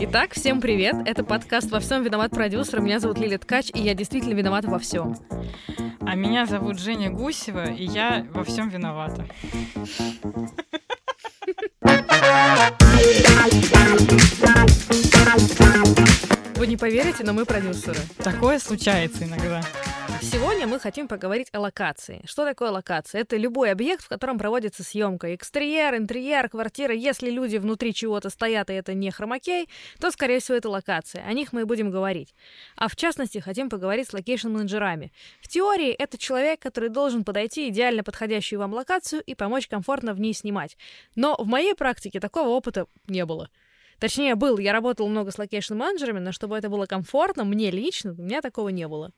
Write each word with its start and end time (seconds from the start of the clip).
Итак, 0.00 0.32
всем 0.34 0.60
привет! 0.60 0.94
Это 1.06 1.24
подкаст 1.24 1.72
«Во 1.72 1.80
всем 1.80 2.04
виноват 2.04 2.30
продюсер». 2.30 2.80
Меня 2.80 3.00
зовут 3.00 3.18
Лилия 3.18 3.36
Ткач, 3.36 3.70
и 3.74 3.80
я 3.80 3.94
действительно 3.94 4.34
виновата 4.34 4.68
во 4.68 4.78
всем. 4.78 5.16
А 6.00 6.14
меня 6.14 6.46
зовут 6.46 6.78
Женя 6.78 7.10
Гусева, 7.10 7.72
и 7.72 7.84
я 7.84 8.24
во 8.32 8.44
всем 8.44 8.68
виновата. 8.68 9.26
Вы 16.54 16.66
не 16.68 16.76
поверите, 16.76 17.24
но 17.24 17.32
мы 17.32 17.44
продюсеры. 17.44 17.98
Такое 18.18 18.60
случается 18.60 19.24
иногда. 19.24 19.62
Сегодня 20.30 20.66
мы 20.66 20.78
хотим 20.78 21.08
поговорить 21.08 21.48
о 21.52 21.60
локации. 21.60 22.20
Что 22.26 22.44
такое 22.44 22.70
локация? 22.70 23.22
Это 23.22 23.38
любой 23.38 23.70
объект, 23.70 24.04
в 24.04 24.08
котором 24.08 24.36
проводится 24.36 24.84
съемка. 24.84 25.34
Экстерьер, 25.34 25.96
интерьер, 25.96 26.50
квартира. 26.50 26.92
Если 26.92 27.30
люди 27.30 27.56
внутри 27.56 27.94
чего-то 27.94 28.28
стоят, 28.28 28.68
и 28.68 28.74
это 28.74 28.92
не 28.92 29.10
хромакей, 29.10 29.70
то, 29.98 30.10
скорее 30.10 30.40
всего, 30.40 30.58
это 30.58 30.68
локация. 30.68 31.24
О 31.24 31.32
них 31.32 31.54
мы 31.54 31.62
и 31.62 31.64
будем 31.64 31.90
говорить. 31.90 32.34
А 32.76 32.88
в 32.88 32.96
частности, 32.96 33.38
хотим 33.38 33.70
поговорить 33.70 34.08
с 34.08 34.12
location-менеджерами. 34.12 35.12
В 35.40 35.48
теории, 35.48 35.92
это 35.92 36.18
человек, 36.18 36.60
который 36.60 36.90
должен 36.90 37.24
подойти 37.24 37.70
идеально 37.70 38.04
подходящую 38.04 38.58
вам 38.58 38.74
локацию 38.74 39.22
и 39.22 39.34
помочь 39.34 39.66
комфортно 39.66 40.12
в 40.12 40.20
ней 40.20 40.34
снимать. 40.34 40.76
Но 41.16 41.36
в 41.38 41.46
моей 41.46 41.74
практике 41.74 42.20
такого 42.20 42.50
опыта 42.50 42.86
не 43.06 43.24
было. 43.24 43.48
Точнее, 43.98 44.34
был. 44.34 44.58
Я 44.58 44.74
работала 44.74 45.08
много 45.08 45.30
с 45.30 45.38
location-менеджерами, 45.38 46.18
но 46.18 46.32
чтобы 46.32 46.58
это 46.58 46.68
было 46.68 46.84
комфортно, 46.84 47.44
мне 47.44 47.70
лично, 47.70 48.12
у 48.12 48.22
меня 48.22 48.42
такого 48.42 48.68
не 48.68 48.86
было. 48.86 49.12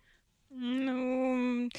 Ну, 0.50 1.70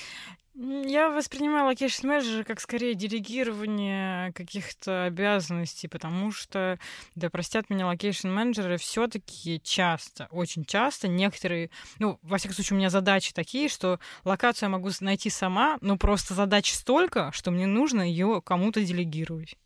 я 0.53 1.09
воспринимаю 1.09 1.65
location 1.65 2.07
менеджера 2.07 2.43
как 2.43 2.59
скорее 2.61 2.93
делегирование 2.93 4.31
каких-то 4.33 5.05
обязанностей, 5.05 5.87
потому 5.87 6.31
что, 6.31 6.79
да 7.15 7.29
простят 7.29 7.69
меня 7.69 7.87
location 7.87 8.29
менеджеры, 8.29 8.77
все 8.77 9.07
таки 9.07 9.61
часто, 9.63 10.27
очень 10.31 10.65
часто 10.65 11.07
некоторые, 11.07 11.69
ну, 11.99 12.19
во 12.21 12.37
всяком 12.37 12.55
случае, 12.55 12.75
у 12.75 12.79
меня 12.79 12.89
задачи 12.89 13.33
такие, 13.33 13.69
что 13.69 13.99
локацию 14.23 14.67
я 14.67 14.71
могу 14.71 14.89
найти 15.01 15.29
сама, 15.29 15.77
но 15.81 15.97
просто 15.97 16.33
задач 16.33 16.71
столько, 16.71 17.31
что 17.33 17.51
мне 17.51 17.67
нужно 17.67 18.01
ее 18.01 18.41
кому-то 18.41 18.83
делегировать. 18.83 19.57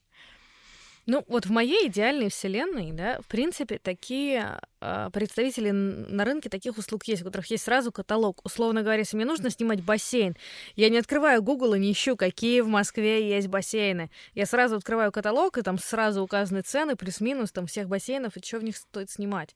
Ну, 1.07 1.23
вот 1.27 1.45
в 1.45 1.51
моей 1.51 1.87
идеальной 1.87 2.29
вселенной, 2.29 2.91
да, 2.91 3.19
в 3.21 3.27
принципе, 3.27 3.77
такие 3.77 4.59
э, 4.81 5.09
представители 5.13 5.69
на 5.69 6.25
рынке 6.25 6.49
таких 6.49 6.79
услуг 6.79 7.03
есть, 7.03 7.21
у 7.21 7.25
которых 7.25 7.45
есть 7.51 7.65
сразу 7.65 7.91
каталог. 7.91 8.43
Условно 8.43 8.81
говоря, 8.81 8.99
если 8.99 9.15
мне 9.15 9.25
нужно 9.25 9.51
снимать 9.51 9.83
бассейн, 9.83 10.35
я 10.75 10.89
не 10.89 10.97
открываю 10.97 11.43
Google 11.43 11.75
и 11.75 11.79
не 11.79 11.91
ищу, 11.91 12.15
какие 12.15 12.61
в 12.61 12.67
Москве 12.67 13.29
есть 13.29 13.49
бассейны. 13.49 14.09
Я 14.33 14.47
сразу 14.47 14.77
открываю 14.77 15.11
каталог, 15.11 15.59
и 15.59 15.61
там 15.61 15.77
сразу 15.77 16.23
указаны 16.23 16.61
цены, 16.61 16.95
плюс-минус 16.95 17.51
там 17.51 17.67
всех 17.67 17.87
бассейнов, 17.87 18.35
и 18.35 18.43
что 18.43 18.57
в 18.57 18.63
них 18.63 18.75
стоит 18.75 19.11
снимать. 19.11 19.55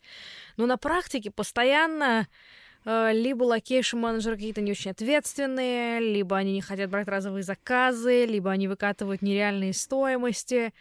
Но 0.55 0.67
на 0.67 0.77
практике 0.77 1.31
постоянно 1.31 2.27
либо 2.85 3.43
location-менеджеры 3.43 4.35
какие-то 4.35 4.61
не 4.61 4.71
очень 4.71 4.91
ответственные, 4.91 5.99
либо 5.99 6.37
они 6.37 6.53
не 6.53 6.61
хотят 6.61 6.89
брать 6.89 7.09
разовые 7.09 7.43
заказы, 7.43 8.25
либо 8.25 8.51
они 8.51 8.69
выкатывают 8.69 9.21
нереальные 9.21 9.73
стоимости 9.73 10.73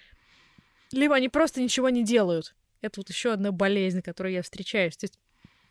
либо 0.92 1.14
они 1.14 1.28
просто 1.28 1.60
ничего 1.60 1.88
не 1.88 2.04
делают. 2.04 2.54
Это 2.80 3.00
вот 3.00 3.08
еще 3.08 3.32
одна 3.32 3.52
болезнь, 3.52 4.02
которой 4.02 4.34
я 4.34 4.42
встречаюсь. 4.42 4.96
То 4.96 5.04
есть 5.04 5.18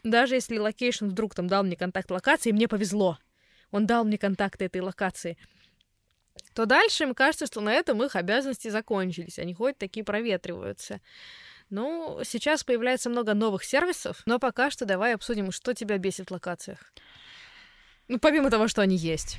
даже 0.03 0.35
если 0.35 0.57
location 0.57 1.05
вдруг 1.05 1.35
там 1.35 1.47
дал 1.47 1.63
мне 1.63 1.75
контакт 1.75 2.09
локации, 2.11 2.51
мне 2.51 2.67
повезло. 2.67 3.17
Он 3.71 3.85
дал 3.85 4.05
мне 4.05 4.17
контакты 4.17 4.65
этой 4.65 4.81
локации. 4.81 5.37
То 6.53 6.65
дальше 6.65 7.03
им 7.03 7.13
кажется, 7.13 7.45
что 7.45 7.61
на 7.61 7.73
этом 7.73 8.01
их 8.03 8.15
обязанности 8.15 8.69
закончились. 8.69 9.39
Они 9.39 9.53
ходят 9.53 9.77
такие 9.77 10.03
проветриваются. 10.03 11.01
Ну, 11.69 12.21
сейчас 12.23 12.63
появляется 12.63 13.09
много 13.09 13.33
новых 13.33 13.63
сервисов, 13.63 14.21
но 14.25 14.39
пока 14.39 14.71
что 14.71 14.85
давай 14.85 15.13
обсудим, 15.13 15.51
что 15.51 15.73
тебя 15.73 15.97
бесит 15.97 16.29
в 16.29 16.33
локациях. 16.33 16.93
Ну, 18.07 18.19
помимо 18.19 18.49
того, 18.49 18.69
что 18.69 18.81
они 18.81 18.95
есть. 18.95 19.37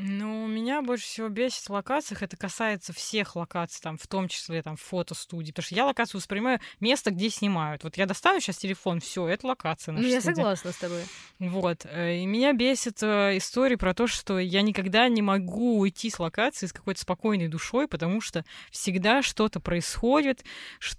Ну, 0.00 0.46
меня 0.46 0.80
больше 0.80 1.04
всего 1.06 1.28
бесит 1.28 1.64
в 1.68 1.70
локациях, 1.70 2.22
это 2.22 2.36
касается 2.36 2.92
всех 2.92 3.34
локаций, 3.34 3.80
там, 3.82 3.98
в 3.98 4.06
том 4.06 4.28
числе 4.28 4.62
там 4.62 4.76
фотостудии, 4.76 5.50
потому 5.50 5.64
что 5.64 5.74
я 5.74 5.86
локацию 5.86 6.20
воспринимаю 6.20 6.60
место, 6.78 7.10
где 7.10 7.28
снимают. 7.30 7.82
Вот 7.82 7.96
я 7.96 8.06
достану 8.06 8.38
сейчас 8.38 8.58
телефон, 8.58 9.00
все, 9.00 9.26
это 9.26 9.48
локация 9.48 9.90
Ну, 9.92 10.00
я 10.02 10.20
студия. 10.20 10.36
согласна 10.36 10.70
с 10.70 10.76
тобой. 10.76 11.02
Вот. 11.40 11.84
э, 11.84 12.18
И 12.18 12.26
меня 12.26 12.52
бесит 12.52 13.02
э, 13.02 13.38
история 13.38 13.76
про 13.76 13.92
то, 13.92 14.06
что 14.06 14.38
я 14.38 14.62
никогда 14.62 15.08
не 15.08 15.20
могу 15.20 15.80
уйти 15.80 16.10
с 16.10 16.20
локации 16.20 16.66
с 16.66 16.72
какой-то 16.72 17.00
спокойной 17.00 17.48
душой, 17.48 17.88
потому 17.88 18.20
что 18.20 18.44
всегда 18.70 19.20
что-то 19.22 19.58
происходит, 19.58 20.44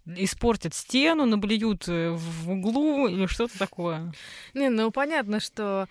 испортят 0.07 0.74
стену, 0.75 1.25
наблюют 1.25 1.88
э, 1.88 2.09
в 2.09 2.51
углу 2.51 3.07
или 3.07 3.28
что-то 3.28 3.57
такое. 3.57 4.12
Не, 4.53 4.68
ну 4.68 4.91
понятно, 4.91 5.40
что 5.40 5.88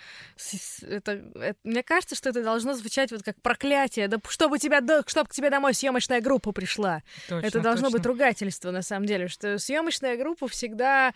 это, 0.83 1.13
это- 1.13 1.59
мне 1.65 1.83
кажется, 1.83 2.15
что 2.15 2.29
это 2.29 2.43
должно 2.43 2.75
звучать 2.75 2.98
вот 3.13 3.23
как 3.23 3.41
проклятие, 3.43 4.09
да 4.09 4.19
чтобы 4.29 4.59
тебя, 4.59 4.81
до- 4.81 5.03
чтоб 5.07 5.29
к 5.29 5.33
тебе 5.33 5.51
домой 5.51 5.75
съемочная 5.75 6.21
группа 6.21 6.53
пришла. 6.53 7.03
Точно, 7.29 7.47
это 7.47 7.61
должно 7.61 7.87
точно. 7.87 7.99
быть 7.99 8.07
ругательство 8.07 8.71
на 8.71 8.83
самом 8.83 9.07
деле, 9.07 9.29
что 9.29 9.59
съемочная 9.59 10.17
группа 10.17 10.49
всегда 10.49 11.13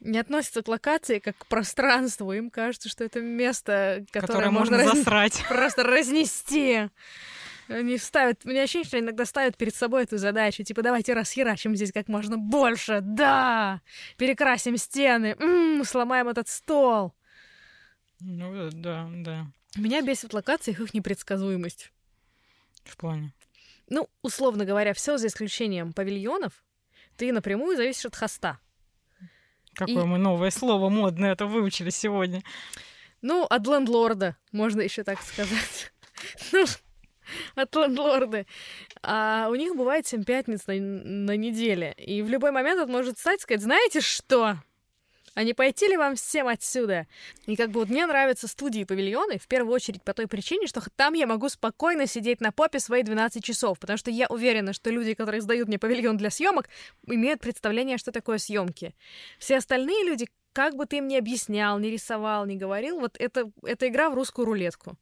не 0.00 0.18
относится 0.18 0.62
к 0.62 0.68
локации 0.68 1.18
как 1.20 1.38
к 1.38 1.46
пространству. 1.46 2.32
Им 2.32 2.50
кажется, 2.50 2.88
что 2.88 3.04
это 3.04 3.20
место, 3.20 4.04
которое, 4.12 4.26
Которое 4.26 4.50
можно 4.50 4.76
раз- 4.78 4.96
засрать. 4.98 5.44
просто 5.48 5.82
разнести. 5.84 6.88
Они 7.68 7.96
ставят, 7.96 8.44
мне 8.44 8.60
ощущение, 8.62 8.86
что 8.86 8.98
иногда 8.98 9.24
ставят 9.24 9.56
перед 9.56 9.74
собой 9.74 10.02
эту 10.02 10.18
задачу, 10.18 10.62
типа, 10.64 10.82
давайте 10.82 11.14
расхерачим 11.14 11.74
здесь 11.74 11.92
как 11.92 12.08
можно 12.08 12.36
больше, 12.36 12.98
да, 13.00 13.80
перекрасим 14.18 14.76
стены, 14.76 15.34
м, 15.40 15.82
сломаем 15.86 16.28
этот 16.28 16.48
стол. 16.48 17.14
Ну, 18.20 18.68
да, 18.70 19.08
да. 19.10 19.46
Меня 19.76 20.02
бесит 20.02 20.32
в 20.32 20.34
локациях 20.34 20.80
их 20.80 20.94
непредсказуемость. 20.94 21.90
В 22.84 22.96
плане. 22.96 23.32
Ну, 23.88 24.08
условно 24.22 24.64
говоря, 24.64 24.94
все 24.94 25.18
за 25.18 25.26
исключением 25.26 25.92
павильонов, 25.92 26.64
ты 27.16 27.32
напрямую 27.32 27.76
зависишь 27.76 28.06
от 28.06 28.16
хоста. 28.16 28.58
Какое 29.74 30.04
И- 30.04 30.06
мы 30.06 30.18
новое 30.18 30.50
слово 30.50 30.88
модное 30.88 31.32
это 31.32 31.46
выучили 31.46 31.90
сегодня. 31.90 32.42
Ну, 33.22 33.44
от 33.44 33.66
лендлорда, 33.66 34.36
можно 34.52 34.80
еще 34.80 35.02
так 35.04 35.20
сказать. 35.22 35.92
Ну, 36.52 36.64
от 37.56 37.74
лендлорда. 37.74 38.46
А 39.02 39.48
у 39.50 39.54
них 39.56 39.74
бывает 39.74 40.06
7 40.06 40.24
пятниц 40.24 40.66
на, 40.66 40.74
на 40.74 41.36
неделе. 41.36 41.92
И 41.98 42.22
в 42.22 42.28
любой 42.28 42.50
момент 42.52 42.80
он 42.80 42.90
может 42.90 43.16
встать 43.18 43.40
и 43.40 43.42
сказать, 43.42 43.62
знаете 43.62 44.00
что? 44.00 44.58
А 45.34 45.42
не 45.42 45.52
пойти 45.52 45.88
ли 45.88 45.96
вам 45.96 46.14
всем 46.14 46.46
отсюда? 46.46 47.06
И 47.46 47.56
как 47.56 47.70
бы 47.70 47.80
вот 47.80 47.88
мне 47.88 48.06
нравятся 48.06 48.46
студии 48.46 48.82
и 48.82 48.84
павильоны, 48.84 49.38
в 49.38 49.48
первую 49.48 49.74
очередь 49.74 50.02
по 50.02 50.14
той 50.14 50.28
причине, 50.28 50.66
что 50.66 50.82
там 50.94 51.14
я 51.14 51.26
могу 51.26 51.48
спокойно 51.48 52.06
сидеть 52.06 52.40
на 52.40 52.52
попе 52.52 52.78
свои 52.78 53.02
12 53.02 53.44
часов, 53.44 53.78
потому 53.78 53.96
что 53.96 54.10
я 54.10 54.26
уверена, 54.28 54.72
что 54.72 54.90
люди, 54.90 55.14
которые 55.14 55.40
сдают 55.40 55.68
мне 55.68 55.78
павильон 55.78 56.16
для 56.16 56.30
съемок, 56.30 56.68
имеют 57.06 57.40
представление, 57.40 57.98
что 57.98 58.12
такое 58.12 58.38
съемки. 58.38 58.94
Все 59.38 59.56
остальные 59.56 60.04
люди, 60.04 60.28
как 60.52 60.76
бы 60.76 60.86
ты 60.86 60.98
им 60.98 61.08
ни 61.08 61.16
объяснял, 61.16 61.78
не 61.80 61.90
рисовал, 61.90 62.46
не 62.46 62.56
говорил, 62.56 63.00
вот 63.00 63.16
это, 63.18 63.50
это 63.64 63.88
игра 63.88 64.10
в 64.10 64.14
русскую 64.14 64.46
рулетку. 64.46 64.96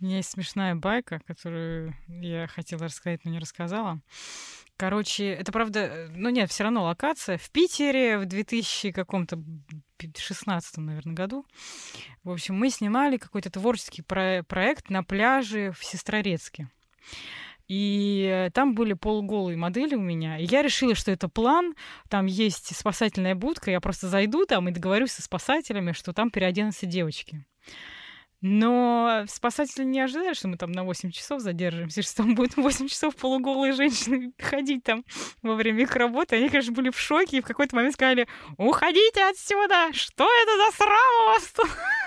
У 0.00 0.04
меня 0.04 0.16
есть 0.16 0.30
смешная 0.30 0.74
байка, 0.74 1.20
которую 1.26 1.94
я 2.08 2.46
хотела 2.46 2.84
рассказать, 2.84 3.24
но 3.24 3.30
не 3.30 3.38
рассказала. 3.38 4.00
Короче, 4.76 5.26
это 5.26 5.52
правда, 5.52 6.10
ну 6.14 6.28
нет, 6.30 6.50
все 6.50 6.64
равно 6.64 6.84
локация. 6.84 7.38
В 7.38 7.50
Питере 7.50 8.18
в 8.18 8.26
2000 8.26 8.90
каком-то 8.90 9.40
16 10.16 10.78
наверное, 10.78 11.14
году. 11.14 11.46
В 12.24 12.30
общем, 12.30 12.56
мы 12.56 12.70
снимали 12.70 13.16
какой-то 13.16 13.50
творческий 13.50 14.02
про- 14.02 14.42
проект 14.42 14.90
на 14.90 15.04
пляже 15.04 15.70
в 15.70 15.84
Сестрорецке. 15.84 16.68
И 17.68 18.50
там 18.54 18.74
были 18.74 18.94
полуголые 18.94 19.56
модели 19.56 19.94
у 19.94 20.00
меня. 20.00 20.36
И 20.38 20.44
я 20.44 20.62
решила, 20.62 20.94
что 20.94 21.10
это 21.10 21.28
план. 21.28 21.74
Там 22.08 22.26
есть 22.26 22.76
спасательная 22.76 23.34
будка. 23.34 23.70
Я 23.70 23.80
просто 23.80 24.08
зайду 24.08 24.44
там 24.46 24.68
и 24.68 24.72
договорюсь 24.72 25.12
со 25.12 25.22
спасателями, 25.22 25.92
что 25.92 26.12
там 26.12 26.30
переоденутся 26.30 26.86
девочки. 26.86 27.44
Но 28.42 29.24
спасатели 29.28 29.84
не 29.84 30.00
ожидали, 30.00 30.34
что 30.34 30.48
мы 30.48 30.56
там 30.56 30.72
на 30.72 30.82
8 30.82 31.12
часов 31.12 31.40
задержимся, 31.40 32.02
что 32.02 32.18
там 32.18 32.34
будет 32.34 32.56
8 32.56 32.88
часов 32.88 33.14
полуголые 33.16 33.72
женщины 33.72 34.32
ходить 34.38 34.82
там 34.82 35.04
во 35.42 35.54
время 35.54 35.82
их 35.82 35.94
работы. 35.94 36.36
Они, 36.36 36.48
конечно, 36.48 36.72
были 36.72 36.90
в 36.90 36.98
шоке 36.98 37.38
и 37.38 37.40
в 37.40 37.46
какой-то 37.46 37.76
момент 37.76 37.94
сказали, 37.94 38.26
уходите 38.58 39.24
отсюда! 39.24 39.92
Что 39.92 40.24
это 40.24 40.56
за 40.56 40.76
срам 40.76 41.22
у 41.22 41.26
вас 41.28 41.52
тут? 41.54 41.70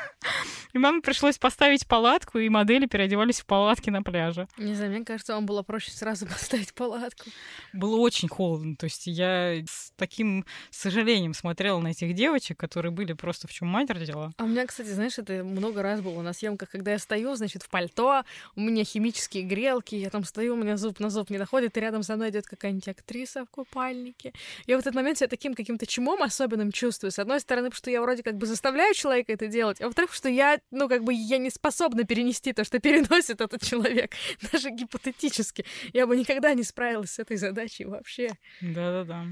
И 0.74 0.78
маме 0.78 1.02
пришлось 1.02 1.38
поставить 1.38 1.88
палатку, 1.88 2.38
и 2.38 2.50
модели 2.50 2.86
переодевались 2.86 3.40
в 3.40 3.46
палатки 3.46 3.90
на 3.90 4.04
пляже. 4.04 4.48
Не 4.58 4.76
знаю, 4.76 4.92
мне 4.92 5.06
кажется, 5.06 5.34
вам 5.34 5.46
было 5.46 5.64
проще 5.64 5.92
сразу 5.92 6.26
поставить 6.28 6.74
палатку. 6.74 7.30
Было 7.74 7.96
очень 7.98 8.28
холодно. 8.28 8.76
То 8.76 8.86
есть 8.86 9.08
я 9.08 9.56
с 9.66 9.94
таким 9.96 10.46
сожалением 10.72 11.34
смотрела 11.34 11.80
на 11.80 11.90
этих 11.90 12.14
девочек, 12.14 12.60
которые 12.60 12.92
были 12.92 13.14
просто 13.14 13.48
в 13.48 13.54
чем 13.54 13.70
мать 13.70 13.90
родила. 13.90 14.32
А 14.38 14.44
у 14.44 14.48
меня, 14.48 14.66
кстати, 14.66 14.90
знаешь, 14.90 15.18
это 15.18 15.44
много 15.44 15.82
раз 15.82 16.02
было 16.02 16.22
на 16.22 16.34
съемках, 16.34 16.70
когда 16.70 16.92
я 16.92 17.00
стою, 17.00 17.36
значит, 17.36 17.64
в 17.64 17.70
пальто, 17.70 18.24
у 18.56 18.62
меня 18.62 18.84
химические 18.84 19.44
грелки, 19.44 19.96
я 19.96 20.10
там 20.10 20.24
стою, 20.24 20.56
у 20.56 20.58
меня 20.58 20.78
зуб 20.78 21.00
на 21.00 21.10
зуб 21.10 21.30
не 21.30 21.38
доходит, 21.38 21.78
и 21.78 21.80
рядом 21.80 22.04
со 22.04 22.16
мной 22.16 22.32
идет 22.32 22.48
какая-нибудь 22.48 22.88
актриса 22.88 23.46
в 23.46 23.50
купальнике. 23.50 24.34
Я 24.68 24.78
в 24.78 24.80
этот 24.80 24.94
момент 24.94 25.18
себя 25.18 25.28
таким 25.28 25.54
каким-то 25.54 25.86
чумом 25.86 26.22
особенным 26.22 26.72
чувствую. 26.72 27.12
С 27.12 27.20
одной 27.20 27.40
стороны, 27.40 27.70
потому 27.70 27.78
что 27.78 27.92
я 27.92 28.02
вроде 28.02 28.24
как 28.24 28.36
бы 28.36 28.46
заставляю 28.46 28.94
человека 28.94 29.32
это 29.32 29.48
делать, 29.48 29.82
а 29.82 29.86
во-вторых, 29.86 30.12
что 30.16 30.30
я, 30.30 30.60
ну, 30.72 30.88
как 30.90 31.04
бы 31.04 31.14
я 31.14 31.38
не 31.38 31.50
способна 31.50 32.04
перенести 32.04 32.54
то, 32.54 32.64
что 32.64 32.80
переносит 32.80 33.42
этот 33.42 33.62
человек, 33.64 34.14
даже 34.52 34.70
гипотетически. 34.70 35.66
Я 35.94 36.08
бы 36.08 36.16
никогда 36.16 36.54
не 36.54 36.64
справилась 36.64 37.12
с 37.12 37.20
этой 37.20 37.38
задачей 37.38 37.86
вообще. 37.86 38.32
Да-да-да. 38.62 39.26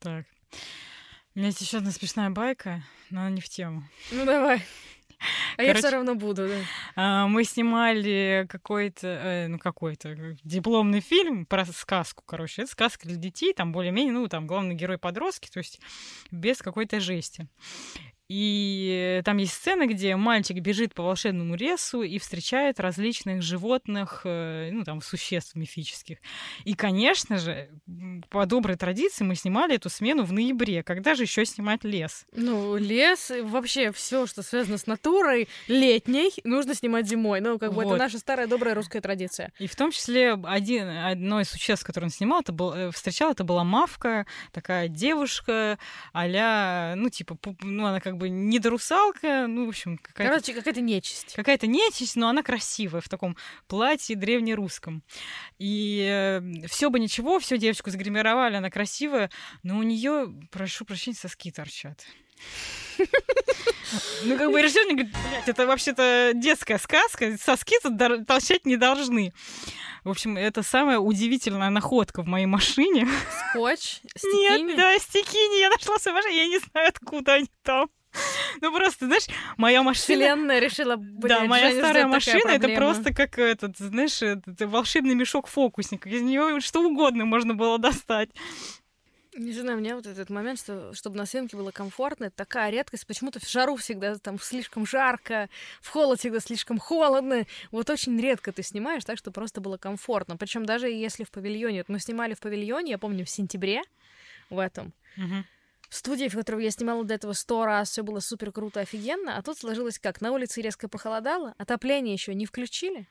Так. 0.00 0.26
У 1.34 1.38
меня 1.38 1.48
есть 1.48 1.60
еще 1.60 1.78
одна 1.78 1.90
смешная 1.90 2.30
байка, 2.30 2.82
но 3.10 3.22
она 3.22 3.30
не 3.30 3.40
в 3.40 3.48
тему. 3.48 3.84
Ну 4.12 4.24
давай. 4.24 4.62
А 5.56 5.62
я 5.62 5.74
все 5.74 5.90
равно 5.90 6.14
буду, 6.14 6.48
да. 6.48 6.60
а, 6.96 7.28
Мы 7.28 7.44
снимали 7.44 8.46
какой-то, 8.48 9.06
э, 9.06 9.48
ну 9.48 9.58
какой-то 9.58 10.36
дипломный 10.44 11.00
фильм 11.00 11.46
про 11.46 11.64
сказку, 11.64 12.22
короче. 12.26 12.62
Это 12.62 12.70
сказка 12.70 13.08
для 13.08 13.16
детей, 13.16 13.54
там 13.54 13.72
более-менее, 13.72 14.12
ну 14.12 14.28
там 14.28 14.46
главный 14.46 14.74
герой 14.74 14.98
подростки, 14.98 15.48
то 15.50 15.58
есть 15.58 15.80
без 16.30 16.58
какой-то 16.58 17.00
жести. 17.00 17.48
И 18.28 19.20
там 19.24 19.36
есть 19.36 19.52
сцена, 19.52 19.86
где 19.86 20.16
мальчик 20.16 20.58
бежит 20.58 20.94
по 20.94 21.02
волшебному 21.02 21.56
лесу 21.56 22.02
и 22.02 22.18
встречает 22.18 22.80
различных 22.80 23.42
животных, 23.42 24.22
э, 24.24 24.70
ну, 24.72 24.82
там, 24.84 25.02
существ 25.02 25.54
мифических. 25.54 26.18
И, 26.64 26.74
конечно 26.74 27.36
же, 27.36 27.68
по 28.30 28.46
доброй 28.46 28.76
традиции 28.76 29.24
мы 29.24 29.34
снимали 29.34 29.74
эту 29.74 29.90
смену 29.90 30.24
в 30.24 30.32
ноябре. 30.32 30.82
Когда 30.82 31.14
же 31.14 31.24
еще 31.24 31.44
снимать 31.44 31.84
лес? 31.84 32.24
Ну, 32.32 32.76
лес, 32.76 33.30
вообще 33.42 33.92
все, 33.92 34.26
что 34.26 34.42
связано 34.42 34.78
с 34.78 34.86
натурой 34.86 35.48
летней, 35.68 36.32
нужно 36.44 36.74
снимать 36.74 37.06
зимой. 37.06 37.42
Ну, 37.42 37.58
как 37.58 37.74
бы 37.74 37.82
вот. 37.82 37.86
это 37.86 37.96
наша 37.96 38.18
старая 38.18 38.46
добрая 38.46 38.74
русская 38.74 39.02
традиция. 39.02 39.52
И 39.58 39.66
в 39.66 39.76
том 39.76 39.90
числе 39.90 40.32
один, 40.32 40.88
одно 40.88 41.40
из 41.40 41.50
существ, 41.50 41.84
которое 41.84 42.06
он 42.06 42.10
снимал, 42.10 42.40
это 42.40 42.52
был, 42.52 42.72
э, 42.72 42.90
встречал, 42.90 43.32
это 43.32 43.44
была 43.44 43.64
мавка, 43.64 44.26
такая 44.50 44.88
девушка, 44.88 45.78
а 46.14 46.94
ну, 46.96 47.10
типа, 47.10 47.36
ну, 47.60 47.84
она 47.84 48.00
как 48.00 48.13
как 48.14 48.20
бы 48.20 48.28
недорусалка, 48.28 49.46
ну, 49.48 49.66
в 49.66 49.70
общем, 49.70 49.98
какая-то... 49.98 50.30
Короче, 50.30 50.54
какая-то 50.54 50.80
нечисть. 50.80 51.34
Какая-то 51.34 51.66
нечисть, 51.66 52.14
но 52.14 52.28
она 52.28 52.44
красивая 52.44 53.00
в 53.00 53.08
таком 53.08 53.36
платье 53.66 54.14
древнерусском. 54.14 55.02
И 55.58 56.06
э, 56.08 56.66
все 56.68 56.90
бы 56.90 57.00
ничего, 57.00 57.40
все 57.40 57.58
девочку 57.58 57.90
загримировали, 57.90 58.54
она 58.54 58.70
красивая, 58.70 59.30
но 59.64 59.78
у 59.78 59.82
нее, 59.82 60.32
прошу 60.52 60.84
прощения, 60.84 61.16
соски 61.16 61.50
торчат. 61.50 62.06
Ну, 64.24 64.38
как 64.38 64.52
бы 64.52 64.62
режиссер 64.62 64.84
говорит, 64.84 65.12
блядь, 65.12 65.48
это 65.48 65.66
вообще-то 65.66 66.32
детская 66.34 66.78
сказка, 66.78 67.36
соски 67.36 67.78
тут 67.82 67.98
торчать 68.26 68.64
не 68.64 68.76
должны. 68.76 69.32
В 70.04 70.10
общем, 70.10 70.36
это 70.36 70.62
самая 70.62 70.98
удивительная 70.98 71.70
находка 71.70 72.22
в 72.22 72.26
моей 72.26 72.46
машине. 72.46 73.08
Скотч? 73.50 74.00
Стикини? 74.14 74.68
Нет, 74.68 74.76
да, 74.76 74.98
стикини. 74.98 75.60
Я 75.60 75.70
нашла 75.70 75.98
свою 75.98 76.16
машину, 76.16 76.34
я 76.34 76.46
не 76.46 76.58
знаю, 76.58 76.88
откуда 76.88 77.34
они 77.34 77.48
там. 77.62 77.88
Ну 78.60 78.72
просто, 78.72 79.06
знаешь, 79.06 79.26
моя 79.56 79.82
машина... 79.82 80.04
Вселенная 80.04 80.58
решила, 80.58 80.96
Да, 80.96 81.44
моя 81.44 81.72
старая 81.72 82.06
машина, 82.06 82.50
это 82.50 82.68
просто 82.68 83.12
как 83.12 83.38
этот, 83.38 83.76
знаешь, 83.78 84.20
волшебный 84.60 85.14
мешок 85.14 85.48
фокусника. 85.48 86.08
Из 86.08 86.22
нее 86.22 86.60
что 86.60 86.82
угодно 86.82 87.24
можно 87.24 87.54
было 87.54 87.78
достать. 87.78 88.30
Не 89.36 89.52
знаю, 89.52 89.78
мне 89.78 89.96
вот 89.96 90.06
этот 90.06 90.30
момент, 90.30 90.60
что, 90.60 90.94
чтобы 90.94 91.16
на 91.16 91.26
съемке 91.26 91.56
было 91.56 91.72
комфортно, 91.72 92.26
это 92.26 92.36
такая 92.36 92.70
редкость. 92.70 93.04
Почему-то 93.04 93.40
в 93.40 93.50
жару 93.50 93.74
всегда 93.74 94.16
там 94.16 94.38
слишком 94.38 94.86
жарко, 94.86 95.48
в 95.80 95.88
холод 95.88 96.20
всегда 96.20 96.38
слишком 96.38 96.78
холодно. 96.78 97.44
Вот 97.72 97.90
очень 97.90 98.18
редко 98.20 98.52
ты 98.52 98.62
снимаешь 98.62 99.04
так, 99.04 99.18
что 99.18 99.32
просто 99.32 99.60
было 99.60 99.76
комфортно. 99.76 100.36
Причем 100.36 100.64
даже 100.64 100.88
если 100.88 101.24
в 101.24 101.32
павильоне, 101.32 101.78
вот 101.78 101.88
мы 101.88 101.98
снимали 101.98 102.34
в 102.34 102.40
павильоне, 102.40 102.92
я 102.92 102.98
помню, 102.98 103.24
в 103.24 103.30
сентябре 103.30 103.82
в 104.50 104.58
этом. 104.60 104.92
Угу 105.16 105.44
студии, 105.96 106.28
в 106.28 106.34
которой 106.34 106.64
я 106.64 106.70
снимала 106.70 107.04
до 107.04 107.14
этого 107.14 107.32
сто 107.32 107.64
раз, 107.64 107.90
все 107.90 108.02
было 108.02 108.20
супер 108.20 108.52
круто, 108.52 108.80
офигенно, 108.80 109.36
а 109.36 109.42
тут 109.42 109.58
сложилось 109.58 109.98
как? 109.98 110.20
На 110.20 110.32
улице 110.32 110.60
резко 110.62 110.88
похолодало, 110.88 111.54
отопление 111.58 112.12
еще 112.12 112.34
не 112.34 112.46
включили, 112.46 113.08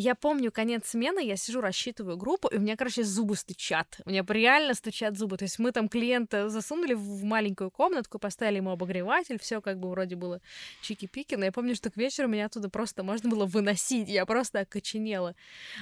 я 0.00 0.14
помню 0.14 0.52
конец 0.52 0.90
смены, 0.90 1.26
я 1.26 1.36
сижу, 1.36 1.60
рассчитываю 1.60 2.16
группу, 2.16 2.46
и 2.46 2.56
у 2.56 2.60
меня, 2.60 2.76
короче, 2.76 3.02
зубы 3.02 3.34
стучат. 3.34 4.00
У 4.04 4.10
меня 4.10 4.24
реально 4.28 4.74
стучат 4.74 5.18
зубы. 5.18 5.36
То 5.36 5.44
есть 5.44 5.58
мы 5.58 5.72
там 5.72 5.88
клиента 5.88 6.48
засунули 6.48 6.94
в 6.94 7.24
маленькую 7.24 7.72
комнатку, 7.72 8.20
поставили 8.20 8.58
ему 8.58 8.70
обогреватель, 8.70 9.40
все 9.40 9.60
как 9.60 9.80
бы 9.80 9.90
вроде 9.90 10.14
было 10.14 10.40
чики-пики, 10.82 11.36
но 11.36 11.46
я 11.46 11.52
помню, 11.52 11.74
что 11.74 11.90
к 11.90 11.96
вечеру 11.96 12.28
меня 12.28 12.46
оттуда 12.46 12.68
просто 12.68 13.02
можно 13.02 13.28
было 13.28 13.44
выносить. 13.44 14.08
Я 14.08 14.24
просто 14.24 14.60
окоченела. 14.60 15.34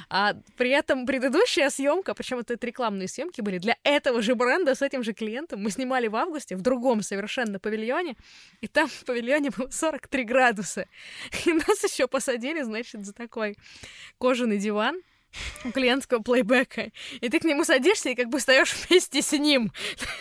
А 0.08 0.32
при 0.56 0.70
этом 0.70 1.04
предыдущая 1.04 1.68
съемка, 1.68 2.14
причем 2.14 2.38
это 2.38 2.56
рекламные 2.58 3.08
съемки 3.08 3.42
были 3.42 3.58
для 3.58 3.76
этого 3.82 4.22
же 4.22 4.34
бренда 4.34 4.74
с 4.74 4.80
этим 4.80 5.02
же 5.02 5.12
клиентом, 5.12 5.62
мы 5.62 5.70
снимали 5.70 6.08
в 6.08 6.16
августе 6.16 6.56
в 6.56 6.62
другом 6.62 7.02
совершенно 7.02 7.58
павильоне, 7.58 8.16
и 8.62 8.66
там 8.66 8.88
в 8.88 9.04
павильоне 9.04 9.50
было 9.50 9.68
43 9.68 10.24
градуса. 10.24 10.86
И 11.44 11.52
нас 11.52 11.84
еще 11.84 12.08
посадили, 12.08 12.62
значит, 12.62 13.04
за 13.04 13.12
такой 13.12 13.56
кожаный 14.18 14.58
диван 14.58 15.00
у 15.64 15.70
клиентского 15.70 16.22
плейбека, 16.22 16.92
и 17.20 17.28
ты 17.28 17.38
к 17.38 17.44
нему 17.44 17.64
садишься 17.64 18.10
и 18.10 18.14
как 18.14 18.28
бы 18.28 18.38
встаешь 18.38 18.74
вместе 18.88 19.22
с 19.22 19.32
ним. 19.32 19.72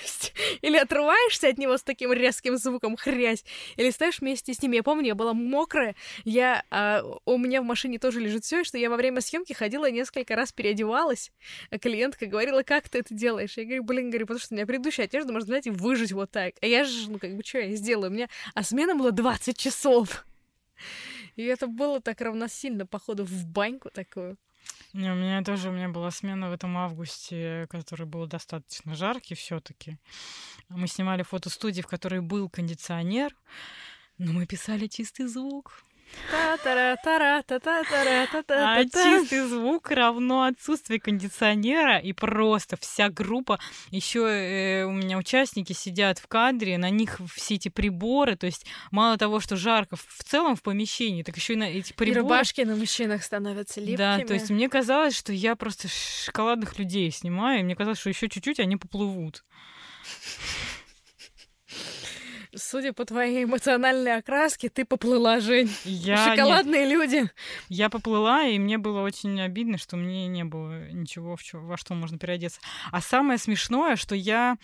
или 0.62 0.78
отрываешься 0.78 1.48
от 1.48 1.58
него 1.58 1.78
с 1.78 1.84
таким 1.84 2.12
резким 2.12 2.58
звуком 2.58 2.98
хрясь, 2.98 3.46
или 3.78 3.90
стоишь 3.92 4.20
вместе 4.20 4.54
с 4.54 4.62
ним. 4.62 4.72
Я 4.72 4.84
помню, 4.84 5.08
я 5.08 5.16
была 5.16 5.34
мокрая, 5.34 5.96
я, 6.24 6.64
а, 6.70 7.04
у 7.26 7.38
меня 7.38 7.62
в 7.62 7.66
машине 7.66 8.00
тоже 8.00 8.20
лежит 8.20 8.44
все, 8.44 8.64
что 8.64 8.78
я 8.78 8.90
во 8.90 8.98
время 8.98 9.22
съемки 9.22 9.54
ходила 9.54 9.90
несколько 9.90 10.36
раз 10.36 10.52
переодевалась, 10.52 11.32
а 11.70 11.80
клиентка 11.80 12.26
говорила, 12.26 12.64
как 12.64 12.90
ты 12.90 13.00
это 13.00 13.14
делаешь? 13.14 13.58
Я 13.58 13.66
говорю, 13.66 13.84
блин, 13.84 14.10
говорю, 14.10 14.26
потому 14.26 14.40
что 14.40 14.54
у 14.54 14.58
меня 14.58 14.66
предыдущая 14.66 15.06
одежда 15.06 15.34
можно 15.34 15.54
взять 15.54 15.68
и 15.68 15.72
выжить 15.72 16.12
вот 16.12 16.32
так. 16.32 16.56
А 16.62 16.66
я 16.66 16.84
же, 16.84 17.12
ну 17.12 17.20
как 17.20 17.36
бы, 17.36 17.44
что 17.44 17.60
я 17.60 17.76
сделаю? 17.76 18.12
У 18.12 18.14
меня, 18.14 18.30
а 18.54 18.64
смена 18.64 18.96
была 18.96 19.12
20 19.12 19.58
часов. 19.58 20.26
И 21.36 21.44
это 21.44 21.68
было 21.68 22.02
так 22.02 22.22
равносильно, 22.22 22.86
походу, 22.86 23.26
в 23.26 23.46
баньку 23.46 23.90
такую. 23.90 24.38
Не, 24.94 25.12
у 25.12 25.16
меня 25.16 25.44
тоже 25.44 25.70
у 25.70 25.72
меня 25.74 25.90
была 25.90 26.10
смена 26.12 26.50
в 26.50 26.54
этом 26.54 26.78
августе, 26.78 27.68
который 27.70 28.06
был 28.06 28.28
достаточно 28.28 28.96
жаркий 28.96 29.36
все-таки. 29.36 29.98
Мы 30.70 30.88
снимали 30.88 31.24
фотостудии, 31.24 31.82
в 31.82 31.88
которой 31.88 32.22
был 32.22 32.50
кондиционер, 32.50 33.36
но 34.18 34.32
мы 34.32 34.46
писали 34.46 34.88
чистый 34.88 35.28
звук. 35.28 35.84
А 38.56 38.84
чистый 38.86 39.48
звук 39.48 39.92
равно 39.92 40.44
отсутствие 40.44 41.00
кондиционера, 41.00 41.98
и 41.98 42.14
просто 42.14 42.78
вся 42.78 43.10
группа, 43.10 43.60
еще 43.92 44.22
э, 44.22 44.84
у 44.86 44.92
меня 44.92 45.18
участники 45.18 45.74
сидят 45.74 46.20
в 46.20 46.28
кадре, 46.28 46.78
на 46.78 46.90
них 46.90 47.20
все 47.34 47.56
эти 47.56 47.70
приборы, 47.70 48.36
то 48.36 48.46
есть 48.46 48.66
мало 48.92 49.18
того, 49.18 49.40
что 49.40 49.56
жарко 49.56 49.96
в 49.96 50.24
целом 50.24 50.56
в 50.56 50.62
помещении, 50.62 51.24
так 51.24 51.36
еще 51.36 51.54
и 51.54 51.58
на 51.58 51.70
эти 51.70 51.94
приборы. 51.94 52.20
И 52.20 52.22
рубашки 52.22 52.62
на 52.62 52.76
мужчинах 52.76 53.24
становятся 53.24 53.80
липкими. 53.80 53.98
Да, 53.98 54.20
то 54.20 54.34
есть 54.34 54.50
мне 54.50 54.70
казалось, 54.70 55.16
что 55.16 55.32
я 55.34 55.56
просто 55.56 55.88
шоколадных 55.88 56.78
людей 56.80 57.12
снимаю, 57.12 57.60
и 57.60 57.64
мне 57.64 57.76
казалось, 57.76 58.00
что 58.00 58.10
еще 58.10 58.30
чуть-чуть 58.30 58.60
они 58.60 58.78
поплывут 58.78 59.44
судя 62.56 62.94
по 62.94 63.06
твоей 63.06 63.44
эмоциональной 63.44 64.18
окраске, 64.18 64.70
ты 64.70 64.86
поплыла, 64.86 65.40
Жень. 65.40 65.70
Я 65.84 66.32
Шоколадные 66.32 66.86
нет. 66.86 66.92
люди. 66.92 67.32
Я 67.70 67.90
поплыла, 67.90 68.44
и 68.46 68.60
мне 68.60 68.78
было 68.78 69.02
очень 69.02 69.40
обидно, 69.42 69.78
что 69.78 69.98
мне 69.98 70.28
не 70.28 70.44
было 70.44 70.90
ничего, 70.92 71.36
в 71.36 71.44
чё, 71.44 71.60
во 71.60 71.78
что 71.78 71.94
можно 71.94 72.18
переодеться. 72.18 72.60
А 72.92 73.02
самое 73.02 73.38
смешное, 73.38 73.96
что 73.96 74.16
я, 74.16 74.58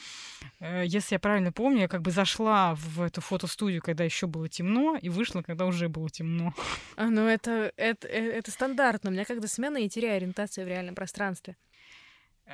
э, 0.59 0.83
если 0.85 1.15
я 1.15 1.19
правильно 1.19 1.51
помню, 1.51 1.81
я 1.81 1.87
как 1.87 2.01
бы 2.01 2.11
зашла 2.11 2.75
в 2.75 3.01
эту 3.01 3.21
фотостудию, 3.21 3.81
когда 3.81 4.03
еще 4.03 4.27
было 4.27 4.47
темно, 4.49 4.97
и 5.01 5.09
вышла, 5.09 5.41
когда 5.41 5.65
уже 5.65 5.89
было 5.89 6.09
темно. 6.09 6.53
А, 6.95 7.05
ну 7.07 7.27
это, 7.27 7.71
это, 7.77 8.07
э, 8.07 8.31
это 8.31 8.51
стандартно. 8.51 9.09
У 9.09 9.13
меня 9.13 9.25
когда 9.25 9.47
смена, 9.47 9.77
я 9.77 9.89
теряю 9.89 10.17
ориентацию 10.17 10.65
в 10.65 10.69
реальном 10.69 10.95
пространстве. 10.95 11.55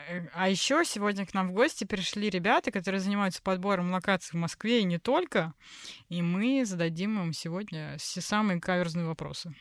Э, 0.08 0.28
а 0.34 0.50
еще 0.50 0.84
сегодня 0.86 1.26
к 1.26 1.34
нам 1.34 1.50
в 1.50 1.54
гости 1.54 1.84
пришли 1.84 2.30
ребята, 2.30 2.72
которые 2.72 3.02
занимаются 3.02 3.42
подбором 3.42 3.92
локаций 3.92 4.38
в 4.38 4.40
Москве 4.40 4.82
и 4.82 4.86
не 4.86 5.00
только. 5.00 5.54
И 6.10 6.22
мы 6.22 6.66
зададим 6.66 7.22
им 7.22 7.34
сегодня 7.34 7.96
все 7.98 8.22
самые 8.22 8.60
каверзные 8.60 9.06
вопросы. 9.06 9.54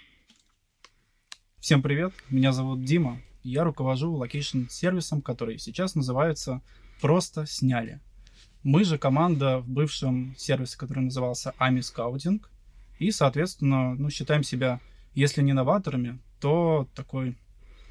Всем 1.59 1.83
привет, 1.83 2.13
меня 2.31 2.53
зовут 2.53 2.85
Дима. 2.85 3.21
Я 3.43 3.65
руковожу 3.65 4.13
location-сервисом, 4.13 5.23
который 5.23 5.59
сейчас 5.59 5.95
называется 5.95 6.63
«Просто 7.01 7.47
сняли». 7.47 8.01
Мы 8.63 8.83
же 8.83 8.99
команда 8.99 9.61
в 9.61 9.69
бывшем 9.69 10.35
сервисе, 10.37 10.77
который 10.77 11.05
назывался 11.05 11.55
Ами 11.59 11.81
Скаутинг. 11.81 12.51
И, 12.99 13.13
соответственно, 13.13 13.95
ну, 13.95 14.11
считаем 14.11 14.43
себя, 14.43 14.81
если 15.15 15.43
не 15.43 15.53
новаторами, 15.53 16.19
то 16.41 16.89
такой 16.95 17.31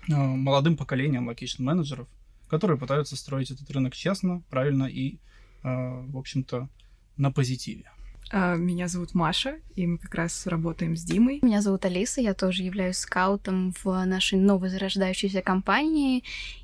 э, 0.10 0.14
молодым 0.14 0.76
поколением 0.76 1.30
location-менеджеров, 1.30 2.10
которые 2.48 2.78
пытаются 2.78 3.16
строить 3.16 3.52
этот 3.52 3.70
рынок 3.72 3.96
честно, 3.96 4.44
правильно 4.50 4.86
и, 4.86 5.16
э, 5.16 5.18
в 5.64 6.18
общем-то, 6.18 6.70
на 7.18 7.32
позитиве. 7.32 7.92
А, 8.32 8.56
меня 8.56 8.88
зовут 8.88 9.14
Маша, 9.14 9.60
и 9.76 9.86
мы 9.86 9.98
как 9.98 10.16
раз 10.16 10.48
работаем 10.48 10.96
с 10.98 11.04
Димой. 11.04 11.40
Меня 11.44 11.62
зовут 11.62 11.86
Алиса, 11.86 12.22
я 12.22 12.34
тоже 12.34 12.64
являюсь 12.64 12.98
скаутом 12.98 13.74
в 13.84 14.04
нашей 14.06 14.40
новой 14.40 14.70
зарождающейся 14.70 15.42
компании, 15.42 16.24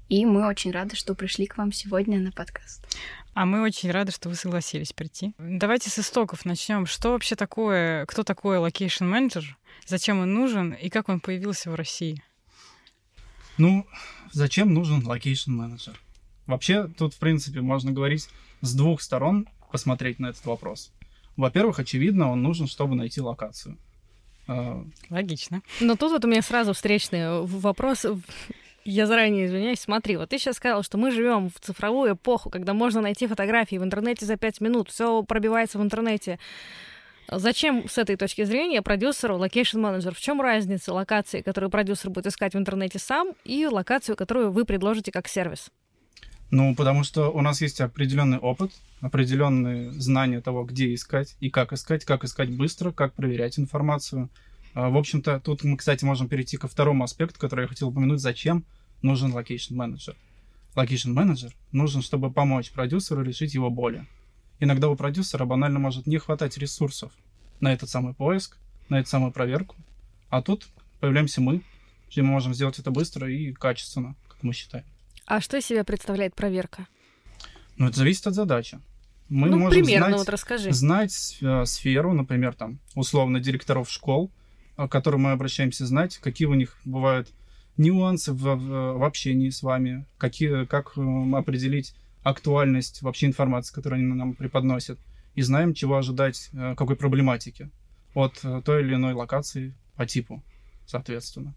и 0.10 0.26
мы 0.26 0.48
очень 0.48 0.72
рады, 0.72 0.96
что 0.96 1.14
пришли 1.14 1.46
к 1.46 1.58
вам 1.58 1.72
сегодня 1.72 2.20
на 2.20 2.32
подкаст. 2.32 2.86
А 3.34 3.46
мы 3.46 3.62
очень 3.62 3.92
рады, 3.92 4.12
что 4.12 4.28
вы 4.28 4.36
согласились 4.36 4.92
прийти. 4.92 5.34
Давайте 5.38 5.90
с 5.90 6.00
истоков 6.00 6.46
начнем. 6.46 6.86
Что 6.86 7.12
вообще 7.12 7.36
такое, 7.36 8.06
кто 8.08 8.24
такой 8.24 8.58
location 8.58 9.06
менеджер, 9.06 9.58
зачем 9.86 10.20
он 10.20 10.34
нужен 10.34 10.74
и 10.74 10.90
как 10.90 11.10
он 11.10 11.20
появился 11.20 11.72
в 11.72 11.76
России? 11.76 12.22
Ну, 13.58 13.86
зачем 14.32 14.74
нужен 14.74 15.06
location 15.06 15.52
менеджер? 15.52 16.00
Вообще, 16.48 16.88
тут, 16.88 17.14
в 17.14 17.20
принципе, 17.20 17.62
можно 17.62 17.92
говорить 17.92 18.28
с 18.62 18.74
двух 18.74 19.02
сторон, 19.02 19.48
посмотреть 19.72 20.20
на 20.20 20.28
этот 20.28 20.46
вопрос. 20.46 20.92
Во-первых, 21.38 21.80
очевидно, 21.80 22.32
он 22.32 22.42
нужен, 22.42 22.68
чтобы 22.68 22.96
найти 22.96 23.22
локацию. 23.22 23.78
А, 24.48 24.84
Логично. 25.10 25.62
Но 25.80 25.96
тут 25.96 26.12
вот 26.12 26.26
у 26.26 26.28
меня 26.28 26.42
сразу 26.42 26.74
встречный 26.74 27.42
вопрос. 27.46 28.06
Я 28.84 29.06
заранее 29.06 29.46
извиняюсь. 29.46 29.80
Смотри, 29.80 30.18
вот 30.18 30.30
ты 30.30 30.40
сейчас 30.40 30.58
сказал, 30.58 30.84
что 30.84 30.98
мы 30.98 31.12
живем 31.12 31.50
в 31.50 31.60
цифровую 31.60 32.16
эпоху, 32.16 32.50
когда 32.50 32.74
можно 32.74 33.00
найти 33.00 33.28
фотографии 33.28 33.76
в 33.78 33.84
интернете 33.84 34.26
за 34.26 34.38
пять 34.38 34.60
минут, 34.60 34.90
все 34.90 35.24
пробивается 35.24 35.78
в 35.78 35.84
интернете. 35.84 36.40
Зачем 37.30 37.88
с 37.88 37.98
этой 37.98 38.18
точки 38.18 38.44
зрения 38.44 38.82
продюсеру 38.82 39.38
location 39.38 39.80
менеджер? 39.80 40.14
В 40.14 40.20
чем 40.20 40.42
разница 40.42 40.94
локации, 40.94 41.42
которую 41.42 41.70
продюсер 41.70 42.10
будет 42.10 42.28
искать 42.28 42.54
в 42.54 42.58
интернете 42.58 43.00
сам, 43.00 43.34
и 43.46 43.66
локацию, 43.68 44.16
которую 44.16 44.52
вы 44.52 44.66
предложите 44.66 45.12
как 45.12 45.28
сервис? 45.28 45.72
Ну, 46.52 46.76
потому 46.76 47.06
что 47.06 47.30
у 47.30 47.42
нас 47.42 47.62
есть 47.62 47.80
определенный 47.80 48.38
опыт, 48.38 48.74
определенные 49.00 49.92
знания 49.92 50.42
того, 50.42 50.66
где 50.66 50.94
искать 50.94 51.38
и 51.40 51.50
как 51.50 51.72
искать, 51.72 52.04
как 52.04 52.26
искать 52.26 52.50
быстро, 52.50 52.92
как 52.92 53.14
проверять 53.14 53.58
информацию. 53.58 54.30
А, 54.74 54.90
в 54.90 54.98
общем-то, 54.98 55.40
тут 55.40 55.64
мы, 55.64 55.78
кстати, 55.78 56.04
можем 56.04 56.28
перейти 56.28 56.58
ко 56.58 56.68
второму 56.68 57.06
аспекту, 57.06 57.40
который 57.40 57.62
я 57.62 57.68
хотел 57.68 57.88
упомянуть, 57.88 58.20
зачем 58.20 58.66
нужен 59.02 59.32
location 59.32 59.76
менеджер. 59.76 60.16
Location 60.76 61.12
менеджер 61.14 61.54
нужен, 61.72 62.02
чтобы 62.02 62.32
помочь 62.32 62.72
продюсеру 62.72 63.24
решить 63.24 63.54
его 63.54 63.70
боли. 63.70 64.06
Иногда 64.62 64.90
у 64.90 64.96
продюсера 64.96 65.44
банально 65.44 65.80
может 65.80 66.06
не 66.06 66.20
хватать 66.20 66.56
ресурсов 66.60 67.12
на 67.62 67.74
этот 67.74 67.90
самый 67.90 68.14
поиск, 68.14 68.58
на 68.90 69.00
эту 69.00 69.10
самую 69.10 69.32
проверку. 69.32 69.76
А 70.30 70.44
тут 70.44 70.68
появляемся 71.00 71.42
мы, 71.42 71.64
и 72.12 72.22
мы 72.22 72.28
можем 72.28 72.54
сделать 72.54 72.78
это 72.78 72.92
быстро 72.92 73.28
и 73.28 73.54
качественно, 73.54 74.16
как 74.28 74.44
мы 74.44 74.54
считаем. 74.54 74.86
А 75.26 75.42
что 75.42 75.58
из 75.58 75.66
себя 75.66 75.84
представляет 75.84 76.36
проверка? 76.36 76.88
Ну, 77.78 77.88
это 77.88 77.98
зависит 77.98 78.28
от 78.28 78.36
задачи. 78.36 78.80
Мы 79.30 79.50
ну, 79.50 79.58
можем 79.58 79.84
примерно, 79.84 80.10
знать, 80.10 80.20
вот 80.20 80.30
расскажи. 80.30 80.72
знать 80.72 81.38
э, 81.42 81.66
сферу, 81.66 82.14
например, 82.14 82.54
там, 82.54 82.78
условно, 82.94 83.40
директоров 83.40 83.90
школ, 83.90 84.30
к 84.76 84.90
которым 84.90 85.22
мы 85.22 85.32
обращаемся, 85.32 85.88
знать, 85.88 86.20
какие 86.20 86.48
у 86.48 86.54
них 86.54 86.78
бывают 86.86 87.32
нюансы 87.78 88.32
в, 88.32 88.44
в, 88.44 88.98
в 89.00 89.04
общении 89.04 89.50
с 89.50 89.64
вами, 89.64 90.06
какие, 90.20 90.66
как 90.66 90.92
э, 90.98 91.02
определить 91.34 91.96
актуальность 92.24 93.02
вообще 93.02 93.28
информации, 93.28 93.74
которую 93.74 94.00
они 94.00 94.14
нам 94.14 94.36
преподносят, 94.36 95.00
и 95.36 95.42
знаем, 95.42 95.74
чего 95.74 95.98
ожидать, 95.98 96.50
э, 96.54 96.76
какой 96.76 96.96
проблематики 96.96 97.70
от 98.14 98.40
э, 98.44 98.62
той 98.64 98.82
или 98.84 98.96
иной 98.96 99.14
локации 99.14 99.74
по 99.96 100.06
типу, 100.06 100.44
соответственно. 100.86 101.56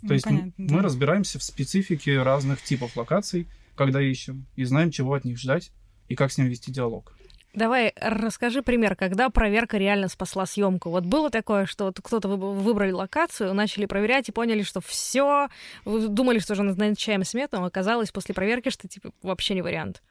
То 0.00 0.08
ну, 0.08 0.12
есть 0.12 0.24
понятно, 0.24 0.52
мы 0.58 0.76
да. 0.76 0.82
разбираемся 0.82 1.38
в 1.38 1.42
специфике 1.42 2.22
разных 2.22 2.62
типов 2.62 2.96
локаций, 2.96 3.46
когда 3.74 4.02
ищем, 4.02 4.46
и 4.56 4.64
знаем, 4.64 4.90
чего 4.90 5.14
от 5.14 5.24
них 5.24 5.38
ждать 5.38 5.72
и 6.08 6.14
как 6.14 6.30
с 6.30 6.38
ним 6.38 6.48
вести 6.48 6.70
диалог. 6.70 7.16
Давай 7.54 7.92
расскажи 8.00 8.62
пример, 8.62 8.96
когда 8.96 9.30
проверка 9.30 9.76
реально 9.78 10.08
спасла 10.08 10.44
съемку. 10.44 10.90
Вот 10.90 11.04
было 11.04 11.30
такое, 11.30 11.66
что 11.66 11.92
кто-то 11.92 12.28
выбрали 12.28 12.90
локацию, 12.90 13.54
начали 13.54 13.86
проверять 13.86 14.28
и 14.28 14.32
поняли, 14.32 14.62
что 14.62 14.80
все, 14.80 15.48
думали, 15.84 16.40
что 16.40 16.54
уже 16.54 16.64
назначаем 16.64 17.22
смету, 17.24 17.60
но 17.60 17.66
оказалось 17.66 18.10
после 18.10 18.34
проверки, 18.34 18.70
что 18.70 18.88
типа 18.88 19.12
вообще 19.22 19.54
не 19.54 19.62
вариант. 19.62 20.02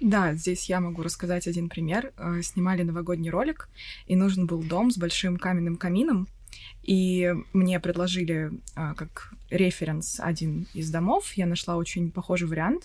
Да, 0.00 0.34
здесь 0.34 0.68
я 0.68 0.80
могу 0.80 1.02
рассказать 1.02 1.46
один 1.46 1.68
пример. 1.68 2.12
Э, 2.16 2.40
снимали 2.42 2.82
новогодний 2.82 3.30
ролик, 3.30 3.68
и 4.06 4.16
нужен 4.16 4.46
был 4.46 4.62
дом 4.62 4.90
с 4.90 4.96
большим 4.96 5.36
каменным 5.36 5.76
камином, 5.76 6.26
и 6.82 7.32
мне 7.52 7.78
предложили 7.78 8.50
а, 8.74 8.94
как 8.94 9.32
референс 9.50 10.18
один 10.18 10.66
из 10.74 10.90
домов. 10.90 11.32
Я 11.34 11.46
нашла 11.46 11.76
очень 11.76 12.10
похожий 12.10 12.48
вариант. 12.48 12.84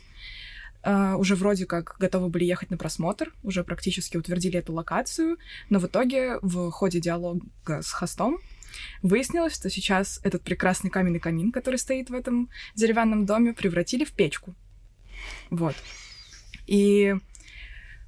А, 0.88 1.15
уже 1.18 1.36
вроде 1.36 1.65
как 1.65 1.96
готовы 1.98 2.30
были 2.30 2.44
ехать 2.44 2.70
на 2.70 2.77
просмотр, 2.77 3.34
уже 3.42 3.63
практически 3.63 4.18
утвердили 4.18 4.60
эту 4.60 4.72
локацию, 4.72 5.38
но 5.72 5.80
в 5.80 5.88
итоге 5.88 6.38
в 6.44 6.70
ходе 6.70 7.01
диалога 7.01 7.42
с 7.82 7.92
хостом 7.92 8.38
выяснилось, 9.01 9.56
что 9.56 9.72
сейчас 9.72 10.20
этот 10.24 10.44
прекрасный 10.44 10.92
каменный 10.92 11.20
камин, 11.20 11.51
который 11.51 11.77
стоит 11.77 12.12
в 12.12 12.13
этом 12.13 12.50
деревянном 12.75 13.25
доме, 13.25 13.54
превратили 13.54 14.06
в 14.06 14.12
печку. 14.12 14.54
Вот. 15.50 15.75
И 16.68 17.15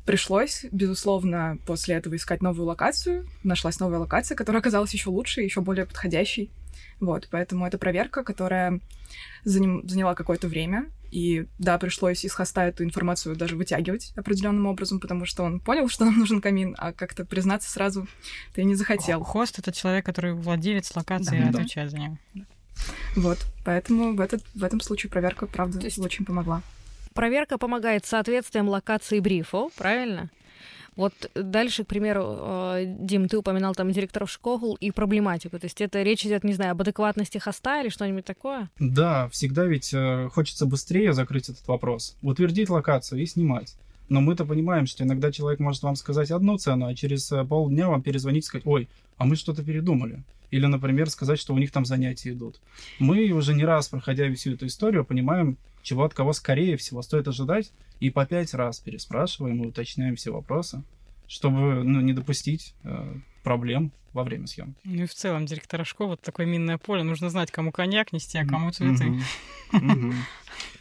Пришлось, 0.05 0.63
безусловно, 0.72 1.57
после 1.65 1.96
этого 1.96 2.15
искать 2.15 2.41
новую 2.41 2.65
локацию. 2.67 3.27
Нашлась 3.43 3.81
новая 3.81 4.00
локация, 4.00 4.38
которая 4.38 4.62
оказалась 4.62 4.93
еще 4.93 5.10
лучше, 5.10 5.41
еще 5.41 5.60
более 5.60 5.86
подходящей. 5.86 6.50
Вот, 7.01 7.27
поэтому 7.29 7.67
это 7.67 7.77
проверка, 7.77 8.24
которая 8.24 8.79
заняла 9.43 10.15
какое-то 10.15 10.48
время. 10.48 10.86
И 11.11 11.47
да, 11.57 11.77
пришлось 11.77 12.25
из 12.25 12.33
хоста 12.33 12.65
эту 12.65 12.83
информацию 12.83 13.35
даже 13.35 13.55
вытягивать 13.55 14.13
определенным 14.15 14.65
образом, 14.65 14.99
потому 14.99 15.25
что 15.25 15.43
он 15.43 15.59
понял, 15.59 15.87
что 15.89 16.05
нам 16.05 16.17
нужен 16.17 16.41
камин, 16.41 16.75
а 16.77 16.93
как-то 16.93 17.25
признаться 17.25 17.69
сразу 17.69 18.07
ты 18.53 18.63
не 18.63 18.75
захотел. 18.75 19.23
Хост 19.23 19.59
это 19.59 19.71
человек, 19.71 20.05
который 20.05 20.33
владелец 20.33 20.95
локации 20.95 21.39
да, 21.39 21.45
и 21.45 21.49
отвечает 21.49 21.91
за 21.91 21.97
него. 21.97 22.17
Вот, 23.15 23.39
поэтому 23.65 24.15
в, 24.15 24.21
этот, 24.21 24.43
в 24.53 24.63
этом 24.63 24.79
случае 24.81 25.09
проверка, 25.09 25.47
правда, 25.47 25.79
есть... 25.79 25.97
очень 25.97 26.25
помогла. 26.25 26.61
Проверка 27.13 27.57
помогает 27.57 28.05
соответствием 28.05 28.69
локации 28.69 29.19
брифу, 29.19 29.71
правильно? 29.75 30.29
Вот 30.97 31.13
дальше, 31.35 31.83
к 31.83 31.87
примеру, 31.87 32.37
э, 32.39 32.95
Дим, 32.99 33.29
ты 33.29 33.37
упоминал 33.37 33.75
там 33.75 33.91
директоров 33.91 34.31
школ 34.31 34.75
и 34.81 34.91
проблематику. 34.91 35.59
То 35.59 35.65
есть 35.65 35.79
это 35.79 36.01
речь 36.01 36.25
идет, 36.25 36.43
не 36.43 36.53
знаю, 36.53 36.71
об 36.71 36.81
адекватности 36.81 37.37
хоста 37.37 37.81
или 37.81 37.89
что-нибудь 37.89 38.25
такое? 38.25 38.69
Да, 38.79 39.29
всегда 39.29 39.65
ведь 39.65 39.93
э, 39.93 40.27
хочется 40.33 40.65
быстрее 40.65 41.13
закрыть 41.13 41.49
этот 41.49 41.67
вопрос, 41.67 42.17
утвердить 42.23 42.69
локацию 42.69 43.21
и 43.21 43.27
снимать. 43.27 43.77
Но 44.09 44.21
мы-то 44.21 44.43
понимаем, 44.45 44.87
что 44.87 45.03
иногда 45.03 45.31
человек 45.31 45.59
может 45.59 45.83
вам 45.83 45.95
сказать 45.95 46.31
одну 46.31 46.57
цену, 46.57 46.87
а 46.87 46.95
через 46.95 47.31
э, 47.31 47.45
полдня 47.45 47.89
вам 47.89 48.01
перезвонить 48.01 48.45
и 48.45 48.47
сказать, 48.47 48.65
ой, 48.65 48.89
а 49.17 49.25
мы 49.25 49.35
что-то 49.35 49.63
передумали. 49.63 50.23
Или, 50.49 50.65
например, 50.65 51.09
сказать, 51.09 51.39
что 51.39 51.53
у 51.53 51.57
них 51.57 51.71
там 51.71 51.85
занятия 51.85 52.31
идут. 52.31 52.59
Мы 52.99 53.29
уже 53.31 53.53
не 53.53 53.65
раз, 53.65 53.89
проходя 53.89 54.33
всю 54.33 54.53
эту 54.53 54.65
историю, 54.65 55.05
понимаем, 55.05 55.57
чего 55.88 56.03
от 56.03 56.13
кого 56.13 56.34
скорее 56.34 56.75
всего 56.75 57.01
стоит 57.01 57.29
ожидать, 57.29 57.72
и 58.01 58.10
по 58.10 58.25
пять 58.25 58.53
раз 58.53 58.79
переспрашиваем 58.79 59.63
и 59.63 59.67
уточняем 59.67 60.17
все 60.17 60.32
вопросы, 60.32 60.84
чтобы 61.27 61.82
ну, 61.82 62.01
не 62.01 62.12
допустить 62.12 62.75
э, 62.84 63.15
проблем 63.41 63.94
во 64.12 64.25
время 64.25 64.48
съемки. 64.48 64.77
Ну 64.84 65.03
и 65.03 65.06
в 65.06 65.13
целом 65.13 65.46
директора 65.46 65.86
школы 65.86 66.12
вот 66.12 66.22
такое 66.22 66.46
минное 66.46 66.77
поле. 66.77 67.03
Нужно 67.03 67.29
знать, 67.29 67.51
кому 67.51 67.72
коньяк 67.72 68.12
нести, 68.12 68.38
а 68.38 68.46
кому 68.46 68.72
цветы. 68.72 69.13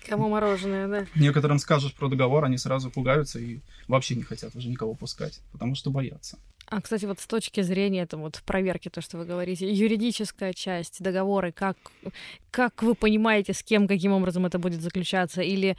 Кому 0.08 0.28
мороженое, 0.28 0.88
да. 0.88 1.06
Некоторым 1.14 1.58
скажешь 1.58 1.92
про 1.92 2.08
договор, 2.08 2.44
они 2.44 2.58
сразу 2.58 2.90
пугаются 2.90 3.38
и 3.38 3.60
вообще 3.88 4.16
не 4.16 4.22
хотят 4.22 4.54
уже 4.56 4.68
никого 4.68 4.94
пускать, 4.94 5.40
потому 5.52 5.74
что 5.76 5.90
боятся. 5.90 6.38
А, 6.68 6.80
кстати, 6.80 7.04
вот 7.04 7.20
с 7.20 7.26
точки 7.26 7.60
зрения 7.60 8.06
там, 8.06 8.22
вот, 8.22 8.42
проверки, 8.44 8.88
то, 8.88 9.00
что 9.00 9.18
вы 9.18 9.24
говорите, 9.24 9.72
юридическая 9.72 10.52
часть, 10.52 11.00
договоры, 11.00 11.52
как, 11.52 11.76
как 12.50 12.82
вы 12.82 12.94
понимаете, 12.94 13.52
с 13.52 13.62
кем, 13.62 13.86
каким 13.86 14.12
образом 14.12 14.46
это 14.46 14.58
будет 14.58 14.82
заключаться, 14.82 15.42
или 15.42 15.76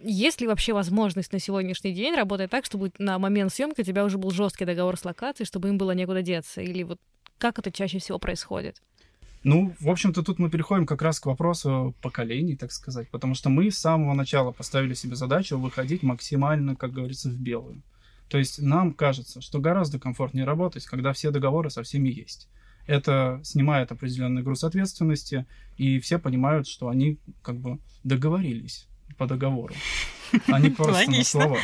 есть 0.00 0.40
ли 0.40 0.46
вообще 0.46 0.72
возможность 0.72 1.32
на 1.32 1.40
сегодняшний 1.40 1.92
день 1.92 2.14
работать 2.14 2.50
так, 2.50 2.64
чтобы 2.64 2.92
на 2.98 3.18
момент 3.18 3.52
съемки 3.52 3.80
у 3.80 3.84
тебя 3.84 4.04
уже 4.04 4.18
был 4.18 4.30
жесткий 4.30 4.64
договор 4.64 4.96
с 4.96 5.04
локацией, 5.04 5.46
чтобы 5.46 5.68
им 5.68 5.78
было 5.78 5.92
некуда 5.92 6.22
деться? 6.22 6.60
Или 6.60 6.84
вот 6.84 7.00
как 7.38 7.58
это 7.58 7.72
чаще 7.72 7.98
всего 7.98 8.18
происходит? 8.18 8.80
Ну, 9.42 9.74
в 9.78 9.90
общем-то, 9.90 10.22
тут 10.22 10.38
мы 10.38 10.48
переходим 10.48 10.86
как 10.86 11.02
раз 11.02 11.20
к 11.20 11.26
вопросу 11.26 11.94
поколений, 12.00 12.56
так 12.56 12.72
сказать, 12.72 13.10
потому 13.10 13.34
что 13.34 13.50
мы 13.50 13.70
с 13.70 13.78
самого 13.78 14.14
начала 14.14 14.52
поставили 14.52 14.94
себе 14.94 15.16
задачу 15.16 15.58
выходить 15.58 16.02
максимально, 16.02 16.76
как 16.76 16.92
говорится, 16.92 17.28
в 17.28 17.34
белую. 17.34 17.82
То 18.34 18.38
есть 18.38 18.60
нам 18.60 18.94
кажется, 18.94 19.40
что 19.40 19.60
гораздо 19.60 20.00
комфортнее 20.00 20.44
работать, 20.44 20.84
когда 20.86 21.12
все 21.12 21.30
договоры 21.30 21.70
со 21.70 21.84
всеми 21.84 22.08
есть. 22.08 22.48
Это 22.84 23.40
снимает 23.44 23.92
определенный 23.92 24.42
груз 24.42 24.64
ответственности, 24.64 25.46
и 25.76 26.00
все 26.00 26.18
понимают, 26.18 26.66
что 26.66 26.88
они 26.88 27.20
как 27.42 27.60
бы 27.60 27.78
договорились 28.02 28.88
по 29.18 29.28
договору, 29.28 29.72
а 30.48 30.58
не 30.58 30.70
просто 30.70 31.08
на 31.08 31.22
словах. 31.22 31.60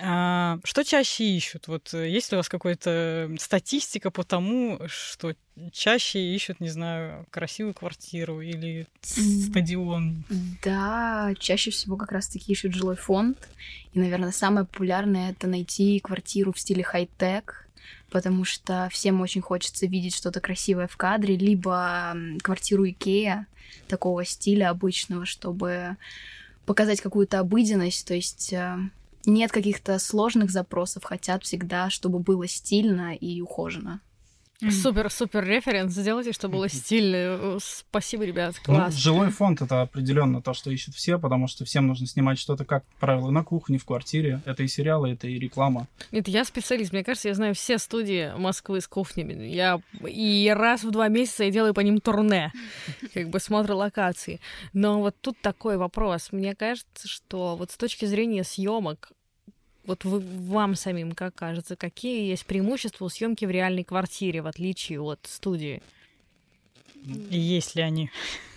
А, 0.00 0.58
что 0.64 0.84
чаще 0.84 1.24
ищут? 1.24 1.68
Вот 1.68 1.92
э, 1.94 2.08
есть 2.08 2.30
ли 2.30 2.36
у 2.36 2.38
вас 2.38 2.48
какая-то 2.48 3.30
статистика 3.38 4.10
по 4.10 4.24
тому, 4.24 4.80
что 4.86 5.34
чаще 5.72 6.34
ищут, 6.34 6.60
не 6.60 6.68
знаю, 6.68 7.26
красивую 7.30 7.74
квартиру 7.74 8.40
или 8.40 8.86
стадион? 9.02 10.24
Да, 10.62 11.32
чаще 11.38 11.70
всего 11.70 11.96
как 11.96 12.12
раз-таки 12.12 12.52
ищут 12.52 12.74
жилой 12.74 12.96
фонд. 12.96 13.48
И, 13.92 13.98
наверное, 13.98 14.32
самое 14.32 14.66
популярное— 14.66 15.30
это 15.32 15.46
найти 15.46 16.00
квартиру 16.00 16.52
в 16.52 16.60
стиле 16.60 16.82
хай-тек, 16.82 17.68
потому 18.10 18.44
что 18.44 18.88
всем 18.90 19.20
очень 19.20 19.40
хочется 19.40 19.86
видеть 19.86 20.14
что-то 20.14 20.40
красивое 20.40 20.88
в 20.88 20.96
кадре, 20.96 21.36
либо 21.36 22.16
квартиру 22.42 22.88
Икея 22.88 23.46
такого 23.86 24.24
стиля 24.24 24.70
обычного, 24.70 25.24
чтобы 25.24 25.96
показать 26.66 27.00
какую-то 27.00 27.38
обыденность, 27.38 28.06
то 28.06 28.14
есть 28.14 28.52
э, 28.52 28.78
нет 29.28 29.52
каких-то 29.52 29.98
сложных 29.98 30.50
запросов, 30.50 31.04
хотят 31.04 31.44
всегда, 31.44 31.90
чтобы 31.90 32.18
было 32.18 32.48
стильно 32.48 33.14
и 33.14 33.40
ухоженно. 33.40 34.00
Супер-супер 34.60 35.44
референс 35.44 35.92
сделайте, 35.92 36.32
чтобы 36.32 36.54
было 36.56 36.68
стильно. 36.68 37.58
Спасибо, 37.60 38.24
ребят, 38.24 38.56
Ну, 38.66 38.74
класс. 38.74 38.94
жилой 38.96 39.30
фонд 39.30 39.62
это 39.62 39.82
определенно 39.82 40.42
то, 40.42 40.52
что 40.52 40.72
ищут 40.72 40.96
все, 40.96 41.16
потому 41.16 41.46
что 41.46 41.64
всем 41.64 41.86
нужно 41.86 42.08
снимать 42.08 42.40
что-то, 42.40 42.64
как 42.64 42.84
правило, 42.98 43.30
на 43.30 43.44
кухне, 43.44 43.78
в 43.78 43.84
квартире. 43.84 44.40
Это 44.46 44.64
и 44.64 44.68
сериалы, 44.68 45.12
это 45.12 45.28
и 45.28 45.38
реклама. 45.38 45.86
Нет, 46.10 46.26
я 46.26 46.44
специалист. 46.44 46.92
Мне 46.92 47.04
кажется, 47.04 47.28
я 47.28 47.34
знаю 47.34 47.54
все 47.54 47.78
студии 47.78 48.32
Москвы 48.36 48.80
с 48.80 48.88
кухнями. 48.88 49.44
Я 49.44 49.80
и 50.04 50.52
раз 50.52 50.82
в 50.82 50.90
два 50.90 51.06
месяца 51.06 51.44
я 51.44 51.52
делаю 51.52 51.72
по 51.72 51.80
ним 51.80 52.00
турне, 52.00 52.52
как 53.14 53.28
бы 53.28 53.38
смотрю 53.38 53.76
локации. 53.76 54.40
Но 54.72 55.00
вот 55.00 55.14
тут 55.20 55.40
такой 55.40 55.76
вопрос. 55.76 56.32
Мне 56.32 56.56
кажется, 56.56 57.06
что 57.06 57.54
вот 57.54 57.70
с 57.70 57.76
точки 57.76 58.06
зрения 58.06 58.42
съемок, 58.42 59.12
вот 59.88 60.04
вы, 60.04 60.20
вам 60.20 60.76
самим 60.76 61.12
как 61.12 61.34
кажется, 61.34 61.74
какие 61.74 62.28
есть 62.28 62.44
преимущества 62.44 63.06
у 63.06 63.08
съемки 63.08 63.46
в 63.46 63.50
реальной 63.50 63.84
квартире, 63.84 64.42
в 64.42 64.46
отличие 64.46 65.00
от 65.00 65.20
студии? 65.24 65.82
И 67.30 67.38
есть 67.38 67.74
ли 67.74 67.82
они? 67.82 68.10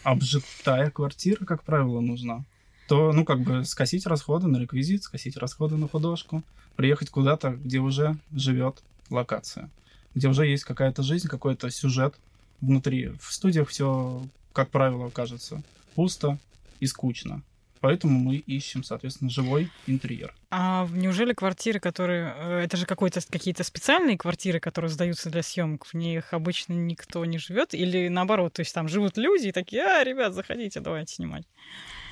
Обжитая 0.04 0.92
квартира, 0.92 1.46
как 1.46 1.64
правило, 1.64 2.02
нужна. 2.02 2.44
То, 2.88 3.14
ну, 3.14 3.24
как 3.24 3.40
бы 3.42 3.64
скосить 3.64 4.06
расходы 4.06 4.48
на 4.48 4.58
реквизит, 4.58 5.04
скосить 5.04 5.38
расходы 5.38 5.78
на 5.78 5.88
художку, 5.88 6.44
приехать 6.76 7.10
куда-то, 7.10 7.52
где 7.52 7.80
уже 7.80 8.18
живет 8.34 8.84
локация, 9.10 9.70
где 10.14 10.28
уже 10.28 10.46
есть 10.46 10.66
какая-то 10.66 11.02
жизнь, 11.02 11.30
какой-то 11.30 11.70
сюжет 11.72 12.16
внутри. 12.60 13.14
В 13.22 13.32
студиях 13.32 13.70
все, 13.70 14.22
как 14.52 14.70
правило, 14.70 15.10
кажется 15.10 15.64
пусто 15.96 16.38
и 16.82 16.88
скучно. 16.88 17.42
Поэтому 17.82 18.20
мы 18.20 18.36
ищем, 18.36 18.84
соответственно, 18.84 19.32
живой 19.32 19.72
интерьер. 19.88 20.34
А 20.52 20.88
неужели 20.92 21.34
квартиры, 21.34 21.80
которые... 21.80 22.34
э, 22.38 22.60
Это 22.66 22.78
же 22.78 22.86
какой-то, 22.86 23.20
какие-то 23.28 23.64
специальные 23.64 24.18
квартиры, 24.18 24.60
которые 24.60 24.90
сдаются 24.90 25.32
для 25.32 25.42
съемок, 25.42 25.86
в 25.88 25.96
них 25.96 26.32
обычно 26.34 26.74
никто 26.74 27.26
не 27.26 27.40
живет? 27.40 27.74
Или 27.74 28.08
наоборот, 28.08 28.54
то 28.54 28.62
есть 28.62 28.74
там 28.74 28.88
живут 28.88 29.18
люди 29.18 29.48
и 29.48 29.52
такие, 29.52 29.84
а, 29.84 30.04
ребят, 30.04 30.36
заходите, 30.36 30.80
давайте 30.80 31.16
снимать. 31.16 31.44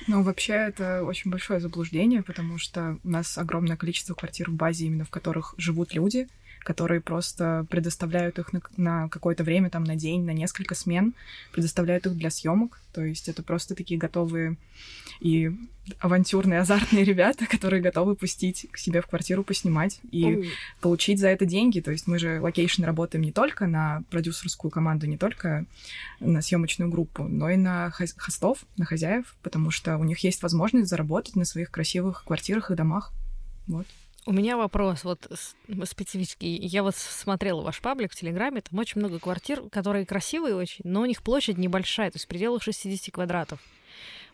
Ну, 0.08 0.22
вообще, 0.22 0.54
это 0.54 1.04
очень 1.04 1.30
большое 1.30 1.60
заблуждение, 1.60 2.22
потому 2.22 2.58
что 2.58 2.98
у 3.04 3.08
нас 3.08 3.38
огромное 3.38 3.76
количество 3.76 4.14
квартир 4.14 4.50
в 4.50 4.54
базе, 4.54 4.86
именно 4.86 5.04
в 5.04 5.10
которых 5.10 5.54
живут 5.56 5.94
люди, 5.94 6.26
которые 6.60 7.00
просто 7.00 7.66
предоставляют 7.70 8.38
их 8.38 8.52
на, 8.52 8.60
на 8.76 9.08
какое-то 9.08 9.44
время, 9.44 9.70
там, 9.70 9.84
на 9.84 9.96
день, 9.96 10.24
на 10.24 10.32
несколько 10.32 10.74
смен, 10.74 11.14
предоставляют 11.52 12.06
их 12.06 12.16
для 12.16 12.30
съемок. 12.30 12.80
То 12.92 13.02
есть 13.04 13.28
это 13.28 13.42
просто 13.42 13.74
такие 13.74 13.98
готовые 14.00 14.56
и 15.20 15.52
авантюрные, 15.98 16.60
азартные 16.60 17.04
ребята, 17.04 17.46
которые 17.46 17.82
готовы 17.82 18.14
пустить 18.14 18.66
к 18.70 18.78
себе 18.78 19.00
в 19.00 19.06
квартиру 19.06 19.42
поснимать 19.42 20.00
и 20.10 20.24
Ой. 20.24 20.50
получить 20.80 21.18
за 21.18 21.28
это 21.28 21.46
деньги. 21.46 21.80
То 21.80 21.90
есть 21.90 22.06
мы 22.06 22.18
же 22.18 22.40
location 22.40 22.84
работаем 22.84 23.24
не 23.24 23.32
только 23.32 23.66
на 23.66 24.02
продюсерскую 24.10 24.70
команду, 24.70 25.06
не 25.06 25.18
только 25.18 25.66
на 26.20 26.42
съемочную 26.42 26.90
группу, 26.90 27.24
но 27.24 27.50
и 27.50 27.56
на 27.56 27.88
хос- 27.88 28.14
хостов, 28.16 28.64
на 28.76 28.84
хозяев, 28.84 29.36
потому 29.42 29.70
что 29.70 29.96
у 29.98 30.04
них 30.04 30.18
есть 30.20 30.42
возможность 30.42 30.88
заработать 30.88 31.36
на 31.36 31.44
своих 31.44 31.70
красивых 31.70 32.24
квартирах 32.24 32.70
и 32.70 32.74
домах. 32.74 33.12
Вот. 33.66 33.86
У 34.26 34.32
меня 34.32 34.58
вопрос 34.58 35.02
вот 35.04 35.30
специфический. 35.84 36.54
Я 36.54 36.82
вот 36.82 36.94
смотрела 36.94 37.62
ваш 37.62 37.80
паблик 37.80 38.12
в 38.12 38.16
Телеграме, 38.16 38.60
там 38.60 38.78
очень 38.78 39.00
много 39.00 39.18
квартир, 39.18 39.62
которые 39.70 40.04
красивые 40.04 40.54
очень, 40.54 40.82
но 40.84 41.00
у 41.00 41.06
них 41.06 41.22
площадь 41.22 41.56
небольшая, 41.56 42.10
то 42.10 42.16
есть 42.16 42.26
в 42.26 42.28
пределах 42.28 42.62
60 42.62 43.12
квадратов. 43.12 43.60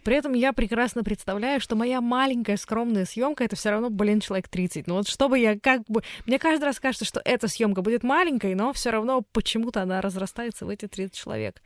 При 0.06 0.14
этом 0.14 0.34
я 0.34 0.52
прекрасно 0.52 1.02
представляю, 1.02 1.60
что 1.60 1.74
моя 1.74 2.00
маленькая 2.00 2.56
скромная 2.56 3.06
съемка 3.06 3.42
это 3.42 3.56
все 3.56 3.70
равно, 3.70 3.90
блин, 3.90 4.20
человек 4.20 4.46
30. 4.46 4.86
Ну 4.86 4.94
вот 4.94 5.08
чтобы 5.08 5.36
я 5.36 5.58
как 5.58 5.82
бы... 5.88 6.04
Мне 6.26 6.38
каждый 6.38 6.62
раз 6.62 6.78
кажется, 6.78 7.04
что 7.04 7.20
эта 7.24 7.48
съемка 7.48 7.82
будет 7.82 8.04
маленькой, 8.04 8.54
но 8.54 8.72
все 8.72 8.90
равно 8.90 9.22
почему-то 9.32 9.82
она 9.82 10.00
разрастается 10.00 10.64
в 10.64 10.68
эти 10.68 10.86
30 10.86 11.12
человек. 11.12 11.60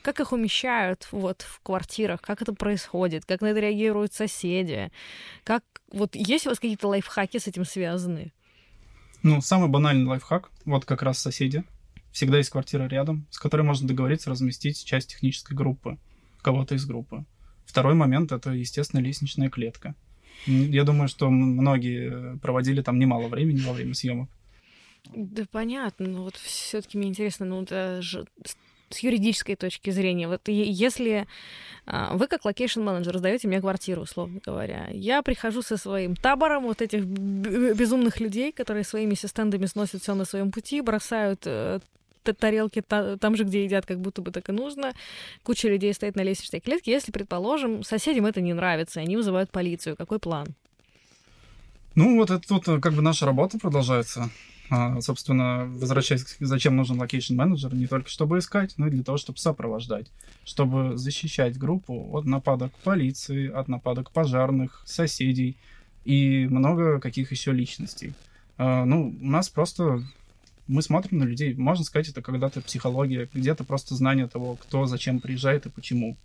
Как 0.00 0.20
их 0.20 0.32
умещают 0.32 1.06
вот 1.12 1.42
в 1.42 1.60
квартирах, 1.60 2.22
как 2.22 2.40
это 2.40 2.54
происходит, 2.54 3.26
как 3.26 3.42
на 3.42 3.48
это 3.48 3.60
реагируют 3.60 4.14
соседи, 4.14 4.90
как 5.44 5.62
вот 5.92 6.16
есть 6.16 6.46
у 6.46 6.48
вас 6.48 6.58
какие-то 6.58 6.88
лайфхаки 6.88 7.36
с 7.36 7.46
этим 7.46 7.66
связаны? 7.66 8.32
Ну, 9.22 9.42
самый 9.42 9.68
банальный 9.68 10.06
лайфхак, 10.06 10.48
вот 10.64 10.86
как 10.86 11.02
раз 11.02 11.18
соседи. 11.18 11.62
Всегда 12.10 12.38
есть 12.38 12.48
квартира 12.48 12.84
рядом, 12.84 13.26
с 13.30 13.38
которой 13.38 13.66
можно 13.66 13.86
договориться 13.86 14.30
разместить 14.30 14.82
часть 14.82 15.10
технической 15.10 15.54
группы, 15.54 15.98
кого-то 16.40 16.74
из 16.74 16.86
группы. 16.86 17.26
Второй 17.66 17.94
момент— 17.94 18.32
это, 18.32 18.50
естественно, 18.50 19.00
лестничная 19.00 19.50
клетка. 19.50 19.94
Я 20.46 20.84
думаю, 20.84 21.08
что 21.08 21.28
многие 21.28 22.38
проводили 22.38 22.80
там 22.80 22.98
немало 22.98 23.28
времени 23.28 23.60
во 23.60 23.72
время 23.72 23.94
съемок. 23.94 24.28
Да 25.14 25.44
понятно, 25.50 26.06
но 26.06 26.22
вот 26.24 26.36
все-таки 26.36 26.98
мне 26.98 27.08
интересно, 27.08 27.46
ну 27.46 27.62
это 27.62 28.00
же 28.02 28.26
с- 28.44 28.56
юридической 29.02 29.56
точки 29.56 29.90
зрения, 29.90 30.28
вот 30.28 30.48
если 30.48 31.26
а, 31.86 32.16
вы 32.16 32.28
как 32.28 32.44
location 32.44 32.79
менеджер 32.79 33.18
сдаете 33.18 33.48
мне 33.48 33.60
квартиру, 33.60 34.02
условно 34.02 34.40
говоря, 34.44 34.88
я 34.92 35.22
прихожу 35.22 35.62
со 35.62 35.76
своим 35.76 36.16
табором 36.16 36.64
вот 36.64 36.82
этих 36.82 37.04
безумных 37.04 38.20
людей, 38.20 38.52
которые 38.52 38.84
своими 38.84 39.14
стендами 39.14 39.66
сносят 39.66 40.02
все 40.02 40.14
на 40.14 40.24
своем 40.24 40.50
пути, 40.52 40.80
бросают 40.80 41.42
э, 41.46 41.80
тарелки 42.32 42.82
та- 42.82 43.16
там 43.16 43.36
же, 43.36 43.44
где 43.44 43.64
едят, 43.64 43.86
как 43.86 44.00
будто 44.00 44.22
бы 44.22 44.30
так 44.30 44.48
и 44.48 44.52
нужно. 44.52 44.92
Куча 45.42 45.68
людей 45.68 45.92
стоит 45.94 46.16
на 46.16 46.22
лестничной 46.22 46.60
клетке. 46.60 46.92
Если, 46.92 47.12
предположим, 47.12 47.82
соседям 47.82 48.26
это 48.26 48.40
не 48.40 48.54
нравится, 48.54 49.00
они 49.00 49.16
вызывают 49.16 49.50
полицию, 49.50 49.96
какой 49.96 50.18
план? 50.18 50.48
Ну, 51.94 52.16
вот 52.16 52.30
это 52.30 52.46
тут 52.46 52.68
э, 52.68 52.78
как 52.80 52.92
бы 52.92 53.02
наша 53.02 53.24
работа 53.26 53.58
продолжается. 53.58 54.30
А, 54.68 55.00
собственно, 55.00 55.66
возвращаясь, 55.66 56.36
зачем 56.40 56.76
нужен 56.76 56.98
location 56.98 57.34
менеджер, 57.34 57.74
не 57.74 57.86
только 57.86 58.10
чтобы 58.10 58.38
искать, 58.38 58.74
но 58.76 58.88
и 58.88 58.90
для 58.90 59.04
того, 59.04 59.16
чтобы 59.16 59.38
сопровождать, 59.38 60.10
чтобы 60.44 60.96
защищать 60.96 61.56
группу 61.56 62.10
от 62.12 62.24
нападок 62.24 62.72
полиции, 62.82 63.48
от 63.48 63.68
нападок 63.68 64.10
пожарных, 64.10 64.82
соседей 64.84 65.56
и 66.04 66.46
много 66.50 67.00
каких 67.00 67.30
еще 67.30 67.52
личностей. 67.52 68.12
А, 68.58 68.84
ну, 68.84 69.16
у 69.20 69.26
нас 69.26 69.48
просто 69.48 70.02
мы 70.68 70.82
смотрим 70.82 71.18
на 71.18 71.24
людей. 71.24 71.54
Можно 71.54 71.84
сказать, 71.84 72.08
это 72.08 72.22
когда-то 72.22 72.60
психология, 72.60 73.28
где-то 73.32 73.64
просто 73.64 73.94
знание 73.94 74.26
того, 74.26 74.56
кто 74.56 74.86
зачем 74.86 75.20
приезжает 75.20 75.66
и 75.66 75.70
почему. 75.70 76.16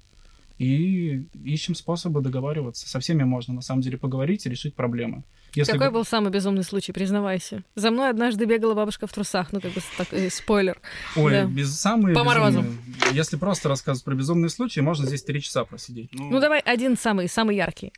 И 0.57 1.25
ищем 1.43 1.73
способы 1.73 2.21
договариваться. 2.21 2.87
Со 2.87 2.99
всеми 2.99 3.23
можно, 3.23 3.53
на 3.53 3.61
самом 3.61 3.81
деле, 3.81 3.97
поговорить 3.97 4.45
и 4.45 4.49
решить 4.49 4.75
проблемы. 4.75 5.23
Если 5.55 5.71
Какой 5.73 5.87
г- 5.87 5.93
был 5.93 6.05
самый 6.05 6.31
безумный 6.31 6.63
случай, 6.63 6.91
признавайся? 6.93 7.63
За 7.75 7.91
мной 7.91 8.09
однажды 8.09 8.45
бегала 8.45 8.73
бабушка 8.73 9.05
в 9.07 9.11
трусах, 9.11 9.51
ну 9.51 9.59
как 9.59 9.73
бы 9.73 9.81
так, 9.97 10.13
э, 10.13 10.29
спойлер. 10.29 10.79
Ой, 11.17 11.31
Да. 11.31 11.45
без 11.45 11.75
самые 11.77 12.15
По 12.15 12.23
морозу. 12.23 12.59
безумные. 12.61 12.77
Если 13.13 13.35
просто 13.37 13.67
рассказывать 13.69 14.05
про 14.05 14.15
безумные 14.15 14.49
случаи, 14.49 14.79
можно 14.79 15.05
здесь 15.07 15.23
три 15.23 15.41
часа 15.41 15.65
просидеть. 15.65 16.09
Ну 16.13 16.39
давай 16.39 16.59
один 16.61 16.95
самый, 16.95 17.27
самый 17.27 17.55
яркий. 17.57 17.91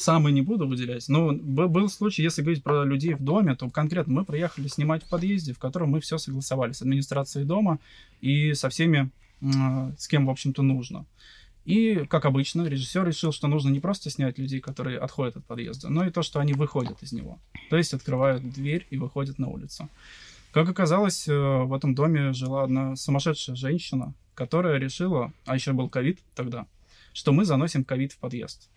Самый 0.00 0.32
не 0.32 0.40
буду 0.40 0.66
выделять. 0.66 1.06
Но 1.10 1.30
был 1.32 1.90
случай, 1.90 2.22
если 2.22 2.40
говорить 2.40 2.62
про 2.62 2.84
людей 2.84 3.12
в 3.12 3.22
доме, 3.22 3.54
то 3.54 3.68
конкретно 3.68 4.14
мы 4.14 4.24
приехали 4.24 4.66
снимать 4.66 5.04
в 5.04 5.10
подъезде, 5.10 5.52
в 5.52 5.58
котором 5.58 5.90
мы 5.90 6.00
все 6.00 6.16
согласовали 6.16 6.72
с 6.72 6.80
администрацией 6.80 7.44
дома 7.44 7.78
и 8.22 8.54
со 8.54 8.70
всеми, 8.70 9.10
с 9.42 10.08
кем, 10.08 10.24
в 10.24 10.30
общем-то, 10.30 10.62
нужно. 10.62 11.04
И, 11.66 12.06
как 12.08 12.24
обычно, 12.24 12.66
режиссер 12.66 13.06
решил, 13.06 13.30
что 13.30 13.46
нужно 13.46 13.68
не 13.68 13.80
просто 13.80 14.08
снять 14.08 14.38
людей, 14.38 14.60
которые 14.60 14.98
отходят 14.98 15.36
от 15.36 15.44
подъезда, 15.44 15.90
но 15.90 16.06
и 16.06 16.10
то, 16.10 16.22
что 16.22 16.40
они 16.40 16.54
выходят 16.54 17.02
из 17.02 17.12
него. 17.12 17.38
То 17.68 17.76
есть 17.76 17.92
открывают 17.92 18.42
дверь 18.42 18.86
и 18.88 18.96
выходят 18.96 19.38
на 19.38 19.48
улицу. 19.48 19.90
Как 20.52 20.66
оказалось, 20.66 21.28
э, 21.28 21.32
в 21.32 21.74
этом 21.74 21.94
доме 21.94 22.32
жила 22.32 22.64
одна 22.64 22.96
сумасшедшая 22.96 23.54
женщина, 23.54 24.14
которая 24.34 24.78
решила, 24.78 25.30
а 25.44 25.56
еще 25.56 25.72
был 25.74 25.90
ковид 25.90 26.20
тогда, 26.34 26.66
что 27.12 27.32
мы 27.32 27.44
заносим 27.44 27.84
ковид 27.84 28.12
в 28.12 28.18
подъезд. 28.18 28.68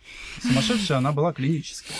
Сумасшедшая 0.41 0.97
она 0.97 1.11
была 1.11 1.33
клинически. 1.33 1.93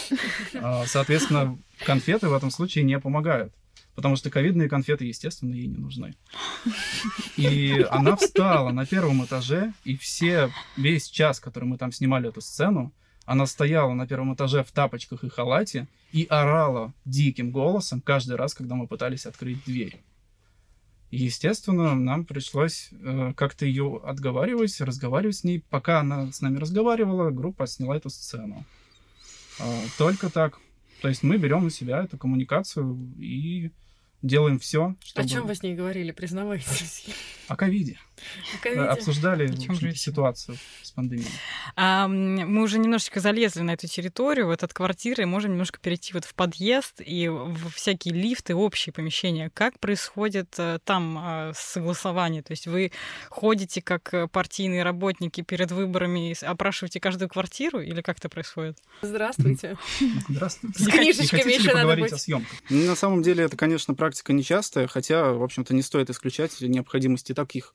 А, 0.56 0.86
Соответственно, 0.86 1.58
конфеты 1.86 2.30
в 2.30 2.34
этом 2.34 2.52
случае 2.52 2.84
не 2.84 3.00
помогают. 3.00 3.54
Потому 3.96 4.16
что 4.16 4.32
ковидные 4.32 4.70
конфеты, 4.70 5.06
естественно, 5.06 5.54
ей 5.54 5.68
не 5.68 5.78
нужны. 5.78 6.16
И 7.38 7.86
она 7.92 8.16
встала 8.16 8.72
на 8.72 8.86
первом 8.88 9.24
этаже, 9.24 9.74
и 9.84 9.96
все, 9.98 10.50
весь 10.76 11.10
час, 11.10 11.40
который 11.40 11.66
мы 11.66 11.78
там 11.78 11.92
снимали 11.92 12.30
эту 12.30 12.42
сцену, 12.42 12.92
Она 13.26 13.46
стояла 13.46 13.94
на 13.94 14.06
первом 14.06 14.34
этаже 14.34 14.64
в 14.64 14.72
тапочках 14.72 15.24
и 15.24 15.30
халате 15.30 15.88
и 16.12 16.26
орала 16.30 16.94
диким 17.06 17.52
голосом 17.52 18.02
каждый 18.02 18.36
раз, 18.36 18.54
когда 18.54 18.76
мы 18.76 18.88
пытались 18.88 19.26
открыть 19.26 19.64
дверь. 19.64 20.02
И, 21.14 21.26
естественно, 21.26 21.94
нам 21.94 22.26
пришлось 22.26 22.90
э, 22.92 23.34
как-то 23.38 23.68
ее 23.68 24.02
отговаривать, 24.04 24.82
разговаривать 24.82 25.36
с 25.36 25.44
ней. 25.44 25.64
Пока 25.70 26.00
она 26.00 26.32
с 26.32 26.42
нами 26.42 26.58
разговаривала, 26.58 27.30
группа 27.30 27.68
сняла 27.68 27.98
эту 27.98 28.10
сцену. 28.10 28.66
Э, 29.60 29.64
только 30.00 30.32
так. 30.32 30.58
То 31.04 31.10
есть 31.10 31.22
мы 31.22 31.38
берем 31.38 31.66
на 31.66 31.70
себя 31.70 32.04
эту 32.04 32.18
коммуникацию 32.18 32.98
и 33.20 33.70
делаем 34.24 34.58
все, 34.58 34.96
чтобы... 35.04 35.24
О 35.24 35.30
чем 35.30 35.46
вы 35.46 35.54
с 35.54 35.62
ней 35.62 35.76
говорили, 35.76 36.12
признавайтесь? 36.12 37.06
О 37.48 37.56
ковиде. 37.56 38.00
Ковиде. 38.62 38.82
Обсуждали 38.82 39.52
О 39.52 39.58
чем 39.58 39.76
же 39.76 39.88
еще? 39.88 39.98
ситуацию 39.98 40.58
с 40.82 40.92
пандемией. 40.92 41.28
А, 41.76 42.08
мы 42.08 42.62
уже 42.62 42.80
немножечко 42.80 43.20
залезли 43.20 43.62
на 43.62 43.72
эту 43.72 43.88
территорию, 43.88 44.48
вот 44.48 44.64
от 44.64 44.74
квартиры, 44.74 45.24
и 45.24 45.26
можем 45.26 45.52
немножко 45.52 45.80
перейти 45.80 46.14
вот 46.14 46.26
в 46.26 46.34
подъезд 46.34 47.02
и 47.06 47.28
в 47.28 47.70
всякие 47.72 48.14
лифты, 48.14 48.56
общие 48.56 48.94
помещения. 48.94 49.50
Как 49.54 49.80
происходит 49.80 50.54
э, 50.58 50.80
там 50.84 51.18
э, 51.18 51.54
согласование? 51.56 52.44
То 52.44 52.52
есть 52.52 52.68
вы 52.68 52.92
ходите 53.30 53.82
как 53.82 54.14
э, 54.14 54.28
партийные 54.28 54.84
работники 54.84 55.42
перед 55.42 55.72
выборами 55.72 56.32
и 56.32 56.46
опрашиваете 56.46 57.00
каждую 57.00 57.30
квартиру 57.30 57.82
или 57.82 58.02
как 58.02 58.18
это 58.18 58.30
происходит? 58.30 58.78
Здравствуйте. 59.02 59.78
Здравствуйте. 60.30 60.84
С 60.84 60.88
книжечками 60.88 61.54
еще 61.54 61.74
надо 61.74 61.96
быть. 61.96 62.14
о 62.14 62.18
съемках? 62.18 62.52
На 62.70 62.96
самом 62.96 63.22
деле 63.22 63.46
это, 63.46 63.58
конечно, 63.58 63.94
практика 63.94 64.34
нечастая, 64.34 64.88
хотя, 64.88 65.32
в 65.34 65.44
общем-то, 65.44 65.74
не 65.74 65.82
стоит 65.82 66.10
исключать 66.10 66.60
необходимости 66.62 67.34
таких 67.34 67.74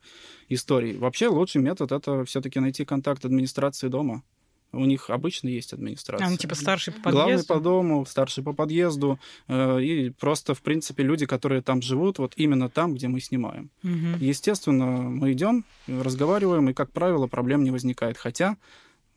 историй. 0.49 0.97
Вообще 0.97 1.29
лучший 1.29 1.63
метод 1.63 1.93
это 1.93 2.25
все-таки 2.25 2.61
найти 2.61 2.85
контакт 2.85 3.25
администрации 3.25 3.89
дома. 3.89 4.23
У 4.71 4.85
них 4.85 5.09
обычно 5.09 5.49
есть 5.49 5.73
администрация. 5.73 6.27
А, 6.27 6.31
ну 6.31 6.37
типа 6.37 6.55
старший 6.55 6.93
по 6.93 7.11
Главный 7.11 7.33
подъезду? 7.37 7.55
по 7.55 7.61
дому, 7.61 8.05
старший 8.07 8.45
по 8.45 8.53
подъезду. 8.53 9.19
э, 9.49 9.81
и 9.83 10.11
просто, 10.11 10.55
в 10.55 10.61
принципе, 10.61 11.03
люди, 11.05 11.25
которые 11.25 11.63
там 11.63 11.81
живут, 11.81 12.19
вот 12.19 12.35
именно 12.37 12.69
там, 12.69 12.95
где 12.95 13.09
мы 13.09 13.21
снимаем. 13.21 13.71
Мгм. 13.83 14.17
Естественно, 14.21 14.85
мы 15.09 15.33
идем, 15.33 15.65
разговариваем, 15.87 16.69
и, 16.69 16.75
как 16.75 16.93
правило, 16.93 17.27
проблем 17.27 17.65
не 17.65 17.71
возникает. 17.71 18.19
Хотя 18.19 18.59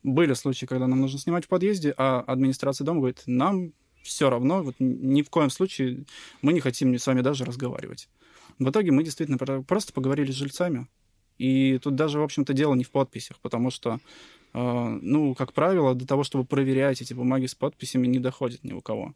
были 0.03 0.33
случаи, 0.35 0.65
когда 0.65 0.87
нам 0.87 1.01
нужно 1.01 1.19
снимать 1.19 1.43
в 1.45 1.47
подъезде, 1.49 1.93
а 1.97 2.21
администрация 2.21 2.85
дома 2.85 2.99
говорит, 2.99 3.23
нам 3.25 3.73
все 4.03 4.29
равно, 4.29 4.63
вот 4.63 4.75
ни 4.79 5.21
в 5.21 5.29
коем 5.29 5.49
случае 5.49 6.05
мы 6.41 6.53
не 6.53 6.61
хотим 6.61 6.95
с 6.95 7.05
вами 7.05 7.21
даже 7.21 7.43
разговаривать. 7.43 8.07
В 8.57 8.69
итоге 8.69 8.91
мы 8.91 9.03
действительно 9.03 9.37
про- 9.37 9.61
просто 9.63 9.91
поговорили 9.93 10.31
с 10.31 10.35
жильцами. 10.35 10.87
И 11.41 11.79
тут 11.79 11.95
даже, 11.95 12.19
в 12.19 12.23
общем-то, 12.23 12.53
дело 12.53 12.75
не 12.75 12.83
в 12.83 12.91
подписях, 12.91 13.39
потому 13.39 13.71
что, 13.71 13.99
э, 14.53 14.99
ну, 15.01 15.33
как 15.33 15.53
правило, 15.53 15.95
до 15.95 16.05
того, 16.05 16.23
чтобы 16.23 16.45
проверять 16.45 17.01
эти 17.01 17.15
бумаги 17.15 17.47
с 17.47 17.55
подписями, 17.55 18.05
не 18.05 18.19
доходит 18.19 18.63
ни 18.63 18.73
у 18.73 18.81
кого. 18.81 19.15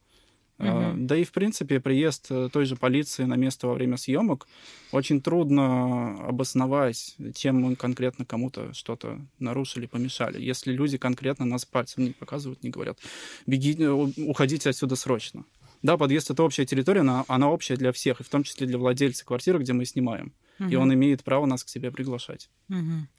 Э, 0.58 0.92
Мгм. 0.92 1.06
Да 1.06 1.18
и, 1.18 1.24
в 1.24 1.32
принципе, 1.32 1.80
приезд 1.80 2.28
э, 2.32 2.50
той 2.52 2.66
же 2.66 2.76
полиции 2.76 3.26
на 3.26 3.36
место 3.36 3.68
во 3.68 3.74
время 3.76 3.98
съемок 3.98 4.48
очень 4.92 5.22
трудно 5.22 6.28
обосновать, 6.28 7.16
чем 7.36 7.62
мы 7.62 7.76
конкретно 7.76 8.26
кому-то 8.26 8.74
что-то 8.74 9.20
нарушили, 9.38 9.86
помешали. 9.86 10.42
Если 10.42 10.72
люди 10.72 10.98
конкретно 10.98 11.46
нас 11.46 11.66
пальцем 11.66 12.06
не 12.06 12.12
показывают, 12.12 12.64
не 12.64 12.72
говорят, 12.72 12.98
беги, 13.46 13.76
э, 13.78 13.88
уходите 13.92 14.70
отсюда 14.70 14.96
срочно. 14.96 15.46
Да, 15.84 15.98
подъезд 15.98 16.32
это 16.32 16.42
общая 16.42 16.66
территория, 16.66 17.02
она, 17.02 17.24
она 17.28 17.52
общая 17.52 17.76
для 17.76 17.92
всех, 17.92 18.20
и 18.20 18.24
в 18.24 18.30
том 18.30 18.44
числе 18.44 18.66
для 18.66 18.80
владельца 18.80 19.24
квартиры, 19.26 19.60
где 19.60 19.74
мы 19.74 19.86
снимаем. 19.86 20.34
И 20.60 20.64
Мгм. 20.64 20.82
он 20.82 20.94
имеет 20.94 21.24
право 21.24 21.46
нас 21.46 21.64
к 21.64 21.70
себе 21.70 21.92
приглашать. 21.92 22.50
Мгм. 22.70 23.10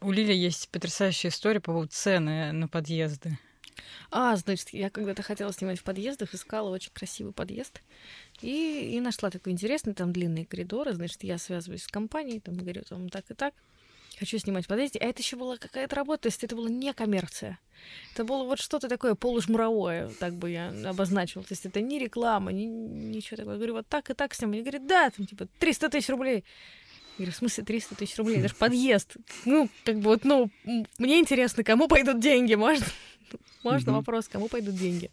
У 0.00 0.10
Лили 0.10 0.32
есть 0.32 0.68
потрясающая 0.70 1.30
история 1.30 1.60
по 1.60 1.72
поводу 1.72 1.88
цены 1.92 2.52
на 2.52 2.66
подъезды. 2.68 3.38
А, 4.10 4.34
значит, 4.36 4.70
я 4.70 4.90
когда-то 4.90 5.22
хотела 5.22 5.52
снимать 5.52 5.78
в 5.78 5.84
подъездах, 5.84 6.34
искала 6.34 6.68
очень 6.70 6.90
красивый 6.92 7.32
подъезд. 7.32 7.80
И, 8.42 8.90
и 8.96 9.00
нашла 9.00 9.30
такой 9.30 9.52
интересный, 9.52 9.94
там 9.94 10.12
длинные 10.12 10.46
коридоры. 10.46 10.92
Значит, 10.94 11.22
я 11.22 11.38
связываюсь 11.38 11.84
с 11.84 11.88
компанией, 11.88 12.40
там 12.40 12.56
говорю, 12.56 12.82
там 12.82 13.08
так 13.08 13.30
и 13.30 13.34
так. 13.34 13.54
Хочу 14.20 14.38
снимать 14.38 14.66
в. 14.66 15.00
А 15.00 15.04
это 15.04 15.22
еще 15.22 15.36
была 15.36 15.56
какая-то 15.56 15.96
работа, 15.96 16.24
то 16.24 16.28
есть 16.28 16.44
это 16.44 16.54
была 16.54 16.68
не 16.68 16.92
коммерция. 16.92 17.58
Это 18.12 18.22
было 18.22 18.44
вот 18.44 18.60
что-то 18.60 18.86
такое 18.86 19.14
полужмуровое, 19.14 20.10
так 20.20 20.34
бы 20.34 20.50
я 20.50 20.74
обозначила. 20.84 21.42
То 21.42 21.54
есть 21.54 21.64
это 21.64 21.80
не 21.80 21.98
реклама, 21.98 22.52
ни, 22.52 22.64
ничего 22.64 23.38
такого. 23.38 23.52
Я 23.54 23.56
говорю, 23.56 23.74
вот 23.76 23.86
так 23.88 24.10
и 24.10 24.14
так 24.14 24.34
снимать. 24.34 24.56
Они 24.56 24.62
говорят, 24.62 24.86
да, 24.86 25.08
там 25.08 25.26
типа 25.26 25.48
300 25.58 25.88
тысяч 25.88 26.10
рублей. 26.10 26.44
Я 27.16 27.16
говорю, 27.16 27.32
в 27.32 27.36
смысле 27.36 27.64
300 27.64 27.94
тысяч 27.94 28.18
рублей? 28.18 28.40
Это 28.40 28.48
же 28.48 28.54
подъезд. 28.54 29.16
Ну, 29.46 29.70
как 29.84 29.96
бы 29.96 30.10
вот, 30.10 30.24
ну, 30.24 30.50
мне 30.98 31.18
интересно, 31.18 31.64
кому 31.64 31.88
пойдут 31.88 32.20
деньги, 32.20 32.54
можно? 32.54 32.84
Можно 33.62 33.92
вопрос, 33.92 34.28
кому 34.28 34.48
пойдут 34.48 34.74
деньги? 34.74 35.10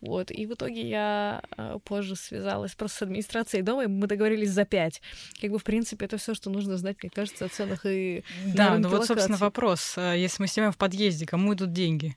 Вот. 0.00 0.30
И 0.30 0.46
в 0.46 0.54
итоге 0.54 0.88
я 0.88 1.42
э, 1.56 1.78
позже 1.84 2.16
связалась 2.16 2.74
просто 2.74 2.98
с 2.98 3.02
администрацией 3.02 3.62
дома, 3.62 3.84
и 3.84 3.86
мы 3.86 4.06
договорились 4.06 4.50
за 4.50 4.64
пять. 4.64 5.00
Как 5.40 5.50
бы, 5.50 5.58
в 5.58 5.64
принципе, 5.64 6.06
это 6.06 6.16
все, 6.16 6.34
что 6.34 6.50
нужно 6.50 6.76
знать, 6.76 6.96
мне 7.02 7.10
кажется, 7.10 7.44
о 7.44 7.48
ценах 7.48 7.86
и 7.86 8.24
Да, 8.54 8.78
ну 8.78 8.88
вот, 8.88 9.06
собственно, 9.06 9.34
локаций. 9.34 9.40
вопрос. 9.40 9.94
А 9.96 10.14
Если 10.14 10.42
мы 10.42 10.48
снимаем 10.48 10.72
в 10.72 10.76
подъезде, 10.78 11.26
кому 11.26 11.54
идут 11.54 11.72
деньги? 11.72 12.16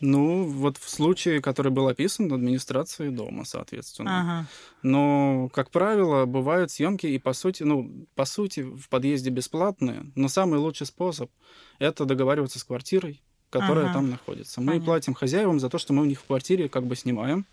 Ну, 0.00 0.44
вот 0.44 0.76
в 0.76 0.88
случае, 0.88 1.40
который 1.40 1.72
был 1.72 1.88
описан, 1.88 2.32
администрации 2.32 3.08
дома, 3.08 3.44
соответственно. 3.44 4.20
Ага. 4.20 4.46
Но, 4.82 5.48
как 5.52 5.70
правило, 5.70 6.24
бывают 6.24 6.70
съемки 6.70 7.06
и 7.06 7.18
по 7.18 7.32
сути, 7.32 7.64
ну, 7.64 8.06
по 8.14 8.24
сути, 8.24 8.60
в 8.60 8.88
подъезде 8.88 9.30
бесплатные, 9.30 10.10
но 10.14 10.28
самый 10.28 10.60
лучший 10.60 10.86
способ 10.86 11.30
это 11.78 12.04
договариваться 12.04 12.58
с 12.58 12.64
квартирой, 12.64 13.22
которая 13.50 13.86
Ага. 13.86 13.94
там 13.94 14.10
находится. 14.10 14.60
Мы 14.60 14.66
Понятно. 14.68 14.84
платим 14.86 15.14
хозяевам 15.14 15.60
за 15.60 15.68
то, 15.68 15.78
что 15.78 15.92
мы 15.92 16.02
у 16.02 16.06
них 16.06 16.20
в 16.20 16.24
квартире 16.24 16.68
как 16.68 16.84
бы 16.84 16.96
снимаем, 16.96 17.46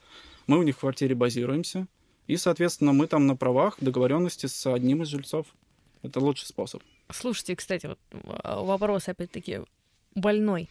мы 0.48 0.58
у 0.60 0.64
них 0.64 0.76
в 0.76 0.80
квартире 0.80 1.16
базируемся, 1.16 1.88
и, 2.28 2.38
соответственно, 2.38 2.94
мы 2.94 3.08
там 3.08 3.28
на 3.28 3.36
правах 3.36 3.78
договоренности 3.82 4.48
с 4.48 4.72
одним 4.74 5.04
из 5.04 5.08
жильцов. 5.10 5.46
Это 6.04 6.20
лучший 6.20 6.48
способ. 6.48 6.82
Слушайте, 7.12 7.56
кстати, 7.56 7.86
вот 7.88 8.00
э, 8.12 8.20
вопрос 8.64 9.08
опять-таки 9.08 9.62
больной. 10.16 10.70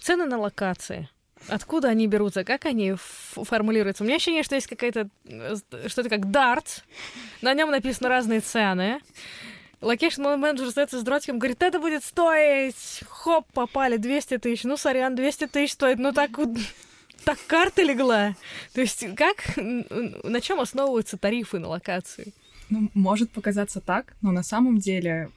Цены 0.00 0.26
на 0.26 0.38
локации. 0.38 1.08
Откуда 1.48 1.88
они 1.88 2.06
берутся? 2.06 2.42
Как 2.44 2.64
они 2.64 2.94
формулируются? 2.96 4.02
У 4.02 4.06
меня 4.06 4.16
ощущение, 4.16 4.42
что 4.42 4.54
есть 4.54 4.66
какая-то... 4.66 5.08
э, 5.24 5.56
Что-то 5.88 6.08
как 6.08 6.30
дартс. 6.30 6.80
На 7.42 7.52
нем 7.54 7.70
написаны 7.70 8.08
разные 8.08 8.40
цены. 8.40 9.00
Location 9.84 10.22
менеджер 10.22 10.68
встает 10.68 10.98
с 10.98 11.02
дротиком, 11.02 11.38
говорит, 11.38 11.62
это 11.62 11.78
будет 11.78 12.04
стоить... 12.04 13.02
Хоп, 13.08 13.46
попали, 13.52 13.98
200 13.98 14.38
тысяч. 14.38 14.64
Ну, 14.64 14.76
сорян, 14.76 15.14
200 15.14 15.46
тысяч 15.48 15.74
стоит. 15.74 15.98
Ну, 15.98 16.12
так 16.12 16.36
вот... 16.38 16.50
Так 17.24 17.38
карта 17.46 17.82
легла. 17.82 18.34
То 18.74 18.80
есть 18.80 19.04
как... 19.14 19.56
На 19.56 20.40
чем 20.40 20.60
основываются 20.60 21.16
тарифы 21.16 21.58
на 21.58 21.68
локации? 21.68 22.34
Ну, 22.70 22.90
может 22.94 23.30
показаться 23.30 23.80
так, 23.80 24.16
но 24.22 24.32
на 24.32 24.42
самом 24.42 24.78
деле 24.78 25.30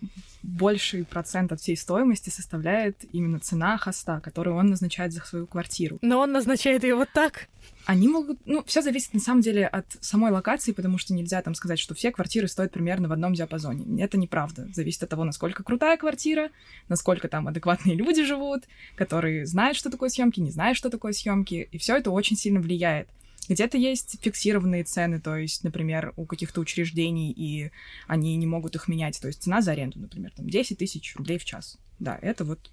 больший 0.43 1.03
процент 1.03 1.51
от 1.51 1.59
всей 1.59 1.75
стоимости 1.75 2.29
составляет 2.29 3.03
именно 3.11 3.39
цена 3.39 3.77
хоста, 3.77 4.21
которую 4.21 4.55
он 4.55 4.67
назначает 4.67 5.11
за 5.11 5.21
свою 5.21 5.45
квартиру. 5.45 5.99
Но 6.01 6.19
он 6.19 6.31
назначает 6.31 6.83
ее 6.83 6.95
вот 6.95 7.09
так. 7.13 7.49
Они 7.85 8.07
могут... 8.07 8.39
Ну, 8.45 8.63
все 8.65 8.81
зависит 8.81 9.13
на 9.13 9.19
самом 9.19 9.41
деле 9.41 9.67
от 9.67 9.85
самой 10.01 10.31
локации, 10.31 10.71
потому 10.71 10.97
что 10.97 11.13
нельзя 11.13 11.41
там 11.41 11.53
сказать, 11.53 11.79
что 11.79 11.95
все 11.95 12.11
квартиры 12.11 12.47
стоят 12.47 12.71
примерно 12.71 13.07
в 13.07 13.11
одном 13.11 13.33
диапазоне. 13.33 14.03
Это 14.03 14.17
неправда. 14.17 14.67
Зависит 14.73 15.03
от 15.03 15.09
того, 15.09 15.23
насколько 15.23 15.63
крутая 15.63 15.97
квартира, 15.97 16.49
насколько 16.87 17.27
там 17.27 17.47
адекватные 17.47 17.95
люди 17.95 18.23
живут, 18.23 18.63
которые 18.95 19.45
знают, 19.45 19.77
что 19.77 19.89
такое 19.89 20.09
съемки, 20.09 20.39
не 20.39 20.51
знают, 20.51 20.77
что 20.77 20.89
такое 20.89 21.13
съемки, 21.13 21.67
и 21.71 21.77
все 21.77 21.97
это 21.97 22.11
очень 22.11 22.37
сильно 22.37 22.59
влияет. 22.59 23.09
Где-то 23.49 23.77
есть 23.77 24.17
фиксированные 24.21 24.83
цены, 24.83 25.19
то 25.19 25.35
есть, 25.35 25.63
например, 25.63 26.13
у 26.17 26.25
каких-то 26.25 26.59
учреждений, 26.61 27.31
и 27.31 27.71
они 28.07 28.35
не 28.35 28.45
могут 28.45 28.75
их 28.75 28.87
менять. 28.87 29.19
То 29.21 29.27
есть 29.27 29.43
цена 29.43 29.61
за 29.61 29.71
аренду, 29.71 29.99
например, 29.99 30.31
там 30.35 30.49
10 30.49 30.77
тысяч 30.77 31.15
рублей 31.15 31.37
в 31.37 31.45
час. 31.45 31.77
Да, 31.99 32.17
это 32.21 32.43
вот 32.43 32.71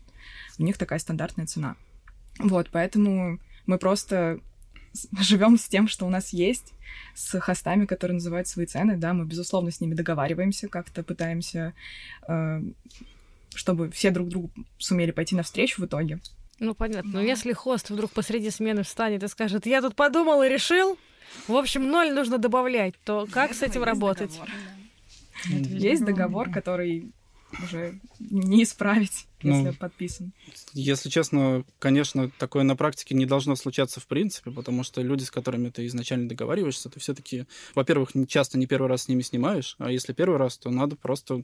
у 0.58 0.62
них 0.62 0.76
такая 0.78 0.98
стандартная 0.98 1.46
цена. 1.46 1.76
Вот, 2.38 2.68
поэтому 2.72 3.38
мы 3.66 3.78
просто 3.78 4.40
живем 5.20 5.58
с 5.58 5.68
тем, 5.68 5.88
что 5.88 6.06
у 6.06 6.10
нас 6.10 6.32
есть, 6.32 6.72
с 7.14 7.38
хостами, 7.40 7.86
которые 7.86 8.14
называют 8.14 8.48
свои 8.48 8.66
цены, 8.66 8.96
да, 8.96 9.14
мы, 9.14 9.24
безусловно, 9.24 9.70
с 9.70 9.80
ними 9.80 9.94
договариваемся, 9.94 10.68
как-то 10.68 11.02
пытаемся, 11.02 11.74
э, 12.28 12.62
чтобы 13.54 13.90
все 13.90 14.10
друг 14.10 14.28
другу 14.28 14.50
сумели 14.78 15.10
пойти 15.10 15.34
навстречу 15.34 15.82
в 15.82 15.86
итоге. 15.86 16.20
Ну, 16.58 16.74
понятно. 16.74 17.10
Но 17.10 17.20
Ну. 17.20 17.26
если 17.26 17.52
хост 17.52 17.90
вдруг 17.90 18.10
посреди 18.12 18.50
смены 18.50 18.82
встанет 18.82 19.22
и 19.22 19.28
скажет, 19.28 19.66
я 19.66 19.80
тут 19.82 19.94
подумал 19.94 20.42
и 20.42 20.48
решил, 20.48 20.98
в 21.48 21.56
общем, 21.56 21.88
ноль 21.88 22.12
нужно 22.12 22.38
добавлять, 22.38 22.94
то 23.04 23.26
как 23.30 23.54
с 23.54 23.62
этим 23.62 23.82
работать? 23.82 24.38
Есть 25.46 26.04
договор, 26.04 26.50
который 26.50 27.12
уже 27.62 28.00
не 28.18 28.64
исправить, 28.64 29.26
если 29.42 29.68
Ну, 29.68 29.74
подписан. 29.74 30.32
Если 30.72 31.08
честно, 31.08 31.64
конечно, 31.78 32.30
такое 32.38 32.64
на 32.64 32.74
практике 32.76 33.14
не 33.14 33.26
должно 33.26 33.54
случаться 33.56 34.00
в 34.00 34.06
принципе, 34.06 34.50
потому 34.50 34.82
что 34.82 35.02
люди, 35.02 35.24
с 35.24 35.30
которыми 35.30 35.70
ты 35.70 35.86
изначально 35.86 36.28
договариваешься, 36.28 36.88
ты 36.88 36.98
все-таки, 36.98 37.46
во-первых, 37.74 38.10
часто 38.28 38.58
не 38.58 38.66
первый 38.66 38.88
раз 38.88 39.02
с 39.02 39.08
ними 39.08 39.22
снимаешь, 39.22 39.76
а 39.78 39.90
если 39.90 40.12
первый 40.12 40.38
раз, 40.38 40.58
то 40.58 40.70
надо 40.70 40.96
просто 40.96 41.42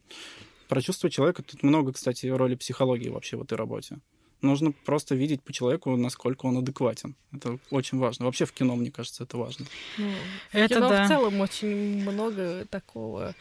прочувствовать 0.68 1.14
человека. 1.14 1.42
Тут 1.42 1.62
много, 1.62 1.92
кстати, 1.92 2.26
роли 2.26 2.54
психологии 2.54 3.08
вообще 3.08 3.36
в 3.36 3.42
этой 3.42 3.58
работе. 3.58 3.98
Нужно 4.42 4.72
просто 4.72 5.14
видеть 5.14 5.42
по 5.42 5.52
человеку, 5.52 5.96
насколько 5.96 6.46
он 6.46 6.58
адекватен. 6.58 7.14
Это 7.32 7.58
очень 7.70 7.98
важно. 7.98 8.24
Вообще 8.26 8.44
в 8.44 8.52
кино, 8.52 8.76
мне 8.76 8.90
кажется, 8.90 9.24
это 9.24 9.36
важно. 9.36 9.66
Ну, 9.98 10.10
в 10.50 10.54
Это 10.54 10.74
кино 10.74 10.88
да. 10.88 11.04
в 11.04 11.08
целом 11.08 11.40
очень 11.40 12.02
много 12.02 12.64
такого, 12.70 13.34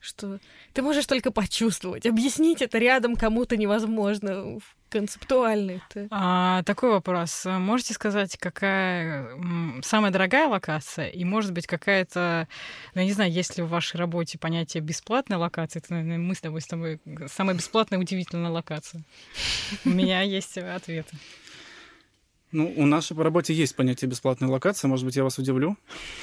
что 0.00 0.38
ты 0.72 0.82
можешь 0.82 1.06
только 1.06 1.30
почувствовать. 1.30 2.06
Объяснить 2.06 2.62
это 2.62 2.78
рядом 2.78 3.16
кому-то 3.16 3.56
невозможно. 3.56 4.58
Концептуально 4.88 5.82
это. 5.90 6.06
А, 6.10 6.62
такой 6.62 6.90
вопрос. 6.90 7.44
Можете 7.44 7.92
сказать, 7.92 8.36
какая 8.38 9.28
самая 9.82 10.12
дорогая 10.12 10.46
локация? 10.46 11.08
И, 11.08 11.24
может 11.24 11.52
быть, 11.52 11.66
какая-то... 11.66 12.46
Ну, 12.94 13.00
я 13.00 13.06
не 13.06 13.12
знаю, 13.12 13.32
есть 13.32 13.56
ли 13.56 13.64
в 13.64 13.68
вашей 13.68 13.96
работе 13.96 14.38
понятие 14.38 14.82
бесплатной 14.82 15.38
локации? 15.38 15.80
Это, 15.80 15.92
наверное, 15.92 16.18
мы 16.18 16.34
с 16.36 16.40
тобой, 16.40 16.60
с 16.60 16.66
тобой 16.66 17.00
самая 17.26 17.56
бесплатная 17.56 17.98
удивительная 17.98 18.50
локация. 18.50 19.02
У 19.84 19.88
меня 19.88 20.22
есть 20.22 20.56
ответы. 20.56 21.16
Ну, 22.52 22.72
у 22.76 22.86
нас 22.86 23.08
по 23.08 23.22
работе 23.24 23.52
есть 23.52 23.74
понятие 23.74 24.08
бесплатной 24.08 24.48
локации, 24.48 24.86
может 24.88 25.04
быть, 25.04 25.16
я 25.16 25.24
вас 25.24 25.36
удивлю, 25.38 25.76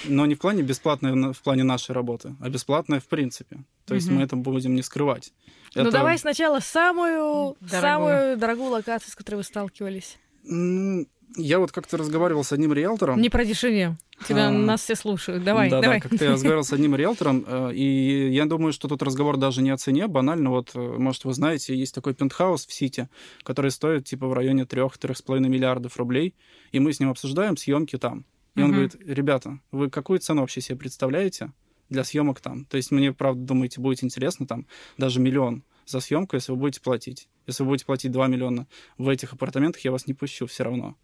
но 0.06 0.26
не 0.26 0.36
в 0.36 0.40
плане 0.40 0.64
бесплатной 0.64 1.34
в 1.34 1.42
плане 1.42 1.64
нашей 1.64 1.92
работы, 1.92 2.36
а 2.40 2.50
бесплатная 2.50 3.00
в 3.02 3.06
принципе. 3.08 3.64
То 3.86 3.94
есть 3.96 4.08
Мгм. 4.08 4.16
мы 4.18 4.24
это 4.24 4.36
будем 4.38 4.74
не 4.74 4.82
скрывать. 4.84 5.34
Ну 5.76 5.82
Это- 5.82 5.92
давай 5.92 6.18
сначала 6.18 6.60
самую 6.60 7.56
Дорогую. 7.60 7.82
самую 7.82 8.38
дорогую 8.38 8.70
локацию, 8.70 9.12
с 9.12 9.16
которой 9.16 9.38
вы 9.38 9.44
сталкивались. 9.44 10.18
Ну, 10.46 11.06
я 11.36 11.60
вот 11.60 11.72
как-то 11.72 11.98
разговаривал 11.98 12.44
с 12.44 12.52
одним 12.52 12.74
риэлтором. 12.74 13.20
Не 13.22 13.30
про 13.30 13.46
дешеве. 13.46 13.98
Тебя 14.28 14.48
А. 14.48 14.52
нас 14.52 14.82
все 14.82 14.96
слушают. 14.96 15.44
Давай, 15.44 15.70
да, 15.70 15.82
давай. 15.82 16.00
Да, 16.02 16.08
как-то 16.08 16.24
я 16.26 16.32
разговаривал 16.32 16.64
с 16.64 16.72
одним 16.74 16.96
риэлтором, 16.96 17.44
э, 17.46 17.74
и 17.74 18.30
я 18.32 18.46
думаю, 18.46 18.72
что 18.74 18.88
тут 18.88 19.02
разговор 19.04 19.38
даже 19.38 19.62
не 19.62 19.70
о 19.72 19.78
цене, 19.78 20.08
банально, 20.08 20.50
вот, 20.52 20.72
э, 20.76 20.80
может, 20.80 21.26
вы 21.26 21.34
знаете, 21.34 21.76
есть 21.76 21.94
такой 21.96 22.14
пентхаус 22.14 22.66
в 22.66 22.72
Сити, 22.74 23.10
который 23.44 23.72
стоит 23.72 24.06
типа 24.06 24.28
в 24.28 24.34
районе 24.34 24.64
3-3,5 24.66 25.50
миллиардов 25.50 25.98
рублей, 25.98 26.36
и 26.72 26.80
мы 26.80 26.94
с 26.94 27.00
ним 27.00 27.10
обсуждаем 27.10 27.58
съемки 27.58 27.98
там. 27.98 28.26
И 28.56 28.60
он 28.62 28.68
Мгм. 28.68 28.74
говорит, 28.74 28.96
ребята, 29.06 29.60
вы 29.72 29.90
какую 29.90 30.20
цену 30.20 30.42
вообще 30.42 30.62
себе 30.62 30.78
представляете 30.78 31.52
для 31.90 32.04
съемок 32.04 32.40
там? 32.40 32.66
То 32.66 32.78
есть 32.78 32.92
мне, 32.92 33.12
правда, 33.12 33.42
думаете, 33.42 33.82
будет 33.82 34.04
интересно 34.04 34.46
там 34.46 34.68
даже 34.98 35.20
миллион 35.20 35.64
за 35.86 36.00
съемку, 36.00 36.36
если 36.36 36.52
вы 36.52 36.58
будете 36.58 36.82
платить. 36.82 37.28
Если 37.48 37.64
вы 37.64 37.70
будете 37.70 37.86
платить 37.86 38.12
2 38.12 38.28
миллиона 38.28 38.68
в 38.98 39.10
этих 39.10 39.34
апартаментах, 39.34 39.84
я 39.84 39.92
вас 39.92 40.08
не 40.08 40.14
пущу 40.14 40.46
все 40.46 40.64
равно. 40.64 40.96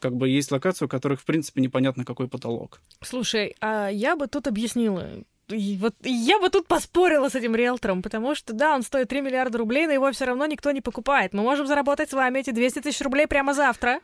Как 0.00 0.14
бы 0.14 0.28
есть 0.28 0.52
локации, 0.52 0.84
у 0.84 0.88
которых, 0.88 1.20
в 1.20 1.24
принципе, 1.24 1.60
непонятно, 1.60 2.04
какой 2.04 2.28
потолок. 2.28 2.80
Слушай, 3.02 3.56
а 3.60 3.88
я 3.88 4.16
бы 4.16 4.28
тут 4.28 4.46
объяснила. 4.46 5.08
И 5.48 5.78
вот 5.80 5.94
я 6.02 6.38
бы 6.38 6.50
тут 6.50 6.66
поспорила 6.66 7.28
с 7.28 7.34
этим 7.34 7.54
риэлтором, 7.54 8.02
потому 8.02 8.34
что, 8.34 8.52
да, 8.52 8.74
он 8.74 8.82
стоит 8.82 9.08
3 9.08 9.22
миллиарда 9.22 9.58
рублей, 9.58 9.86
но 9.86 9.92
его 9.92 10.12
все 10.12 10.26
равно 10.26 10.46
никто 10.46 10.70
не 10.72 10.80
покупает. 10.80 11.32
Мы 11.32 11.42
можем 11.42 11.66
заработать 11.66 12.10
с 12.10 12.12
вами 12.12 12.40
эти 12.40 12.50
200 12.50 12.80
тысяч 12.80 13.00
рублей 13.00 13.26
прямо 13.26 13.54
завтра. 13.54 14.00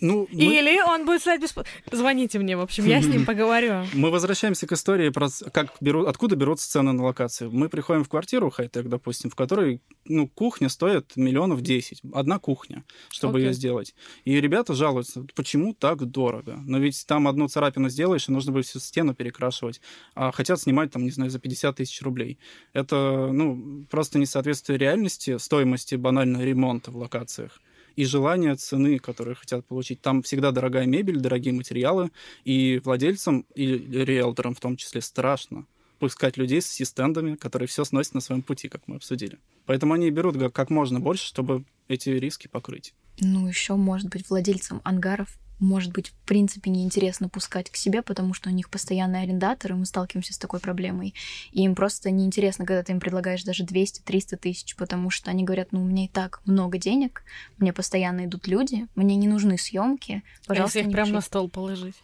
Ну, 0.00 0.28
мы- 0.30 0.42
Или 0.44 0.80
он 0.80 1.06
будет 1.06 1.22
стоить 1.22 1.40
бесплатно. 1.40 1.70
Звоните 1.90 2.38
мне, 2.38 2.56
в 2.56 2.60
общем, 2.60 2.86
я 2.86 3.00
с 3.00 3.06
ним 3.06 3.24
поговорю. 3.26 3.84
Мы 3.94 4.10
возвращаемся 4.10 4.66
к 4.66 4.72
истории 4.72 5.08
про 5.08 5.28
как 5.52 5.72
берут, 5.80 6.06
откуда 6.08 6.36
берутся 6.36 6.70
цены 6.70 6.92
на 6.92 7.02
локации. 7.04 7.46
Мы 7.46 7.68
приходим 7.68 8.04
в 8.04 8.08
квартиру 8.08 8.50
хай-тек, 8.50 8.88
допустим, 8.88 9.30
в 9.30 9.34
которой 9.34 9.80
ну, 10.04 10.28
кухня 10.28 10.68
стоит 10.68 11.16
миллионов 11.16 11.62
10. 11.62 12.02
Одна 12.12 12.38
кухня, 12.38 12.84
чтобы 13.10 13.38
Окей. 13.38 13.48
ее 13.48 13.54
сделать. 13.54 13.94
И 14.24 14.38
ребята 14.40 14.74
жалуются, 14.74 15.26
почему 15.34 15.72
так 15.74 16.04
дорого? 16.04 16.58
Но 16.66 16.78
ведь 16.78 17.06
там 17.06 17.26
одну 17.26 17.48
царапину 17.48 17.88
сделаешь, 17.88 18.28
и 18.28 18.32
нужно 18.32 18.52
будет 18.52 18.66
всю 18.66 18.80
стену 18.80 19.14
перекрашивать. 19.14 19.80
А 20.14 20.30
хотят 20.30 20.60
снимать, 20.60 20.90
там, 20.92 21.04
не 21.04 21.10
знаю, 21.10 21.30
за 21.30 21.38
50 21.38 21.76
тысяч 21.76 22.02
рублей. 22.02 22.38
Это, 22.72 23.30
ну, 23.32 23.86
просто 23.90 24.18
несоответствие 24.18 24.78
реальности, 24.78 25.38
стоимости 25.38 25.94
банально 25.94 26.42
ремонта 26.44 26.90
в 26.90 26.96
локациях 26.96 27.60
и 27.96 28.04
желание 28.04 28.54
цены, 28.54 28.98
которые 28.98 29.34
хотят 29.34 29.66
получить. 29.66 30.00
Там 30.00 30.22
всегда 30.22 30.52
дорогая 30.52 30.86
мебель, 30.86 31.18
дорогие 31.18 31.54
материалы, 31.54 32.10
и 32.44 32.80
владельцам, 32.84 33.46
и 33.54 33.66
риэлторам 33.66 34.54
в 34.54 34.60
том 34.60 34.76
числе, 34.76 35.00
страшно 35.00 35.66
пускать 35.98 36.36
людей 36.36 36.60
с 36.60 36.66
ассистентами, 36.66 37.36
которые 37.36 37.68
все 37.68 37.84
сносят 37.84 38.14
на 38.14 38.20
своем 38.20 38.42
пути, 38.42 38.68
как 38.68 38.82
мы 38.86 38.96
обсудили. 38.96 39.38
Поэтому 39.64 39.94
они 39.94 40.10
берут 40.10 40.36
как 40.52 40.68
можно 40.68 41.00
больше, 41.00 41.26
чтобы 41.26 41.64
эти 41.88 42.10
риски 42.10 42.48
покрыть. 42.48 42.94
Ну, 43.18 43.48
еще, 43.48 43.76
может 43.76 44.10
быть, 44.10 44.28
владельцам 44.28 44.82
ангаров 44.84 45.38
может 45.58 45.92
быть, 45.92 46.08
в 46.08 46.14
принципе, 46.26 46.70
неинтересно 46.70 47.28
пускать 47.28 47.70
к 47.70 47.76
себе, 47.76 48.02
потому 48.02 48.34
что 48.34 48.50
у 48.50 48.52
них 48.52 48.70
постоянные 48.70 49.22
арендаторы, 49.22 49.74
мы 49.74 49.86
сталкиваемся 49.86 50.34
с 50.34 50.38
такой 50.38 50.60
проблемой. 50.60 51.14
И 51.52 51.62
им 51.62 51.74
просто 51.74 52.10
неинтересно, 52.10 52.66
когда 52.66 52.82
ты 52.82 52.92
им 52.92 53.00
предлагаешь 53.00 53.44
даже 53.44 53.64
200-300 53.64 54.36
тысяч, 54.36 54.76
потому 54.76 55.10
что 55.10 55.30
они 55.30 55.44
говорят, 55.44 55.72
ну, 55.72 55.82
у 55.82 55.84
меня 55.84 56.04
и 56.04 56.08
так 56.08 56.40
много 56.44 56.78
денег, 56.78 57.22
мне 57.58 57.72
постоянно 57.72 58.26
идут 58.26 58.46
люди, 58.46 58.86
мне 58.94 59.16
не 59.16 59.28
нужны 59.28 59.58
съемки, 59.58 60.22
А 60.44 60.48
пожалуйста, 60.48 60.78
если 60.78 60.88
их 60.88 60.94
прямо 60.94 61.10
на 61.10 61.16
пишите». 61.18 61.26
стол 61.28 61.48
положить? 61.48 61.96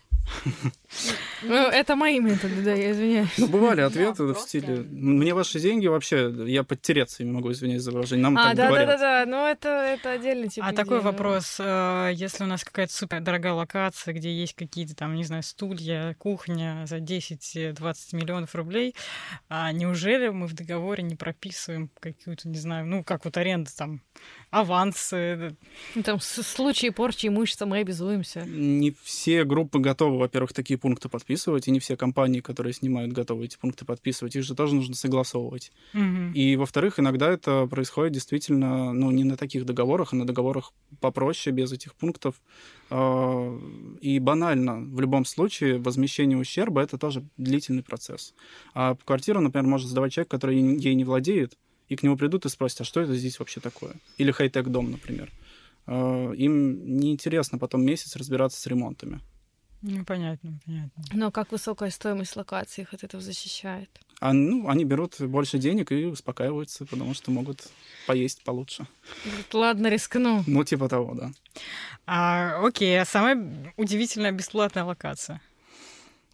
Ну, 1.42 1.54
это 1.54 1.96
мои 1.96 2.20
методы, 2.20 2.62
да, 2.62 2.74
я 2.74 2.92
извиняюсь. 2.92 3.30
Ну, 3.38 3.48
бывали 3.48 3.80
ответы 3.80 4.24
в 4.24 4.38
стиле 4.38 4.84
«Мне 4.90 5.34
ваши 5.34 5.58
деньги 5.58 5.86
вообще, 5.86 6.32
я 6.46 6.62
подтереться 6.62 7.22
ими 7.22 7.32
могу, 7.32 7.50
извиняюсь 7.52 7.82
за 7.82 7.90
выражение». 7.92 8.22
Нам 8.22 8.36
А, 8.38 8.48
так 8.48 8.56
да, 8.56 8.62
да, 8.62 8.68
говорят. 8.68 8.88
да, 9.00 9.24
да, 9.24 9.30
ну 9.30 9.46
это, 9.46 9.68
это 9.68 10.10
отдельный 10.12 10.48
тип 10.48 10.62
А 10.64 10.72
такой 10.72 10.98
ну. 10.98 11.02
вопрос, 11.04 11.56
э, 11.58 12.10
если 12.14 12.44
у 12.44 12.46
нас 12.46 12.62
какая-то 12.62 12.92
супер 12.92 13.20
дорогая 13.20 13.54
локация, 13.54 14.14
где 14.14 14.32
есть 14.32 14.54
какие-то 14.54 14.94
там, 14.94 15.14
не 15.16 15.24
знаю, 15.24 15.42
стулья, 15.42 16.14
кухня 16.18 16.84
за 16.86 16.98
10-20 16.98 17.72
миллионов 18.12 18.54
рублей, 18.54 18.94
а 19.48 19.72
неужели 19.72 20.28
мы 20.28 20.46
в 20.46 20.52
договоре 20.54 21.02
не 21.02 21.16
прописываем 21.16 21.90
какую-то, 22.00 22.48
не 22.48 22.58
знаю, 22.58 22.86
ну, 22.86 23.02
как 23.02 23.24
вот 23.24 23.36
аренда 23.36 23.70
там, 23.76 24.00
авансы, 24.50 25.56
Ну, 25.94 26.02
Там 26.02 26.20
с- 26.20 26.42
случаи 26.42 26.90
порчи 26.90 27.26
имущества 27.26 27.66
мы 27.66 27.78
обязуемся. 27.78 28.42
Не 28.46 28.94
все 29.02 29.44
группы 29.44 29.78
готовы, 29.80 30.11
во-первых, 30.16 30.52
такие 30.52 30.78
пункты 30.78 31.08
подписывать, 31.08 31.68
и 31.68 31.70
не 31.70 31.80
все 31.80 31.96
компании, 31.96 32.40
которые 32.40 32.72
снимают, 32.72 33.12
готовы 33.12 33.44
эти 33.44 33.56
пункты 33.58 33.84
подписывать. 33.84 34.36
Их 34.36 34.42
же 34.44 34.54
тоже 34.54 34.74
нужно 34.74 34.94
согласовывать. 34.94 35.72
Мгм. 35.92 36.32
И, 36.32 36.56
во-вторых, 36.56 36.98
иногда 36.98 37.30
это 37.30 37.66
происходит 37.66 38.12
действительно, 38.12 38.92
ну, 38.92 39.10
не 39.10 39.24
на 39.24 39.36
таких 39.36 39.64
договорах, 39.66 40.12
а 40.12 40.16
на 40.16 40.26
договорах 40.26 40.72
попроще, 41.00 41.54
без 41.54 41.72
этих 41.72 41.94
пунктов. 41.94 42.34
А, 42.90 43.58
И 44.00 44.18
банально, 44.18 44.80
в 44.80 45.00
любом 45.00 45.24
случае, 45.24 45.78
возмещение 45.78 46.38
ущерба— 46.38 46.80
это 46.82 46.98
тоже 46.98 47.24
длительный 47.36 47.82
процесс. 47.82 48.34
А 48.74 48.96
квартиру, 49.04 49.40
например, 49.40 49.66
может 49.66 49.88
сдавать 49.88 50.12
человек, 50.12 50.30
который 50.30 50.58
ей- 50.58 50.78
ей 50.78 50.94
не 50.94 51.04
владеет, 51.04 51.56
и 51.88 51.96
к 51.96 52.02
нему 52.02 52.16
придут 52.16 52.46
и 52.46 52.48
спросят, 52.48 52.80
а 52.80 52.84
что 52.84 53.00
это 53.00 53.14
здесь 53.14 53.38
вообще 53.38 53.60
такое? 53.60 53.94
Или 54.18 54.30
хай-тек 54.32 54.68
дом, 54.68 54.90
например. 54.90 55.30
А, 55.86 56.32
Им 56.32 56.98
неинтересно 57.00 57.58
потом 57.58 57.84
месяц 57.84 58.16
разбираться 58.16 58.60
с 58.60 58.66
ремонтами. 58.66 59.20
Ну, 59.82 60.04
понятно, 60.04 60.58
понятно. 60.64 61.04
Но 61.12 61.30
как 61.32 61.50
высокая 61.50 61.90
стоимость 61.90 62.36
локации 62.36 62.82
их 62.82 62.94
от 62.94 63.02
этого 63.02 63.20
защищает? 63.20 63.90
А, 64.20 64.32
ну, 64.32 64.68
они 64.68 64.84
берут 64.84 65.20
больше 65.20 65.58
денег 65.58 65.90
и 65.90 66.04
успокаиваются, 66.04 66.86
потому 66.86 67.12
что 67.12 67.32
могут 67.32 67.68
поесть 68.06 68.44
получше. 68.44 68.86
Говорит, 69.24 69.52
Ладно, 69.54 69.88
рискну. 69.88 70.44
Ну, 70.46 70.62
типа 70.62 70.88
того, 70.88 71.14
да. 71.14 71.32
А, 72.06 72.64
окей, 72.64 73.00
а 73.00 73.04
самая 73.04 73.74
удивительная 73.76 74.30
бесплатная 74.30 74.84
локация? 74.84 75.40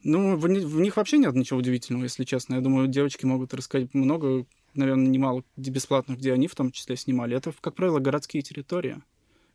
Ну, 0.04 0.36
в, 0.36 0.42
в 0.42 0.80
них 0.80 0.96
вообще 0.98 1.16
нет 1.16 1.34
ничего 1.34 1.58
удивительного, 1.58 2.04
если 2.04 2.24
честно. 2.24 2.56
Я 2.56 2.60
думаю, 2.60 2.88
девочки 2.88 3.24
могут 3.24 3.54
рассказать 3.54 3.94
много, 3.94 4.44
наверное, 4.74 5.08
немало 5.08 5.42
бесплатных, 5.56 6.18
где 6.18 6.34
они 6.34 6.46
в 6.46 6.54
том 6.54 6.70
числе 6.70 6.96
снимали. 6.96 7.34
Это, 7.34 7.54
как 7.58 7.74
правило, 7.74 7.98
городские 7.98 8.42
территории. 8.42 9.00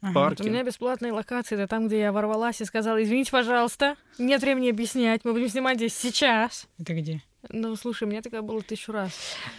Ага. 0.04 0.14
Парк. 0.14 0.40
Вот 0.40 0.46
у 0.46 0.50
меня 0.50 0.64
бесплатные 0.64 1.12
локации, 1.14 1.56
это 1.56 1.68
там, 1.68 1.88
где 1.88 2.00
я 2.00 2.12
ворвалась 2.12 2.60
и 2.62 2.66
сказала, 2.66 3.02
извините, 3.02 3.32
пожалуйста, 3.32 3.96
нет 4.18 4.42
времени 4.42 4.70
объяснять, 4.70 5.22
мы 5.24 5.34
будем 5.34 5.48
снимать 5.50 5.78
здесь 5.78 5.96
сейчас. 5.96 6.68
Это 6.78 6.94
где? 6.94 7.24
Ну, 7.50 7.76
слушай, 7.76 8.04
у 8.04 8.08
меня 8.08 8.22
такое 8.22 8.42
было 8.42 8.62
тысячу 8.62 8.92
раз. 8.94 9.12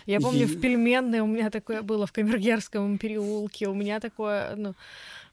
Я 0.06 0.18
помню, 0.20 0.40
Е- 0.42 0.46
в 0.46 0.60
Пельменной 0.60 1.20
у 1.20 1.26
меня 1.26 1.50
такое 1.50 1.82
было, 1.82 2.06
в 2.06 2.12
Камергерском 2.12 2.96
переулке, 2.98 3.68
у 3.68 3.74
меня 3.74 4.00
такое, 4.00 4.54
ну, 4.56 4.74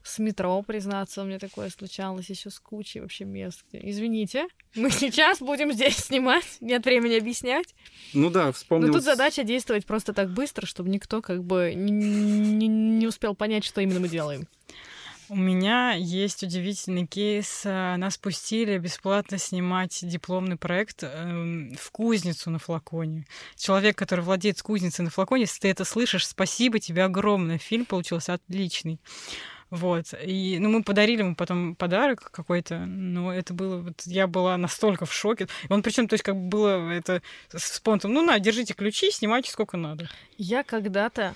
с 0.02 0.18
метро, 0.18 0.62
признаться, 0.62 1.22
у 1.22 1.24
меня 1.24 1.38
такое 1.38 1.70
случалось 1.70 2.28
еще 2.28 2.50
с 2.50 2.58
кучей 2.58 3.00
вообще 3.00 3.24
мест. 3.24 3.64
где- 3.70 3.80
Извините, 3.88 4.46
мы 4.74 4.90
сейчас 4.90 5.38
будем 5.38 5.72
здесь 5.72 5.96
снимать, 5.96 6.58
нет 6.60 6.84
времени 6.84 7.14
объяснять. 7.16 7.74
Ну 8.12 8.28
да, 8.28 8.46
Но 8.46 8.52
вспомнил... 8.52 8.92
тут 8.92 9.02
задача 9.02 9.44
действовать 9.44 9.86
просто 9.86 10.12
так 10.12 10.30
быстро, 10.30 10.66
чтобы 10.66 10.90
никто 10.90 11.22
как 11.22 11.42
бы 11.44 11.72
не, 11.74 11.90
не- 11.92 12.68
не 12.68 13.06
успел 13.06 13.34
понять, 13.34 13.64
что 13.64 13.80
именно 13.80 14.00
мы 14.00 14.08
делаем. 14.08 14.46
У 15.32 15.36
меня 15.36 15.94
есть 15.94 16.42
удивительный 16.42 17.06
кейс. 17.06 17.62
А, 17.64 17.96
Нас 17.96 18.18
пустили 18.18 18.76
бесплатно 18.76 19.38
снимать 19.38 19.98
дипломный 20.02 20.58
проект 20.58 21.02
эм, 21.04 21.74
в 21.74 21.90
кузницу 21.90 22.50
на 22.50 22.58
флаконе. 22.58 23.24
Человек, 23.56 23.96
который 23.96 24.20
владеет 24.20 24.60
кузницей 24.60 25.02
на 25.06 25.10
флаконе, 25.10 25.44
если 25.44 25.60
ты 25.60 25.68
это 25.68 25.86
слышишь, 25.86 26.26
спасибо 26.26 26.80
тебе 26.80 27.04
огромное. 27.04 27.56
Фильм 27.56 27.86
получился 27.86 28.34
отличный. 28.34 29.00
Вот. 29.70 30.12
И, 30.22 30.58
ну, 30.60 30.68
мы 30.68 30.82
подарили 30.82 31.22
ему 31.22 31.34
потом 31.34 31.76
подарок 31.76 32.30
какой-то, 32.30 32.80
но 32.80 33.32
это 33.32 33.54
было... 33.54 33.78
Вот, 33.78 34.02
я 34.04 34.26
была 34.26 34.58
настолько 34.58 35.06
в 35.06 35.14
шоке. 35.14 35.48
И 35.66 35.72
он 35.72 35.82
причем, 35.82 36.08
то 36.08 36.12
есть, 36.12 36.24
как 36.24 36.36
бы 36.36 36.46
было 36.46 36.90
это 36.90 37.22
с 37.50 37.80
понтом, 37.80 38.12
ну, 38.12 38.20
на, 38.20 38.38
держите 38.38 38.74
ключи, 38.74 39.10
снимайте 39.10 39.50
сколько 39.50 39.78
надо. 39.78 40.10
Я 40.36 40.62
когда-то 40.62 41.34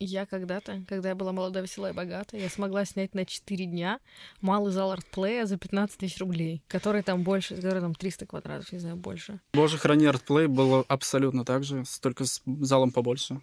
Я 0.00 0.26
когда-то, 0.26 0.84
когда 0.86 1.08
я 1.08 1.14
была 1.16 1.32
молода, 1.32 1.60
весела 1.60 1.90
и 1.90 1.92
богата, 1.92 2.36
я 2.36 2.48
смогла 2.48 2.84
снять 2.84 3.16
на 3.16 3.26
4 3.26 3.66
дня 3.66 3.98
малый 4.40 4.72
зал 4.72 4.92
артплея 4.92 5.44
за 5.44 5.58
15 5.58 5.98
тысяч 5.98 6.20
рублей, 6.20 6.62
который 6.68 7.02
там 7.02 7.24
больше, 7.24 7.56
который 7.56 7.80
там 7.80 7.96
300 7.96 8.26
квадратов, 8.26 8.70
не 8.70 8.78
знаю, 8.78 8.94
больше. 8.94 9.40
Боже, 9.54 9.76
храни 9.76 10.06
артплей 10.06 10.46
было 10.46 10.84
абсолютно 10.86 11.44
так 11.44 11.64
же, 11.64 11.82
только 12.00 12.26
с 12.26 12.42
залом 12.46 12.92
побольше. 12.92 13.40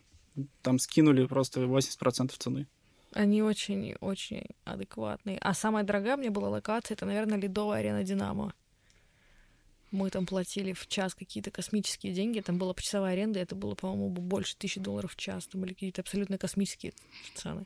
Там 0.62 0.80
скинули 0.80 1.26
просто 1.26 1.60
80% 1.60 2.34
цены. 2.38 2.68
Они 3.12 3.42
очень-очень 3.42 4.46
адекватные. 4.64 5.38
А 5.40 5.54
самая 5.54 5.84
дорогая 5.84 6.16
мне 6.16 6.30
была 6.30 6.48
локация, 6.48 6.96
это, 6.96 7.06
наверное, 7.06 7.38
ледовая 7.38 7.80
арена 7.80 8.04
«Динамо». 8.06 8.54
Мы 9.92 10.10
там 10.10 10.26
платили 10.26 10.74
в 10.74 10.88
час 10.88 11.16
какие-то 11.16 11.52
космические 11.52 12.14
деньги. 12.14 12.40
Там 12.40 12.58
была 12.58 12.74
почасовая 12.74 13.14
аренда, 13.14 13.40
и 13.40 13.44
это 13.44 13.56
было, 13.56 13.76
по-моему, 13.76 14.10
больше 14.10 14.56
тысячи 14.58 14.80
долларов 14.80 15.14
в 15.14 15.16
час. 15.16 15.48
Там 15.48 15.62
были 15.62 15.74
какие-то 15.74 16.02
абсолютно 16.02 16.38
космические 16.38 16.94
цены. 17.36 17.66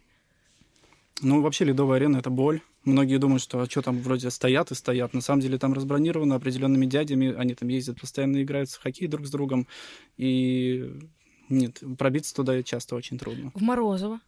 Ну, 1.21 1.41
вообще, 1.41 1.65
ледовая 1.65 1.97
арена— 1.97 2.17
это 2.19 2.29
боль. 2.29 2.61
Многие 2.85 3.17
думают, 3.17 3.43
что 3.43 3.59
а 3.59 3.69
что 3.69 3.81
там 3.81 3.99
вроде 4.01 4.29
стоят 4.29 4.71
и 4.71 4.75
стоят. 4.75 5.13
На 5.13 5.21
самом 5.21 5.41
деле 5.41 5.57
там 5.57 5.73
разбронировано 5.73 6.35
определенными 6.35 6.85
дядями. 6.85 7.33
Они 7.33 7.53
там 7.53 7.67
ездят, 7.67 7.99
постоянно 7.99 8.41
играют 8.41 8.69
в 8.69 8.81
хоккей 8.81 9.07
друг 9.07 9.25
с 9.27 9.31
другом. 9.31 9.67
И 10.17 10.91
нет, 11.49 11.81
пробиться 11.97 12.33
туда 12.33 12.61
часто 12.63 12.95
очень 12.95 13.17
трудно. 13.17 13.51
В 13.53 13.61
Морозово. 13.61 14.21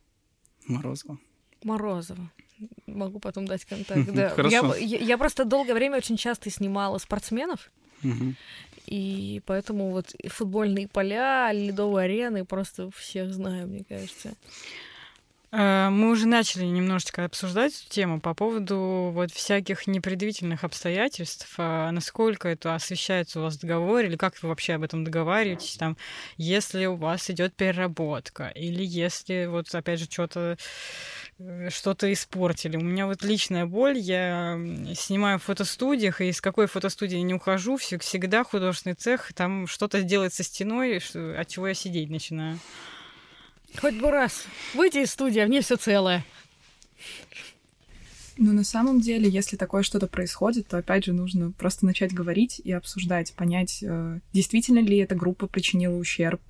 Морозово. 0.68 1.18
Морозово. 1.64 2.30
Могу 2.88 3.20
потом 3.20 3.48
дать 3.48 3.66
контакт. 3.66 4.12
Да. 4.14 4.30
Хорошо. 4.30 4.76
Я, 4.76 4.98
я, 4.98 4.98
я 4.98 5.18
просто 5.18 5.46
долгое 5.46 5.74
время 5.74 5.98
очень 5.98 6.18
часто 6.18 6.50
снимала 6.50 6.98
спортсменов. 6.98 7.72
И 8.88 9.42
поэтому 9.46 9.92
вот 9.92 10.16
футбольные 10.28 10.88
поля, 10.88 11.52
ледовые 11.54 12.06
арены 12.06 12.46
просто 12.46 12.90
всех 12.92 13.34
знаю, 13.34 13.68
мне 13.68 13.84
кажется. 13.88 14.34
Э, 15.52 15.90
Мы 15.90 16.12
уже 16.12 16.28
начали 16.28 16.66
немножечко 16.66 17.26
обсуждать 17.26 17.74
эту 17.74 17.90
тему 17.90 18.22
по 18.22 18.34
поводу 18.34 19.12
вот 19.14 19.32
всяких 19.32 19.86
непредвидительных 19.86 20.64
обстоятельств, 20.64 21.54
а 21.58 21.92
насколько 21.92 22.48
это 22.48 22.76
освещается 22.76 23.40
у 23.40 23.44
вас 23.44 23.56
в 23.56 23.60
договоре, 23.60 24.08
или 24.08 24.16
как 24.16 24.42
вы 24.42 24.50
вообще 24.50 24.74
об 24.74 24.84
этом 24.84 25.04
договариваетесь, 25.04 25.76
там, 25.76 25.98
если 26.38 26.86
у 26.86 26.96
вас 26.96 27.30
идет 27.30 27.54
переработка, 27.54 28.48
или 28.48 28.84
если 28.84 29.46
вот 29.48 29.74
опять 29.76 30.00
же 30.00 30.06
что-то 30.06 30.58
э, 31.40 31.70
что-то 31.70 32.12
испортили. 32.14 32.78
У 32.78 32.82
меня 32.82 33.06
вот 33.06 33.22
личная 33.24 33.66
боль, 33.66 33.98
я 33.98 34.58
снимаю 34.96 35.40
в 35.40 35.44
фотостудиях, 35.44 36.22
и 36.22 36.30
из 36.30 36.40
какой 36.40 36.68
фотостудии 36.68 37.18
не 37.18 37.34
ухожу, 37.34 37.76
всегда 37.78 38.46
художественный 38.46 38.96
цех, 38.96 39.34
там 39.34 39.68
что-то 39.68 40.02
делает 40.02 40.34
со 40.34 40.44
стеной, 40.44 41.02
от 41.14 41.48
чего 41.50 41.68
я 41.68 41.74
сидеть 41.74 42.10
начинаю. 42.10 42.58
Хоть 43.80 43.96
бы 43.96 44.12
раз 44.12 44.46
выйти 44.74 45.00
из 45.00 45.12
студии, 45.12 45.40
а 45.40 45.46
в 45.46 45.50
ней 45.50 45.62
все 45.62 45.76
целое. 45.78 46.26
Ну, 48.38 48.54
на 48.54 48.64
самом 48.64 49.02
деле, 49.02 49.30
если 49.30 49.56
такое 49.56 49.84
что-то 49.84 50.08
происходит, 50.08 50.68
то, 50.68 50.78
опять 50.78 51.06
же, 51.06 51.14
нужно 51.14 51.52
просто 51.52 51.86
начать 51.86 52.14
говорить 52.14 52.60
и 52.64 52.72
обсуждать, 52.72 53.34
понять, 53.34 53.84
э, 53.84 54.20
действительно 54.34 54.80
ли 54.80 54.98
эта 54.98 55.16
группа 55.16 55.48
причинила 55.48 55.96
ущерб, 55.96 56.42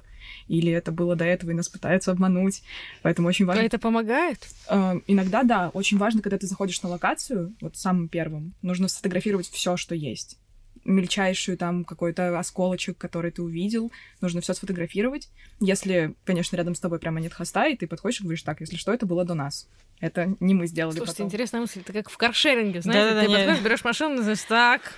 или 0.47 0.71
это 0.71 0.91
было 0.91 1.15
до 1.15 1.25
этого, 1.25 1.51
и 1.51 1.53
нас 1.53 1.67
пытаются 1.67 2.11
обмануть. 2.11 2.63
Поэтому 3.01 3.27
очень 3.27 3.45
А 3.45 3.49
важно... 3.49 3.61
это 3.63 3.79
помогает? 3.79 4.47
Э, 4.69 4.99
Иногда, 5.07 5.43
да, 5.43 5.69
очень 5.73 5.97
важно, 5.97 6.21
когда 6.21 6.37
ты 6.37 6.47
заходишь 6.47 6.81
на 6.81 6.89
локацию, 6.89 7.53
вот 7.59 7.75
самым 7.75 8.07
первым, 8.07 8.53
нужно 8.61 8.87
сфотографировать 8.87 9.49
все, 9.49 9.75
что 9.75 9.95
есть. 9.95 10.37
Мельчайшую 10.83 11.57
там 11.57 11.83
какой-то 11.85 12.37
осколочек, 12.39 12.97
который 12.97 13.31
ты 13.31 13.41
увидел, 13.41 13.91
нужно 14.19 14.41
все 14.41 14.53
сфотографировать. 14.53 15.29
Если, 15.59 16.15
конечно, 16.25 16.55
рядом 16.55 16.73
с 16.75 16.79
тобой 16.79 16.99
прямо 16.99 17.19
нет 17.19 17.33
хоста, 17.33 17.67
и 17.67 17.75
ты 17.75 17.87
подходишь 17.87 18.19
и 18.19 18.23
говоришь, 18.23 18.41
так, 18.43 18.61
если 18.61 18.77
что, 18.77 18.91
это 18.93 19.05
было 19.05 19.23
до 19.25 19.33
нас. 19.35 19.67
Это 19.99 20.35
не 20.39 20.53
мы 20.55 20.65
сделали 20.67 20.95
Слушайте, 20.95 21.17
потом. 21.17 21.27
интересная 21.27 21.61
мысль. 21.61 21.81
Это 21.81 21.93
как 21.93 22.09
в 22.09 22.17
каршеринге, 22.17 22.81
знаете, 22.81 23.09
Да-да-да, 23.09 23.25
ты 23.25 23.31
я- 23.31 23.37
подходишь, 23.37 23.63
берешь 23.63 23.83
машину, 23.83 24.21
знаешь, 24.23 24.41
так, 24.47 24.93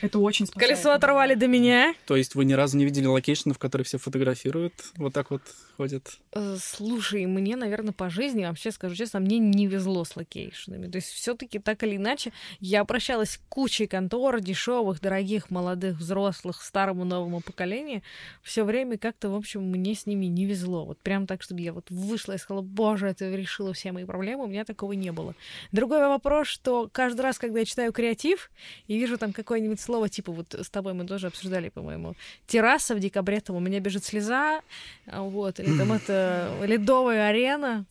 Это 0.00 0.18
очень 0.18 0.46
спасает. 0.46 0.70
колесо 0.70 0.92
оторвали 0.92 1.34
до 1.34 1.46
меня. 1.46 1.94
То 2.06 2.16
есть 2.16 2.34
вы 2.34 2.44
ни 2.44 2.52
разу 2.52 2.76
не 2.76 2.84
видели 2.84 3.06
location, 3.06 3.52
в 3.52 3.58
которых 3.58 3.86
все 3.86 3.98
фотографируют, 3.98 4.74
вот 4.96 5.12
так 5.12 5.30
вот 5.30 5.42
ходят? 5.76 6.18
Э, 6.32 6.56
Слушай, 6.60 7.26
мне, 7.26 7.56
наверное, 7.56 7.92
по 7.92 8.10
жизни, 8.10 8.44
вообще 8.44 8.72
скажу 8.72 8.94
честно, 8.94 9.20
мне 9.20 9.38
не 9.38 9.66
везло 9.66 10.04
с 10.04 10.16
location 10.16 10.64
ами. 10.64 10.88
То 10.88 10.96
есть 10.96 11.08
все 11.08 11.34
таки 11.34 11.58
так 11.58 11.82
или 11.84 11.96
иначе, 11.96 12.32
я 12.60 12.80
обращалась 12.80 13.36
к 13.36 13.40
куче 13.48 13.86
контор, 13.86 14.40
дешевых, 14.40 15.00
дорогих, 15.00 15.50
молодых, 15.50 15.98
взрослых, 15.98 16.62
старому, 16.62 17.04
новому 17.04 17.40
поколению. 17.40 18.02
Все 18.42 18.64
время 18.64 18.98
как-то, 18.98 19.30
в 19.30 19.34
общем, 19.36 19.62
мне 19.62 19.94
с 19.94 20.06
ними 20.06 20.26
не 20.26 20.46
везло. 20.46 20.84
Вот 20.84 20.98
прям 20.98 21.26
так, 21.26 21.42
чтобы 21.42 21.60
я 21.60 21.72
вот 21.72 21.90
вышла 21.90 22.32
и 22.32 22.38
сказала, 22.38 22.62
боже, 22.62 23.06
это 23.08 23.30
решило 23.30 23.72
все 23.72 23.92
мои 23.92 24.04
проблемы, 24.04 24.44
у 24.44 24.48
меня 24.48 24.64
такого 24.64 24.92
не 24.92 25.12
было. 25.12 25.34
Другой 25.72 26.00
вопрос, 26.00 26.48
что 26.48 26.88
каждый 26.90 27.20
раз, 27.20 27.38
когда 27.38 27.60
я 27.60 27.64
читаю 27.64 27.92
креатив 27.92 28.50
и 28.88 28.98
вижу 28.98 29.16
там 29.16 29.32
какое-нибудь 29.32 29.80
слово, 29.88 30.08
типа 30.10 30.32
вот 30.32 30.54
с 30.54 30.68
тобой 30.68 30.92
мы 30.92 31.06
тоже 31.06 31.28
обсуждали, 31.28 31.70
по-моему, 31.70 32.14
терраса 32.46 32.94
в 32.94 33.00
декабре, 33.00 33.40
там 33.40 33.56
у 33.56 33.60
меня 33.60 33.80
бежит 33.80 34.04
слеза, 34.04 34.60
а, 35.06 35.22
вот, 35.22 35.60
или 35.60 35.78
там 35.78 35.92
это 35.92 36.52
ледовая 36.62 37.30
арена. 37.30 37.86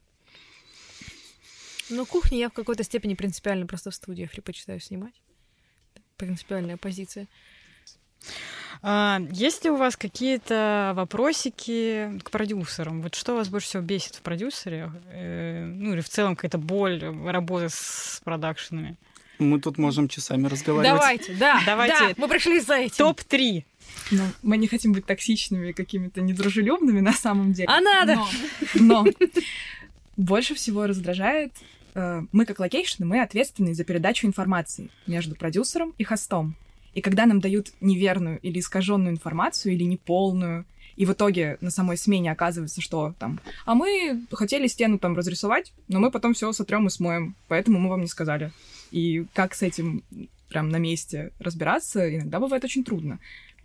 Ну, 1.90 2.06
кухню 2.06 2.38
я 2.38 2.50
в 2.50 2.54
какой-то 2.54 2.84
степени 2.84 3.16
принципиально 3.16 3.66
просто 3.66 3.90
в 3.90 3.96
студиях 3.96 4.30
предпочитаю 4.32 4.80
снимать. 4.80 5.14
Принципиальная 6.18 6.78
позиция. 6.78 7.26
А, 8.84 9.20
есть 9.32 9.64
ли 9.64 9.72
у 9.72 9.76
вас 9.78 9.98
какие-то 9.98 10.94
вопросики 10.96 12.20
к 12.24 12.30
продюсерам? 12.30 13.02
Вот 13.02 13.16
что 13.16 13.36
вас 13.36 13.50
больше 13.50 13.68
всего 13.68 13.84
бесит 13.84 14.16
в 14.16 14.22
продюсере? 14.22 14.92
Э, 15.12 15.66
ну 15.66 15.94
или 15.94 16.02
в 16.02 16.10
целом 16.10 16.36
какая-то 16.36 16.60
боль 16.60 17.04
работы 17.26 17.70
с 17.70 18.22
продакшенами? 18.24 18.98
Мы 19.40 19.60
тут 19.60 19.78
можем 19.78 20.08
часами 20.08 20.48
разговаривать. 20.48 20.98
Давайте, 21.00 21.34
да, 21.36 21.62
Давайте. 21.66 21.96
да, 22.00 22.14
мы 22.18 22.28
пришли 22.28 22.60
за 22.60 22.76
этим. 22.76 22.98
Топ-3. 22.98 23.64
Ну, 24.12 24.24
мы 24.42 24.58
не 24.58 24.68
хотим 24.68 24.94
быть 24.94 25.06
токсичными, 25.06 25.72
какими-то 25.72 26.22
недружелюбными 26.22 27.00
на 27.02 27.14
самом 27.14 27.54
деле. 27.54 27.68
А 27.70 27.80
надо! 27.82 28.16
Но, 28.76 29.04
но 29.04 29.06
больше 30.16 30.56
всего 30.56 30.88
раздражает... 30.88 31.54
э, 31.94 32.22
Мы, 32.32 32.46
как 32.46 32.60
location 32.60 32.96
ы, 32.96 33.06
мы 33.06 33.22
ответственны 33.22 33.74
за 33.74 33.84
передачу 33.84 34.26
информации 34.28 34.90
между 35.08 35.36
продюсером 35.36 35.94
и 35.98 36.04
хостом. 36.04 36.56
И 36.94 37.02
когда 37.02 37.26
нам 37.26 37.40
дают 37.40 37.68
неверную 37.82 38.40
или 38.40 38.60
искаженную 38.60 39.12
информацию, 39.12 39.74
или 39.74 39.84
неполную, 39.84 40.66
и 40.96 41.06
в 41.06 41.12
итоге 41.14 41.58
на 41.62 41.70
самой 41.70 41.96
смене 41.98 42.32
оказывается, 42.32 42.82
что 42.82 43.14
там, 43.20 43.40
а 43.66 43.76
мы 43.76 44.22
хотели 44.32 44.66
стену 44.68 44.98
там 44.98 45.16
разрисовать, 45.16 45.72
но 45.88 46.00
мы 46.00 46.10
потом 46.10 46.34
все 46.34 46.52
сотрем 46.54 46.88
и 46.88 46.90
смоем, 46.90 47.36
поэтому 47.48 47.78
мы 47.78 47.90
вам 47.90 48.02
не 48.02 48.08
сказали. 48.08 48.52
И 48.92 49.26
как 49.34 49.54
с 49.54 49.62
этим 49.64 50.04
прям 50.50 50.70
на 50.70 50.78
месте 50.78 51.32
разбираться, 51.40 52.14
иногда 52.14 52.40
бывает 52.40 52.64
очень 52.64 52.84
трудно. 52.84 53.20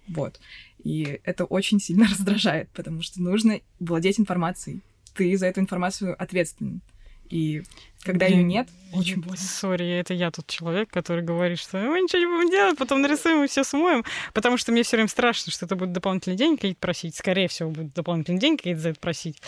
Вот. 0.09 0.41
И 0.83 1.21
это 1.25 1.45
очень 1.45 1.81
сильно 1.81 2.07
раздражает, 2.11 2.69
потому 2.71 3.03
что 3.03 3.23
нужно 3.23 3.61
владеть 3.81 4.19
информацией. 4.19 4.81
Ты 5.15 5.37
за 5.37 5.47
эту 5.47 5.61
информацию 5.61 6.21
ответственен. 6.21 6.81
И 7.33 7.63
когда 8.03 8.27
ее 8.27 8.43
нет, 8.43 8.69
очень 8.93 9.23
больно. 9.23 9.39
Сори, 9.39 9.89
это 9.89 10.13
я 10.13 10.31
тот 10.31 10.47
человек, 10.49 10.91
который 10.91 11.25
говорит, 11.25 11.59
что 11.59 11.79
мы 11.79 12.03
ничего 12.03 12.19
не 12.21 12.27
будем 12.27 12.51
делать, 12.51 12.77
потом 12.77 13.01
нарисуем 13.01 13.43
и 13.43 13.47
все 13.47 13.65
смоем, 13.65 14.05
потому 14.35 14.59
что 14.59 14.71
мне 14.71 14.83
все 14.83 14.97
время 14.97 15.09
страшно, 15.09 15.51
что 15.51 15.65
это 15.65 15.75
будут 15.75 15.95
дополнительные 15.95 16.37
деньги 16.37 16.57
какие-то 16.57 16.81
просить. 16.81 17.17
Скорее 17.17 17.49
всего, 17.49 17.71
будут 17.71 17.95
дополнительные 17.95 18.39
деньги 18.39 18.59
какие-то 18.59 18.81
за 18.83 18.89
это 18.91 19.01
просить. 19.01 19.41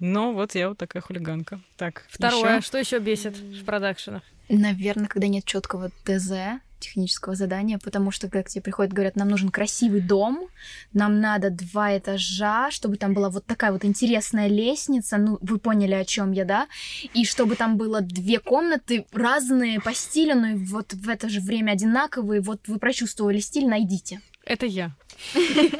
Но 0.00 0.32
вот 0.32 0.56
я 0.56 0.70
вот 0.70 0.78
такая 0.78 1.02
хулиганка. 1.02 1.60
Так, 1.76 2.04
Второе, 2.10 2.56
ещё? 2.56 2.66
что 2.66 2.78
еще 2.78 2.98
бесит 2.98 3.36
в 3.36 3.64
продакшенах? 3.64 4.24
Наверное, 4.52 5.06
когда 5.06 5.28
нет 5.28 5.44
четкого 5.44 5.90
ТЗ, 6.04 6.60
технического 6.80 7.36
задания, 7.36 7.78
потому 7.78 8.10
что, 8.10 8.28
как 8.28 8.48
тебе 8.48 8.62
приходят, 8.62 8.92
говорят, 8.92 9.14
нам 9.14 9.28
нужен 9.28 9.50
красивый 9.50 10.00
дом, 10.00 10.48
нам 10.92 11.20
надо 11.20 11.50
два 11.50 11.96
этажа, 11.96 12.70
чтобы 12.72 12.96
там 12.96 13.14
была 13.14 13.30
вот 13.30 13.46
такая 13.46 13.70
вот 13.70 13.84
интересная 13.84 14.48
лестница, 14.48 15.18
ну, 15.18 15.38
вы 15.40 15.58
поняли, 15.58 15.94
о 15.94 16.04
чем 16.04 16.32
я, 16.32 16.44
да? 16.44 16.66
И 17.14 17.24
чтобы 17.24 17.54
там 17.54 17.76
было 17.76 18.00
две 18.00 18.40
комнаты 18.40 19.06
разные 19.12 19.80
по 19.80 19.94
стилю, 19.94 20.34
но 20.34 20.48
и 20.48 20.54
вот 20.54 20.94
в 20.94 21.08
это 21.08 21.28
же 21.28 21.40
время 21.40 21.72
одинаковые, 21.72 22.40
вот 22.40 22.66
вы 22.66 22.78
прочувствовали 22.78 23.38
стиль, 23.38 23.68
найдите. 23.68 24.20
Это 24.44 24.66
я. 24.66 24.96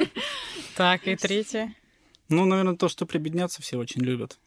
Так, 0.77 1.05
и 1.05 1.17
третье. 1.17 1.75
Ну, 2.29 2.45
наверное, 2.45 2.77
то, 2.77 2.87
что 2.87 3.05
прибедняться 3.05 3.61
все 3.61 3.77
очень 3.77 4.01
любят. 4.01 4.39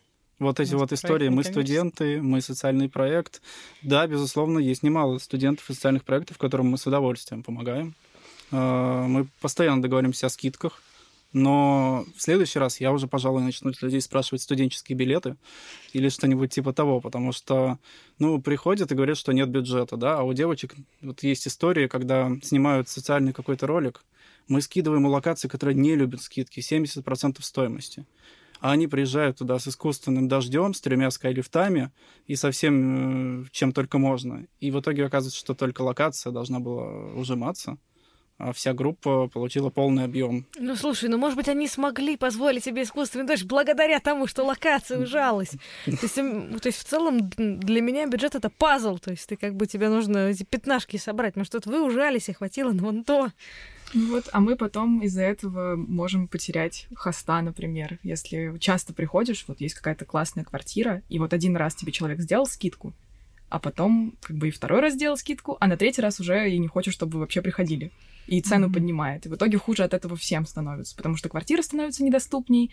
Вот 0.45 0.61
эти 0.61 0.75
вот 0.75 0.93
истории. 0.93 1.29
Мы 1.29 1.43
студенты, 1.43 2.21
мы 2.21 2.41
социальный 2.41 2.89
проект. 2.89 3.41
Да, 3.83 4.07
безусловно, 4.07 4.59
есть 4.59 4.83
немало 4.83 5.19
студентов 5.19 5.69
и 5.71 5.75
социальных 5.75 6.05
проектов, 6.05 6.39
которым 6.39 6.67
мы 6.67 6.79
с 6.79 6.87
удовольствием 6.87 7.43
помогаем. 7.43 7.95
А, 8.51 9.07
Мы 9.07 9.27
постоянно 9.41 9.83
договоримся 9.83 10.27
о 10.27 10.31
скидках. 10.31 10.83
Но 11.33 12.05
в 12.17 12.23
следующий 12.23 12.61
раз 12.61 12.81
я 12.81 12.93
уже, 12.93 13.09
пожалуй, 13.09 13.43
начну 13.43 13.73
людей 13.81 14.01
спрашивать 14.01 14.43
студенческие 14.43 14.97
билеты 14.97 15.37
или 15.93 16.09
что-нибудь 16.09 16.53
типа 16.53 16.73
того, 16.73 17.01
потому 17.01 17.33
что, 17.33 17.79
ну, 18.21 18.41
приходят 18.41 18.93
и 18.93 18.95
говорят, 18.95 19.17
что 19.17 19.33
нет 19.33 19.49
бюджета, 19.49 19.97
да, 19.97 20.21
а 20.21 20.23
у 20.23 20.33
девочек 20.33 20.77
вот 21.01 21.25
есть 21.25 21.49
истории, 21.49 21.89
когда 21.89 22.31
снимают 22.41 22.89
социальный 22.89 23.33
какой-то 23.33 23.67
ролик, 23.67 24.05
мы 24.47 24.61
скидываем 24.61 25.07
у 25.07 25.09
локаций, 25.09 25.51
которые 25.51 25.75
не 25.75 25.97
любят 25.97 26.23
скидки, 26.23 26.61
70% 26.61 27.43
стоимости. 27.43 28.07
А 28.65 28.71
они 28.71 28.87
приезжают 28.87 29.37
туда 29.37 29.59
с 29.59 29.69
искусственным 29.69 30.27
дождем, 30.27 30.73
с 30.73 30.81
тремя 30.81 31.11
скайлифтами 31.11 31.91
и 32.27 32.35
со 32.35 32.51
всем, 32.51 33.43
э, 33.43 33.47
чем 33.53 33.73
только 33.73 33.99
можно. 33.99 34.47
И 34.59 34.71
в 34.71 34.81
итоге 34.81 35.05
оказывается, 35.05 35.39
что 35.39 35.53
только 35.53 35.83
локация 35.83 36.33
должна 36.33 36.61
была 36.61 37.13
ужиматься 37.13 37.77
вся 38.53 38.73
группа 38.73 39.29
получила 39.29 39.71
полный 39.71 40.05
объем. 40.05 40.47
Ну 40.59 40.75
слушай, 40.77 41.09
ну 41.09 41.19
может 41.19 41.37
быть 41.37 41.49
они 41.49 41.69
смогли 41.69 42.17
позволить 42.17 42.65
себе 42.65 42.83
искусственный 42.83 43.27
дождь 43.27 43.45
благодаря 43.45 44.01
тому, 44.01 44.27
что 44.27 44.45
локация 44.45 44.99
ужалась. 44.99 45.51
То 45.85 45.91
есть, 45.91 46.15
то 46.15 46.67
есть 46.67 46.79
в 46.79 46.85
целом 46.85 47.29
для 47.29 47.81
меня 47.81 48.07
бюджет 48.07 48.35
это 48.35 48.51
пазл, 48.51 48.99
то 48.99 49.11
есть 49.13 49.29
ты 49.29 49.37
как 49.37 49.55
бы 49.55 49.67
тебе 49.67 49.89
нужно 49.89 50.29
эти 50.29 50.43
пятнашки 50.43 50.97
собрать. 50.97 51.37
Может, 51.37 51.55
вот 51.55 51.67
вы 51.67 51.85
ужались 51.85 52.29
и 52.29 52.33
хватило 52.33 52.73
на 52.73 52.83
вон 52.83 53.05
то. 53.05 53.31
Ну 53.93 54.11
вот, 54.11 54.29
а 54.33 54.41
мы 54.41 54.57
потом 54.57 55.01
из-за 55.03 55.23
этого 55.23 55.77
можем 55.77 56.27
потерять 56.27 56.89
хоста, 56.97 57.41
например. 57.43 58.01
Если 58.03 58.57
часто 58.59 58.93
приходишь, 58.93 59.45
вот 59.47 59.61
есть 59.61 59.75
какая-то 59.75 60.05
классная 60.05 60.43
квартира, 60.43 61.03
и 61.09 61.21
вот 61.21 61.33
один 61.33 61.57
раз 61.57 61.77
тебе 61.77 61.93
человек 61.93 62.19
сделал 62.19 62.47
скидку, 62.47 62.93
а 63.49 63.61
потом 63.61 64.17
как 64.21 64.37
бы 64.37 64.49
и 64.49 64.51
второй 64.51 64.81
раз 64.81 64.95
сделал 64.95 65.17
скидку, 65.17 65.57
а 65.61 65.69
на 65.69 65.77
третий 65.77 66.03
раз 66.03 66.19
уже 66.19 66.51
и 66.51 66.59
не 66.59 66.67
хочешь, 66.67 66.95
чтобы 66.95 67.13
вы 67.13 67.21
вообще 67.21 67.41
приходили. 67.41 67.93
И 68.27 68.41
цену 68.41 68.69
mm-hmm. 68.69 68.73
поднимает. 68.73 69.27
И 69.27 69.29
в 69.29 69.35
итоге 69.35 69.59
хуже 69.59 69.85
от 69.85 69.95
этого 69.95 70.17
всем 70.17 70.47
становится, 70.47 70.97
потому 70.97 71.17
что 71.17 71.29
квартира 71.29 71.63
становится 71.63 72.05
недоступней, 72.05 72.71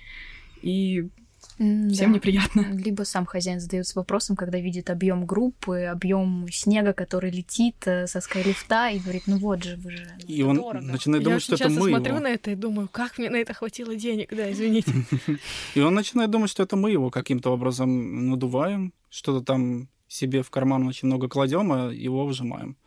и 0.61 1.09
Всем 1.57 2.11
да. 2.11 2.15
неприятно. 2.15 2.61
Либо 2.71 3.03
сам 3.03 3.25
хозяин 3.25 3.59
задается 3.59 3.97
вопросом, 3.97 4.35
когда 4.35 4.59
видит 4.59 4.89
объем 4.89 5.25
группы, 5.25 5.83
объем 5.83 6.47
снега, 6.51 6.93
который 6.93 7.31
летит 7.31 7.75
э, 7.85 8.07
со 8.07 8.21
скайлифта, 8.21 8.89
и 8.89 8.99
говорит, 8.99 9.23
ну 9.27 9.37
вот 9.37 9.63
же, 9.63 9.75
вы 9.77 9.91
же. 9.91 10.07
Ну, 10.21 10.33
и 10.33 10.41
он 10.43 10.57
дорого. 10.57 10.85
начинает 10.85 11.23
думать, 11.23 11.47
Я 11.47 11.55
что 11.55 11.65
это 11.65 11.69
мы. 11.69 11.89
Я 11.89 11.95
смотрю 11.95 12.15
его. 12.15 12.23
на 12.23 12.27
это 12.27 12.51
и 12.51 12.55
думаю, 12.55 12.87
как 12.91 13.17
мне 13.17 13.29
на 13.29 13.37
это 13.37 13.53
хватило 13.53 13.95
денег, 13.95 14.33
да, 14.35 14.51
извините. 14.51 14.91
И 15.75 15.79
он 15.79 15.93
начинает 15.93 16.29
думать, 16.31 16.49
что 16.49 16.63
это 16.63 16.75
мы 16.75 16.91
его 16.91 17.09
каким-то 17.09 17.51
образом 17.51 18.29
надуваем, 18.29 18.93
что-то 19.09 19.43
там 19.43 19.89
себе 20.07 20.43
в 20.43 20.49
карман 20.49 20.87
очень 20.87 21.07
много 21.07 21.27
кладем, 21.27 21.71
а 21.71 21.91
его 21.91 22.25
выжимаем, 22.25 22.77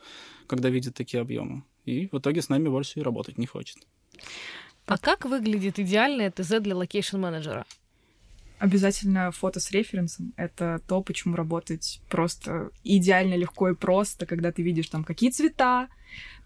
когда 0.47 0.69
видит 0.69 0.95
такие 0.95 1.21
объемы. 1.21 1.65
И 1.85 2.09
в 2.11 2.19
итоге 2.19 2.43
с 2.43 2.49
нами 2.49 2.69
больше 2.69 3.01
и 3.01 3.03
работать 3.03 3.39
не 3.39 3.47
хочет. 3.47 3.79
А 4.87 4.99
как 4.99 5.25
выглядит 5.25 5.79
идеальное 5.79 6.31
ТЗ 6.31 6.61
для 6.61 6.77
location 6.77 7.14
менеджера? 7.14 7.65
Обязательно 8.59 9.31
фото 9.31 9.61
с 9.61 9.71
референсом. 9.71 10.33
Это 10.37 10.81
то, 10.87 11.03
почему 11.03 11.37
работать 11.37 12.01
просто 12.09 12.71
идеально 12.83 13.35
легко 13.35 13.71
и 13.71 13.75
просто, 13.75 14.27
когда 14.27 14.53
ты 14.53 14.63
видишь 14.63 14.89
там 14.89 15.05
какие 15.05 15.31
цвета, 15.31 15.89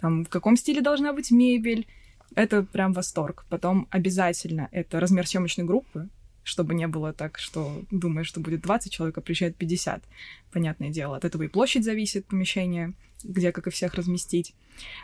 там 0.01 0.25
в 0.25 0.29
каком 0.29 0.57
стиле 0.57 0.81
должна 0.81 1.13
быть 1.13 1.31
мебель. 1.31 1.87
Это 2.35 2.63
прям 2.63 2.93
восторг. 2.93 3.45
Потом 3.49 3.89
обязательно 3.91 4.69
это 4.73 5.01
размер 5.01 5.27
съемочной 5.27 5.65
группы, 5.65 6.09
чтобы 6.49 6.75
не 6.75 6.89
было 6.89 7.13
так, 7.13 7.39
что 7.39 7.85
думаешь, 7.91 8.27
что 8.27 8.41
будет 8.41 8.63
20 8.63 8.91
человек, 8.91 9.19
а 9.19 9.21
приезжает 9.21 9.57
50. 9.57 10.03
Понятное 10.51 10.89
дело, 10.89 11.17
от 11.17 11.25
этого 11.25 11.43
и 11.43 11.49
площадь 11.49 11.85
зависит 11.85 12.27
помещения, 12.27 12.95
где, 13.23 13.53
как 13.53 13.67
и 13.67 13.71
всех, 13.71 13.95
разместить. 13.95 14.55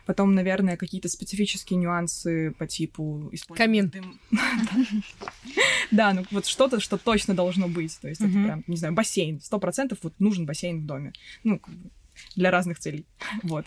Потом, 0.06 0.34
наверное, 0.34 0.76
какие-то 0.76 1.08
специфические 1.08 1.78
нюансы 1.78 2.52
по 2.58 2.66
типу... 2.66 3.30
Камин. 3.54 3.92
Да, 5.90 6.12
ну 6.12 6.24
вот 6.30 6.46
что-то, 6.46 6.80
что 6.80 6.96
точно 6.96 7.34
должно 7.34 7.68
быть. 7.68 7.98
То 8.00 8.08
есть 8.08 8.20
это 8.20 8.32
прям, 8.32 8.64
не 8.66 8.76
знаю, 8.76 8.94
бассейн. 8.94 9.40
Сто 9.40 9.58
процентов 9.58 9.98
вот 10.02 10.14
нужен 10.18 10.46
бассейн 10.46 10.80
в 10.80 10.86
доме. 10.86 11.12
Ну, 11.44 11.60
для 12.36 12.50
разных 12.50 12.78
целей. 12.78 13.06
Вот. 13.42 13.66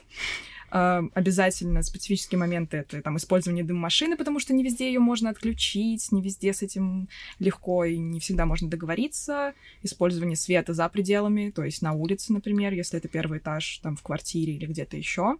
А, 0.70 1.04
обязательно 1.14 1.82
специфические 1.82 2.40
моменты 2.40 2.78
это 2.78 3.02
там 3.02 3.18
использование 3.18 3.64
дым-машины, 3.64 4.18
потому 4.18 4.40
что 4.40 4.54
не 4.54 4.64
везде 4.64 4.88
ее 4.88 5.00
можно 5.00 5.30
отключить, 5.30 6.12
не 6.12 6.22
везде 6.22 6.54
с 6.54 6.62
этим 6.62 7.08
легко 7.40 7.86
и 7.86 7.98
не 7.98 8.20
всегда 8.20 8.46
можно 8.46 8.70
договориться. 8.70 9.54
Использование 9.84 10.36
света 10.36 10.74
за 10.74 10.90
пределами, 10.90 11.52
то 11.52 11.64
есть 11.64 11.82
на 11.82 11.94
улице, 11.94 12.34
например, 12.34 12.74
если 12.74 12.98
это 12.98 13.08
первый 13.08 13.40
этаж, 13.40 13.80
там 13.82 13.96
в 13.96 14.04
квартире 14.04 14.54
или 14.54 14.66
где-то 14.66 14.98
еще. 14.98 15.38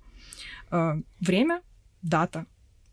А, 0.70 0.98
время, 1.20 1.62
дата. 2.02 2.46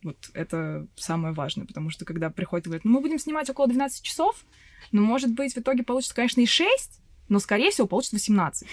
Вот 0.02 0.30
это 0.34 0.86
самое 0.96 1.32
важное, 1.32 1.66
потому 1.66 1.90
что 1.90 2.04
когда 2.04 2.30
приходит 2.30 2.66
и 2.66 2.68
говорит, 2.68 2.84
ну 2.84 2.90
мы 2.92 3.00
будем 3.00 3.18
снимать 3.18 3.48
около 3.48 3.68
12 3.68 4.02
часов, 4.02 4.44
но 4.92 5.00
может 5.00 5.32
быть 5.32 5.54
в 5.54 5.58
итоге 5.58 5.82
получится, 5.82 6.14
конечно, 6.14 6.40
и 6.40 6.46
6, 6.46 7.00
но 7.28 7.38
скорее 7.38 7.70
всего 7.70 7.86
получится 7.86 8.16
18. 8.16 8.68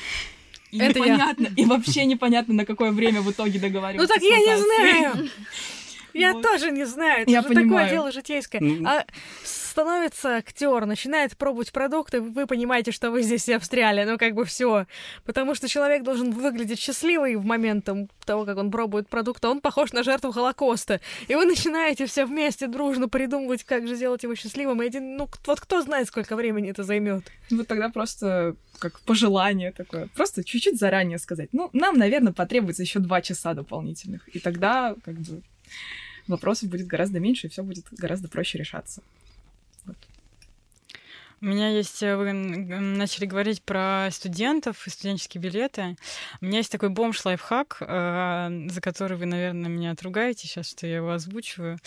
И 0.72 0.80
это 0.80 1.00
непонятно, 1.00 1.48
я. 1.56 1.64
и 1.64 1.66
вообще 1.66 2.06
непонятно, 2.06 2.54
на 2.54 2.66
какое 2.66 2.92
время 2.92 3.22
в 3.22 3.30
итоге 3.30 3.60
договариваться. 3.60 4.14
Ну 4.14 4.20
так 4.20 4.24
я 4.24 4.38
не 4.38 4.58
знаю. 4.58 5.30
Я 6.14 6.34
вот. 6.34 6.44
тоже 6.44 6.72
не 6.72 6.84
знаю. 6.84 7.22
Это 7.22 7.32
я 7.32 7.42
же 7.42 7.48
понимаю. 7.48 7.70
такое 7.70 7.90
дело 7.90 8.12
житейское. 8.12 8.60
Mm-hmm. 8.60 8.86
А 8.86 9.06
становится 9.72 10.36
актер, 10.36 10.86
начинает 10.86 11.36
пробовать 11.38 11.72
продукты, 11.72 12.22
вы 12.22 12.46
понимаете, 12.46 12.92
что 12.92 13.10
вы 13.10 13.24
здесь 13.24 13.44
все 13.44 13.58
встряли, 13.58 14.04
ну 14.04 14.18
как 14.18 14.34
бы 14.34 14.46
все. 14.46 14.86
Потому 15.26 15.56
что 15.56 15.68
человек 15.68 16.04
должен 16.04 16.32
выглядеть 16.32 16.80
счастливый 16.80 17.36
в 17.38 17.46
момент 17.46 17.90
того, 18.26 18.46
как 18.46 18.58
он 18.58 18.70
пробует 18.70 19.08
продукт, 19.08 19.44
а 19.46 19.50
он 19.50 19.62
похож 19.62 19.94
на 19.94 20.04
жертву 20.04 20.32
Холокоста. 20.32 21.00
И 21.28 21.36
вы 21.36 21.46
начинаете 21.46 22.06
все 22.06 22.26
вместе 22.26 22.68
дружно 22.68 23.08
придумывать, 23.08 23.64
как 23.64 23.88
же 23.88 23.96
сделать 23.96 24.24
его 24.24 24.36
счастливым. 24.36 24.84
И 24.84 24.86
один, 24.86 25.16
ну 25.16 25.30
вот 25.46 25.60
кто 25.60 25.82
знает, 25.82 26.08
сколько 26.08 26.36
времени 26.36 26.70
это 26.70 26.84
займет. 26.84 27.24
Вот 27.50 27.68
тогда 27.68 27.90
просто 27.90 28.56
как 28.80 29.00
пожелание 29.02 29.72
такое. 29.72 30.08
Просто 30.16 30.44
чуть-чуть 30.44 30.78
заранее 30.78 31.18
сказать. 31.18 31.50
Ну, 31.54 31.70
нам, 31.74 31.98
наверное, 31.98 32.34
потребуется 32.34 32.84
еще 32.84 33.00
два 33.00 33.22
часа 33.22 33.54
дополнительных. 33.54 34.28
И 34.36 34.40
тогда 34.40 34.96
как 35.04 35.16
бы 35.16 35.42
вопросов 36.28 36.70
будет 36.70 36.88
гораздо 36.88 37.20
меньше, 37.20 37.48
и 37.48 37.50
все 37.50 37.64
будет 37.64 37.86
гораздо 37.92 38.28
проще 38.28 38.58
решаться. 38.58 39.02
У 41.44 41.46
меня 41.46 41.70
есть, 41.70 42.04
э, 42.04 42.16
вы 42.16 42.34
начали 42.34 43.26
говорить 43.26 43.64
про 43.64 44.10
студентов 44.12 44.86
и 44.86 44.92
студенческие 44.92 45.42
билеты. 45.42 45.96
У 46.40 46.46
меня 46.46 46.60
есть 46.60 46.72
такой 46.72 46.90
бомж-лайфхак, 46.90 47.78
э, 47.80 48.68
за 48.70 48.80
который 48.80 49.18
вы, 49.18 49.26
наверное, 49.26 49.68
меня 49.68 49.92
отругаете 49.92 50.48
сейчас, 50.48 50.70
что 50.70 50.86
я 50.86 50.98
его 50.98 51.12
озвучиваю. 51.12 51.80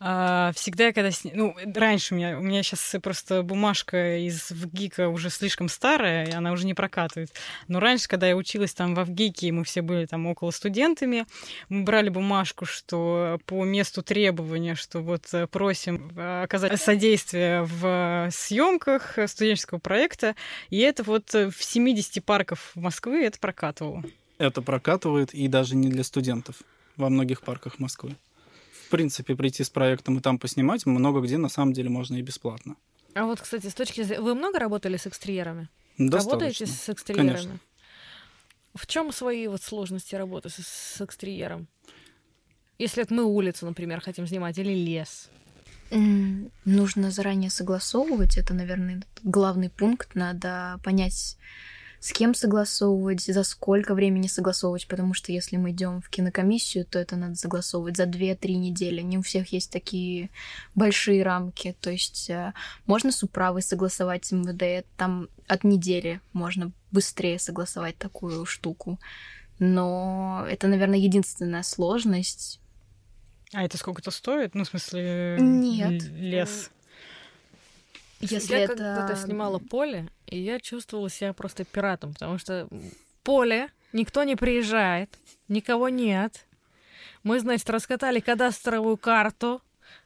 А, 0.00 0.52
всегда, 0.54 0.92
когда... 0.92 1.10
Сни... 1.10 1.32
Ну, 1.34 1.56
раньше 1.74 2.14
у 2.14 2.16
меня... 2.16 2.38
У 2.38 2.42
меня 2.42 2.62
сейчас 2.62 2.94
просто 3.02 3.42
бумажка 3.42 4.18
из 4.18 4.50
ВГИКа 4.50 5.08
уже 5.08 5.30
слишком 5.30 5.68
старая, 5.68 6.26
и 6.26 6.32
она 6.32 6.52
уже 6.52 6.66
не 6.66 6.74
прокатывает. 6.74 7.32
Но 7.66 7.80
раньше, 7.80 8.08
когда 8.08 8.28
я 8.28 8.36
училась 8.36 8.74
там 8.74 8.94
в 8.94 9.04
ВГИКе, 9.04 9.52
мы 9.52 9.64
все 9.64 9.82
были 9.82 10.06
там 10.06 10.26
около 10.26 10.50
студентами, 10.50 11.26
мы 11.68 11.82
брали 11.82 12.08
бумажку, 12.08 12.64
что 12.64 13.40
по 13.46 13.64
месту 13.64 14.02
требования, 14.02 14.74
что 14.74 15.00
вот 15.00 15.32
э, 15.32 15.46
просим 15.46 16.12
оказать 16.16 16.80
содействие 16.80 17.64
в 17.64 18.28
съемках 18.30 19.18
студенческого 19.26 19.78
проекта, 19.78 20.36
и 20.70 20.78
это 20.78 21.02
вот 21.02 21.32
в 21.32 21.54
70 21.58 22.24
парков 22.24 22.70
Москвы 22.74 23.24
это 23.24 23.38
прокатывало. 23.38 24.04
Это 24.38 24.62
прокатывает 24.62 25.34
и 25.34 25.48
даже 25.48 25.74
не 25.74 25.88
для 25.88 26.04
студентов 26.04 26.56
во 26.96 27.08
многих 27.08 27.42
парках 27.42 27.78
Москвы 27.78 28.16
в 28.88 28.90
принципе, 28.90 29.36
прийти 29.36 29.64
с 29.64 29.68
проектом 29.68 30.16
и 30.16 30.22
там 30.22 30.38
поснимать, 30.38 30.86
много 30.86 31.20
где 31.20 31.36
на 31.36 31.50
самом 31.50 31.74
деле 31.74 31.90
можно 31.90 32.16
и 32.16 32.22
бесплатно. 32.22 32.76
А 33.14 33.26
вот, 33.26 33.38
кстати, 33.38 33.66
с 33.66 33.74
точки 33.74 34.02
зрения... 34.02 34.22
Вы 34.22 34.34
много 34.34 34.58
работали 34.58 34.96
с 34.96 35.06
экстерьерами? 35.06 35.68
Достаточно. 35.98 36.30
Работаете 36.30 36.66
с 36.66 36.88
экстерьерами? 36.88 37.28
Конечно. 37.28 37.58
В 38.74 38.86
чем 38.86 39.12
свои 39.12 39.46
вот 39.46 39.60
сложности 39.60 40.14
работы 40.14 40.48
с, 40.48 40.54
с 40.54 41.00
экстерьером? 41.02 41.68
Если 42.78 43.02
это 43.02 43.12
мы 43.12 43.24
улицу, 43.24 43.66
например, 43.66 44.00
хотим 44.00 44.26
снимать, 44.26 44.56
или 44.56 44.72
лес? 44.72 45.28
Нужно 46.64 47.10
заранее 47.10 47.50
согласовывать. 47.50 48.38
Это, 48.38 48.54
наверное, 48.54 49.02
главный 49.22 49.68
пункт. 49.68 50.14
Надо 50.14 50.80
понять, 50.82 51.36
с 52.00 52.12
кем 52.12 52.34
согласовывать, 52.34 53.22
за 53.22 53.42
сколько 53.42 53.94
времени 53.94 54.28
согласовывать, 54.28 54.86
потому 54.86 55.14
что 55.14 55.32
если 55.32 55.56
мы 55.56 55.72
идем 55.72 56.00
в 56.00 56.08
кинокомиссию, 56.08 56.84
то 56.84 56.98
это 56.98 57.16
надо 57.16 57.34
согласовывать 57.34 57.96
за 57.96 58.04
2-3 58.04 58.54
недели. 58.54 59.00
Не 59.00 59.18
у 59.18 59.22
всех 59.22 59.52
есть 59.52 59.72
такие 59.72 60.30
большие 60.74 61.22
рамки. 61.22 61.76
То 61.80 61.90
есть 61.90 62.30
э, 62.30 62.52
можно 62.86 63.10
с 63.10 63.22
управой 63.22 63.62
согласовать 63.62 64.24
с 64.24 64.32
МВД, 64.32 64.86
там 64.96 65.28
от 65.48 65.64
недели 65.64 66.20
можно 66.32 66.70
быстрее 66.92 67.38
согласовать 67.38 67.96
такую 67.98 68.46
штуку. 68.46 69.00
Но 69.58 70.46
это, 70.48 70.68
наверное, 70.68 70.98
единственная 70.98 71.64
сложность. 71.64 72.60
А 73.52 73.64
это 73.64 73.76
сколько-то 73.76 74.10
стоит? 74.10 74.54
Ну, 74.54 74.64
в 74.64 74.68
смысле, 74.68 75.36
Нет. 75.40 76.02
лес? 76.12 76.70
Если 78.20 78.52
я 78.52 78.64
это... 78.64 78.74
когда-то 78.74 79.16
снимала 79.16 79.58
поле, 79.58 80.08
и 80.30 80.38
я 80.38 80.60
чувствовала 80.60 81.10
себя 81.10 81.32
просто 81.32 81.64
пиратом, 81.64 82.12
потому 82.12 82.38
что 82.38 82.68
поле, 83.22 83.70
никто 83.92 84.24
не 84.24 84.36
приезжает, 84.36 85.10
никого 85.48 85.88
нет. 85.88 86.46
Мы, 87.22 87.40
значит, 87.40 87.68
раскатали 87.70 88.20
кадастровую 88.20 88.96
карту, 88.96 89.62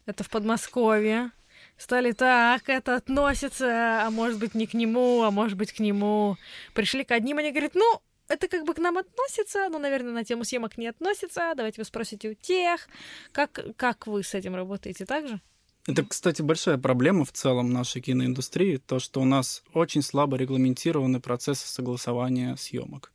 это 0.07 0.25
в 0.25 0.31
Подмосковье, 0.31 1.31
стали 1.77 2.13
так, 2.13 2.69
это 2.69 2.97
относится, 2.97 4.07
а 4.07 4.11
может 4.11 4.39
быть 4.39 4.55
не 4.55 4.67
к 4.67 4.75
нему, 4.75 5.23
а 5.23 5.31
может 5.31 5.57
быть 5.57 5.73
к 5.73 5.81
нему. 5.81 6.37
Пришли 6.75 7.05
к 7.05 7.11
одним, 7.11 7.39
они 7.39 7.51
говорят, 7.51 7.75
ну, 7.75 8.01
это 8.29 8.49
как 8.49 8.65
бы 8.65 8.75
к 8.75 8.79
нам 8.79 8.99
относится, 8.99 9.69
но, 9.69 9.79
наверное, 9.79 10.13
на 10.13 10.25
тему 10.25 10.45
съемок 10.45 10.79
не 10.79 10.87
относится. 10.87 11.53
Давайте 11.55 11.81
вы 11.81 11.85
спросите 11.85 12.31
у 12.31 12.35
тех, 12.35 12.89
как, 13.33 13.61
как 13.77 14.07
вы 14.07 14.23
с 14.23 14.35
этим 14.35 14.55
работаете 14.55 15.05
так 15.05 15.29
же? 15.29 15.41
Это, 15.89 16.05
кстати, 16.05 16.43
большая 16.43 16.79
проблема 16.79 17.25
в 17.25 17.33
целом 17.33 17.71
нашей 17.73 18.01
киноиндустрии, 18.01 18.77
то, 18.77 19.01
что 19.01 19.21
у 19.21 19.25
нас 19.25 19.65
очень 19.75 20.03
слабо 20.03 20.37
регламентированы 20.37 21.19
процессы 21.19 21.67
согласования 21.67 22.55
съемок. 22.57 23.13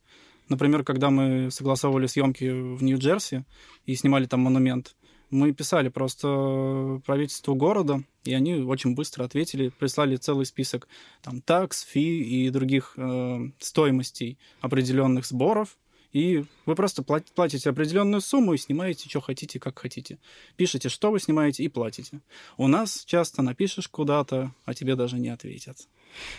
Например, 0.50 0.84
когда 0.84 1.08
мы 1.08 1.50
согласовывали 1.50 2.06
съемки 2.06 2.44
в 2.44 2.82
Нью-Джерси 2.82 3.44
и 3.86 3.94
снимали 3.94 4.26
там 4.26 4.40
монумент, 4.40 4.96
мы 5.30 5.52
писали 5.52 5.88
просто 5.88 7.00
правительству 7.06 7.54
города, 7.54 8.02
и 8.24 8.34
они 8.34 8.56
очень 8.56 8.94
быстро 8.94 9.24
ответили, 9.24 9.70
прислали 9.70 10.16
целый 10.16 10.44
список 10.44 10.88
там 11.22 11.40
такс, 11.40 11.82
фи 11.82 12.22
и 12.22 12.50
других 12.50 12.94
э, 12.96 13.50
стоимостей 13.58 14.38
определенных 14.60 15.26
сборов, 15.26 15.78
и 16.12 16.44
вы 16.64 16.74
просто 16.74 17.02
платите 17.02 17.68
определенную 17.68 18.20
сумму 18.20 18.54
и 18.54 18.58
снимаете, 18.58 19.08
что 19.08 19.20
хотите, 19.20 19.60
как 19.60 19.78
хотите. 19.78 20.18
Пишите, 20.56 20.88
что 20.88 21.10
вы 21.10 21.20
снимаете, 21.20 21.64
и 21.64 21.68
платите. 21.68 22.20
У 22.56 22.66
нас 22.66 23.04
часто 23.04 23.42
напишешь 23.42 23.88
куда-то, 23.88 24.52
а 24.64 24.74
тебе 24.74 24.96
даже 24.96 25.18
не 25.18 25.28
ответят. 25.28 25.88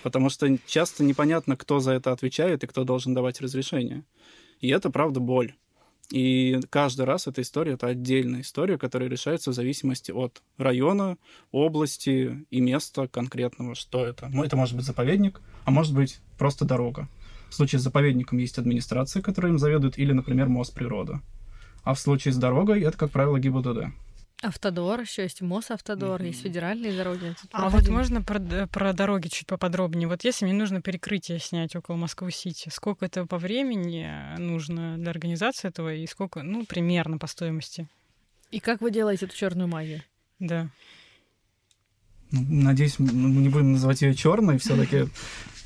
Потому 0.01 0.29
что 0.29 0.57
часто 0.65 1.03
непонятно, 1.03 1.55
кто 1.55 1.79
за 1.79 1.91
это 1.91 2.11
отвечает 2.11 2.63
и 2.63 2.67
кто 2.67 2.83
должен 2.83 3.13
давать 3.13 3.41
разрешение. 3.41 4.03
И 4.59 4.69
это, 4.69 4.89
правда, 4.89 5.19
боль. 5.19 5.53
И 6.11 6.59
каждый 6.71 7.05
раз 7.05 7.27
эта 7.27 7.43
история— 7.43 7.73
это 7.73 7.85
отдельная 7.85 8.41
история, 8.41 8.79
которая 8.79 9.09
решается 9.09 9.51
в 9.51 9.53
зависимости 9.53 10.11
от 10.11 10.41
района, 10.57 11.17
области 11.51 12.45
и 12.49 12.61
места 12.61 13.07
конкретного, 13.07 13.75
что 13.75 14.03
это. 14.03 14.27
Ну, 14.33 14.43
это 14.43 14.55
может 14.55 14.75
быть 14.75 14.85
заповедник, 14.85 15.39
а 15.65 15.71
может 15.71 15.93
быть 15.93 16.19
просто 16.39 16.65
дорога. 16.65 17.07
В 17.49 17.55
случае 17.55 17.79
с 17.79 17.83
заповедником 17.83 18.37
есть 18.37 18.57
администрация, 18.57 19.21
которая 19.21 19.51
им 19.51 19.59
заведует, 19.59 19.97
или, 19.97 20.11
например, 20.11 20.47
мост 20.47 20.73
природа. 20.73 21.21
А 21.83 21.93
в 21.93 21.99
случае 21.99 22.33
с 22.33 22.37
дорогой 22.37 22.81
это, 22.81 22.97
как 22.97 23.11
правило, 23.11 23.39
ГИБДД. 23.39 23.93
Автодор 24.41 25.01
еще 25.01 25.23
есть, 25.23 25.41
Мосавтодор, 25.41 26.21
mm-hmm. 26.21 26.27
есть 26.27 26.41
федеральные 26.43 26.95
дороги. 26.95 27.35
А 27.51 27.69
вот 27.69 27.89
можно 27.89 28.21
про, 28.21 28.39
про 28.67 28.93
дороги 28.93 29.27
чуть 29.27 29.47
поподробнее? 29.47 30.07
Вот 30.07 30.23
если 30.23 30.45
мне 30.45 30.53
нужно 30.53 30.81
перекрытие 30.81 31.39
снять 31.39 31.75
около 31.75 31.97
Москвы-Сити, 31.97 32.69
сколько 32.71 33.05
это 33.05 33.25
по 33.25 33.37
времени 33.37 34.09
нужно 34.37 34.97
для 34.97 35.09
организации 35.09 35.67
этого 35.67 35.93
и 35.93 36.07
сколько, 36.07 36.41
ну, 36.41 36.65
примерно 36.65 37.17
по 37.17 37.27
стоимости? 37.27 37.89
И 38.51 38.61
как 38.61 38.79
вы 38.79 38.91
делаете 38.91 39.25
эту 39.25 39.35
черную 39.35 39.67
магию? 39.67 40.03
Да. 40.39 40.69
Ну, 42.31 42.45
надеюсь, 42.47 42.97
мы 42.97 43.11
не 43.11 43.49
будем 43.49 43.73
называть 43.73 44.01
ее 44.01 44.13
черной, 44.13 44.57
все-таки 44.57 45.07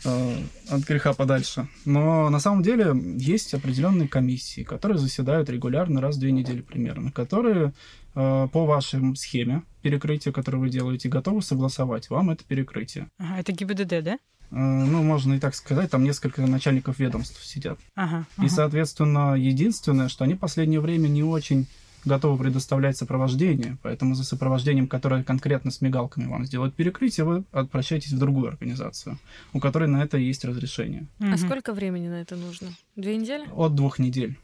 от 0.06 0.82
греха 0.82 1.14
подальше. 1.14 1.68
Но 1.86 2.30
на 2.30 2.40
самом 2.40 2.64
деле 2.64 2.94
есть 3.18 3.54
определенные 3.54 4.08
комиссии, 4.08 4.62
которые 4.62 4.98
заседают 4.98 5.50
регулярно 5.50 6.02
раз 6.02 6.18
в 6.18 6.20
две 6.20 6.32
недели 6.32 6.62
примерно, 6.62 7.12
которые 7.12 7.74
э, 8.16 8.48
по 8.52 8.66
вашей 8.66 9.16
схеме 9.16 9.64
перекрытия, 9.82 10.32
которое 10.32 10.60
вы 10.60 10.70
делаете, 10.70 11.10
готовы 11.10 11.42
согласовать 11.42 12.10
вам 12.10 12.30
это 12.32 12.44
перекрытие. 12.44 13.10
Ага, 13.18 13.40
это 13.40 13.52
ГИБДД, 13.52 14.04
да? 14.04 14.14
Э, 14.52 14.56
ну, 14.56 15.04
можно 15.04 15.34
и 15.34 15.40
так 15.40 15.56
сказать, 15.56 15.90
там 15.92 16.04
несколько 16.04 16.42
начальников 16.42 17.00
ведомств 17.00 17.44
сидят. 17.44 17.80
Ага, 17.96 18.26
ага. 18.38 18.46
И, 18.46 18.50
соответственно, 18.50 19.36
единственное, 19.36 20.10
что 20.10 20.24
они 20.24 20.36
в 20.36 20.40
последнее 20.40 20.80
время 20.80 21.08
не 21.08 21.24
очень 21.24 21.68
готовы 22.06 22.38
предоставлять 22.38 22.98
сопровождение, 22.98 23.78
поэтому 23.82 24.16
за 24.16 24.24
сопровождением, 24.24 24.88
которое 24.88 25.24
конкретно 25.24 25.72
с 25.72 25.82
мигалками 25.82 26.26
вам 26.26 26.46
сделает 26.46 26.74
перекрытие, 26.74 27.26
вы 27.26 27.44
обращаетесь 27.52 28.12
в 28.12 28.20
другую 28.20 28.50
организацию, 28.50 29.18
у 29.54 29.60
которой 29.60 29.88
на 29.88 30.04
это 30.04 30.18
есть 30.18 30.46
разрешение. 30.46 31.08
А 31.20 31.38
сколько 31.38 31.74
времени 31.74 32.08
на 32.08 32.22
это 32.22 32.36
нужно? 32.36 32.70
Две 32.96 33.18
недели? 33.18 33.48
От 33.56 33.76
двух 33.76 34.00
недель. 34.00 34.38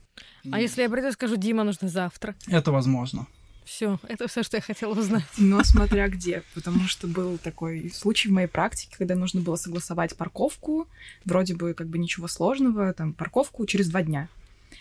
А 0.51 0.59
если 0.59 0.81
я 0.81 0.89
приду 0.89 1.07
и 1.07 1.11
скажу, 1.11 1.35
Дима, 1.35 1.63
нужно 1.63 1.89
завтра? 1.89 2.35
Это 2.47 2.71
возможно. 2.71 3.27
Все, 3.69 3.99
это 4.07 4.27
все, 4.27 4.41
что 4.41 4.57
я 4.57 4.61
хотела 4.61 4.93
узнать. 4.99 5.23
Но 5.37 5.63
смотря 5.63 6.09
где, 6.09 6.41
потому 6.55 6.87
что 6.87 7.05
был 7.05 7.37
такой 7.37 7.91
случай 7.93 8.27
в 8.27 8.31
моей 8.31 8.47
практике, 8.47 8.95
когда 8.97 9.15
нужно 9.15 9.41
было 9.41 9.57
согласовать 9.57 10.17
парковку, 10.17 10.87
вроде 11.23 11.55
бы 11.55 11.75
как 11.75 11.87
бы 11.87 11.99
ничего 11.99 12.27
сложного, 12.27 12.91
там 12.93 13.13
парковку 13.13 13.67
через 13.67 13.89
два 13.89 14.01
дня. 14.01 14.27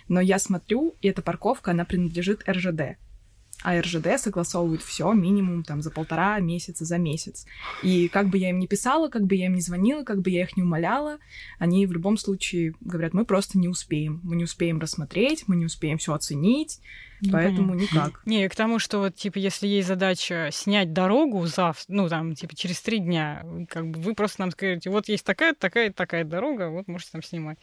Но 0.08 0.20
я 0.20 0.38
смотрю, 0.38 0.96
и 1.00 1.08
эта 1.08 1.22
парковка, 1.22 1.72
она 1.72 1.84
принадлежит 1.84 2.48
РЖД. 2.48 2.98
А 3.62 3.80
РЖД 3.80 4.18
согласовывают 4.18 4.82
все 4.82 5.12
минимум 5.12 5.64
там 5.64 5.82
за 5.82 5.90
полтора 5.90 6.38
месяца, 6.38 6.84
за 6.84 6.96
месяц. 6.96 7.44
И 7.82 8.08
как 8.08 8.28
бы 8.28 8.38
я 8.38 8.50
им 8.50 8.60
не 8.60 8.68
писала, 8.68 9.08
как 9.08 9.26
бы 9.26 9.34
я 9.34 9.46
им 9.46 9.54
не 9.54 9.60
звонила, 9.60 10.04
как 10.04 10.20
бы 10.20 10.30
я 10.30 10.42
их 10.42 10.56
не 10.56 10.62
умоляла, 10.62 11.18
они 11.58 11.84
в 11.86 11.92
любом 11.92 12.16
случае 12.18 12.74
говорят, 12.80 13.14
мы 13.14 13.24
просто 13.24 13.58
не 13.58 13.66
успеем. 13.66 14.20
Мы 14.22 14.36
не 14.36 14.44
успеем 14.44 14.78
рассмотреть, 14.78 15.44
мы 15.48 15.56
не 15.56 15.64
успеем 15.64 15.98
все 15.98 16.14
оценить, 16.14 16.80
ну, 17.20 17.32
поэтому 17.32 17.70
понятно. 17.70 17.96
никак. 17.96 18.26
Не, 18.26 18.48
к 18.48 18.54
тому, 18.54 18.78
что 18.78 19.00
вот, 19.00 19.16
типа, 19.16 19.38
если 19.38 19.66
есть 19.66 19.88
задача 19.88 20.50
снять 20.52 20.92
дорогу 20.92 21.44
завтра, 21.46 21.92
ну, 21.92 22.08
там, 22.08 22.36
типа, 22.36 22.54
через 22.54 22.80
три 22.80 23.00
дня, 23.00 23.44
как 23.68 23.90
бы 23.90 24.00
вы 24.00 24.14
просто 24.14 24.42
нам 24.42 24.52
скажете, 24.52 24.88
вот 24.90 25.08
есть 25.08 25.24
такая, 25.24 25.54
такая, 25.54 25.92
такая 25.92 26.24
дорога, 26.24 26.70
вот 26.70 26.86
можете 26.86 27.10
там 27.10 27.24
снимать. 27.24 27.58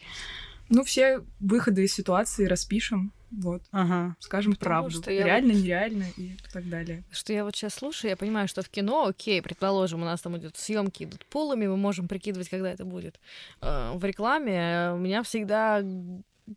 Ну, 0.68 0.84
все 0.84 1.22
выходы 1.40 1.84
из 1.84 1.94
ситуации 1.94 2.46
распишем, 2.46 3.12
вот. 3.30 3.62
Ага. 3.72 4.16
Скажем 4.20 4.54
Потому 4.54 4.82
правду. 4.82 5.02
Что 5.02 5.10
Реально, 5.10 5.52
вот... 5.52 5.62
нереально 5.62 6.04
и 6.16 6.36
так 6.52 6.68
далее. 6.68 7.04
Что 7.10 7.32
я 7.32 7.44
вот 7.44 7.56
сейчас 7.56 7.74
слушаю, 7.74 8.10
я 8.10 8.16
понимаю, 8.16 8.48
что 8.48 8.62
в 8.62 8.68
кино, 8.68 9.06
окей, 9.06 9.42
предположим, 9.42 10.02
у 10.02 10.04
нас 10.04 10.20
там 10.20 10.36
идут 10.36 10.56
съемки, 10.56 11.04
идут 11.04 11.26
полами, 11.26 11.66
мы 11.66 11.76
можем 11.76 12.08
прикидывать, 12.08 12.48
когда 12.48 12.70
это 12.70 12.84
будет. 12.84 13.20
Э, 13.60 13.92
в 13.94 14.04
рекламе 14.04 14.92
у 14.94 14.98
меня 14.98 15.22
всегда 15.22 15.82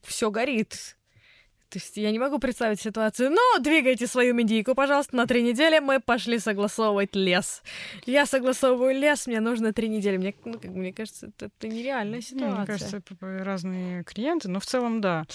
все 0.03 0.31
горит. 0.31 0.95
То 1.69 1.77
есть 1.77 1.97
я 1.97 2.11
не 2.11 2.17
могу 2.17 2.39
представить 2.39 2.81
ситуацию. 2.81 3.29
Ну, 3.29 3.61
двигайте 3.61 4.07
свою 4.07 4.33
медийку, 4.33 4.73
пожалуйста, 4.73 5.15
на 5.15 5.27
три 5.27 5.43
недели 5.43 5.79
мы 5.79 5.99
пошли 5.99 6.39
согласовывать 6.39 7.15
лес. 7.15 7.61
Я 8.05 8.25
согласовываю 8.25 8.95
лес, 8.95 9.27
мне 9.27 9.39
нужно 9.39 9.71
три 9.71 9.87
недели. 9.87 10.17
Мне, 10.17 10.33
ну, 10.45 10.53
как, 10.53 10.71
мне 10.71 10.91
кажется, 10.91 11.27
это, 11.27 11.45
это 11.45 11.67
нереальная 11.67 12.21
ситуация. 12.21 12.57
Мне 12.57 12.65
кажется, 12.65 13.01
разные 13.19 14.03
клиенты, 14.03 14.49
но 14.49 14.59
в 14.59 14.65
целом 14.65 14.99
да. 14.99 15.25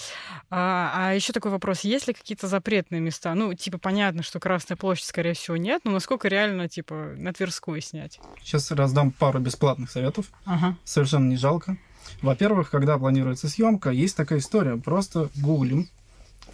А, 0.49 0.91
а 0.93 1.13
еще 1.13 1.31
такой 1.31 1.51
вопрос: 1.51 1.81
есть 1.81 2.07
ли 2.07 2.13
какие-то 2.13 2.47
запретные 2.47 2.99
места? 2.99 3.33
Ну, 3.33 3.53
типа 3.53 3.77
понятно, 3.77 4.21
что 4.21 4.39
Красная 4.39 4.75
площадь, 4.75 5.05
скорее 5.05 5.33
всего, 5.33 5.55
нет, 5.55 5.81
но 5.85 5.91
насколько 5.91 6.27
реально, 6.27 6.67
типа, 6.67 7.13
на 7.17 7.31
Тверской 7.31 7.81
снять? 7.81 8.19
Сейчас 8.43 8.69
раздам 8.71 9.11
пару 9.11 9.39
бесплатных 9.39 9.89
советов. 9.89 10.31
Ага. 10.43 10.77
Совершенно 10.83 11.29
не 11.29 11.37
жалко. 11.37 11.77
Во-первых, 12.21 12.69
когда 12.69 12.97
планируется 12.97 13.47
съемка, 13.47 13.89
есть 13.89 14.17
такая 14.17 14.39
история. 14.39 14.77
Просто 14.77 15.29
гуглим 15.35 15.89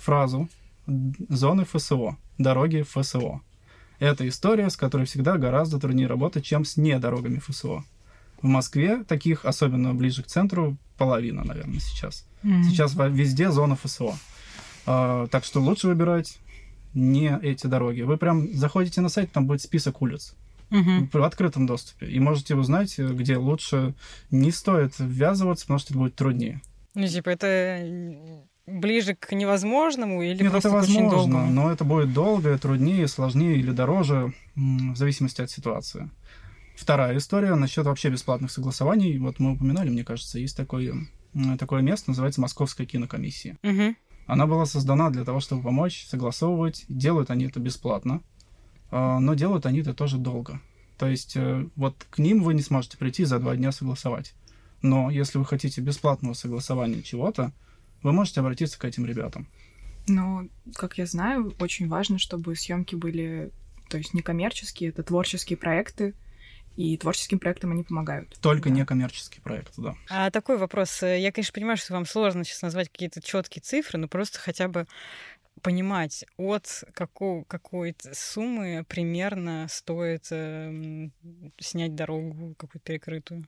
фразу 0.02 0.50
зоны 1.30 1.66
ФСО, 1.66 2.18
дороги 2.38 2.84
ФСО. 2.84 3.42
Это 4.00 4.28
история, 4.28 4.70
с 4.70 4.78
которой 4.78 5.06
всегда 5.06 5.38
гораздо 5.38 5.80
труднее 5.80 6.08
работать, 6.08 6.44
чем 6.44 6.66
с 6.66 6.76
недорогами 6.78 7.40
ФСО. 7.40 7.84
В 8.42 8.48
Москве 8.48 9.04
таких, 9.04 9.46
особенно 9.46 9.94
ближе 9.94 10.24
к 10.24 10.28
центру, 10.28 10.76
половина, 10.98 11.44
наверное, 11.44 11.80
сейчас. 11.80 12.26
Mm-hmm. 12.44 12.64
Сейчас 12.64 12.96
везде 12.96 13.52
зона 13.52 13.76
ФСО. 13.76 14.16
А, 14.88 15.28
так 15.28 15.46
что 15.46 15.62
лучше 15.62 15.88
выбирать 15.88 16.40
не 16.94 17.38
эти 17.42 17.68
дороги. 17.68 18.02
Вы 18.02 18.18
прям 18.18 18.52
заходите 18.54 19.02
на 19.02 19.10
сайт, 19.10 19.32
там 19.32 19.46
будет 19.46 19.62
список 19.62 20.02
улиц 20.02 20.36
угу. 20.72 21.08
в 21.12 21.24
открытом 21.24 21.66
доступе. 21.68 22.08
И 22.08 22.20
можете 22.20 22.56
узнать, 22.56 22.98
где 22.98 23.38
лучше 23.38 23.94
не 24.30 24.52
стоит 24.52 24.94
ввязываться, 24.98 25.66
потому 25.66 25.80
что 25.80 25.94
это 25.94 26.00
будет 26.00 26.16
труднее. 26.16 26.62
Ну, 26.94 27.08
типа, 27.08 27.30
это 27.30 28.44
ближе 28.72 29.16
к 29.16 29.32
невозможному 29.32 30.22
или 30.22 30.44
Нет, 30.44 30.52
просто 30.52 30.70
это 30.70 30.78
возможно, 30.78 31.08
очень 31.08 31.32
долго? 31.32 31.46
но 31.52 31.72
это 31.72 31.84
будет 31.84 32.14
долго, 32.14 32.58
труднее, 32.58 33.08
сложнее 33.08 33.58
или 33.58 33.72
дороже, 33.72 34.34
в 34.56 34.96
зависимости 34.96 35.42
от 35.42 35.52
ситуации. 35.52 36.10
Вторая 36.76 37.18
история 37.18 37.56
насчет 37.56 37.86
вообще 37.86 38.10
бесплатных 38.10 38.52
согласований. 38.52 39.18
Вот 39.20 39.40
мы 39.40 39.52
упоминали, 39.52 39.90
мне 39.90 40.04
кажется, 40.04 40.40
есть 40.40 40.58
такое, 40.58 40.96
такое 41.60 41.82
место, 41.82 42.10
называется 42.10 42.42
Московская 42.42 42.86
кинокомиссия. 42.86 43.58
Угу. 43.64 43.96
Она 44.26 44.48
была 44.48 44.66
создана 44.66 45.10
для 45.10 45.24
того, 45.24 45.40
чтобы 45.42 45.62
помочь 45.62 46.06
согласовывать. 46.06 46.86
Делают 46.88 47.30
они 47.30 47.46
это 47.46 47.60
бесплатно, 47.60 48.22
а, 48.90 49.20
но 49.20 49.34
делают 49.34 49.66
они 49.66 49.82
это 49.82 49.94
тоже 49.94 50.18
долго. 50.18 50.62
То 50.98 51.08
есть 51.08 51.34
э, 51.36 51.68
вот 51.76 51.96
к 52.10 52.20
ним 52.20 52.44
вы 52.44 52.54
не 52.54 52.62
сможете 52.62 52.98
прийти 52.98 53.26
за 53.26 53.40
два 53.40 53.56
дня 53.56 53.72
согласовать. 53.72 54.34
Но 54.82 55.10
если 55.10 55.38
вы 55.38 55.46
хотите 55.46 55.82
бесплатного 55.82 56.34
согласования 56.34 57.02
чего-то, 57.02 57.52
вы 58.04 58.12
можете 58.12 58.40
обратиться 58.40 58.80
к 58.80 58.86
этим 58.86 59.06
ребятам. 59.06 59.48
Но, 60.08 60.46
как 60.76 60.98
я 60.98 61.06
знаю, 61.06 61.54
очень 61.60 61.88
важно, 61.88 62.18
чтобы 62.18 62.56
съемки 62.56 62.96
были, 62.96 63.52
то 63.90 63.98
есть 63.98 64.14
некоммерческие, 64.14 64.90
это 64.90 65.04
творческие 65.04 65.58
проекты, 65.58 66.16
и 66.78 66.98
творческим 66.98 67.40
проектам 67.40 67.72
они 67.72 67.84
помогают. 67.84 68.38
Только 68.42 68.70
да. 68.70 68.76
некоммерческие 68.76 69.42
проекты, 69.42 69.82
да. 69.82 69.96
А 70.10 70.32
такой 70.32 70.58
вопрос. 70.58 71.02
Я, 71.02 71.32
конечно, 71.32 71.54
понимаю, 71.54 71.78
что 71.78 71.94
вам 71.94 72.06
сложно 72.06 72.44
сейчас 72.44 72.62
назвать 72.62 72.90
какие-то 72.90 73.22
четкие 73.22 73.62
цифры, 73.62 74.00
но 74.00 74.08
просто 74.08 74.40
хотя 74.40 74.68
бы 74.68 74.88
понимать, 75.62 76.26
от 76.38 76.84
какого, 76.94 77.44
какой-то 77.44 78.16
суммы 78.16 78.86
примерно 78.88 79.68
стоит 79.70 80.28
э, 80.32 81.10
снять 81.60 81.94
дорогу 81.94 82.56
какую-то 82.58 82.86
перекрытую. 82.86 83.46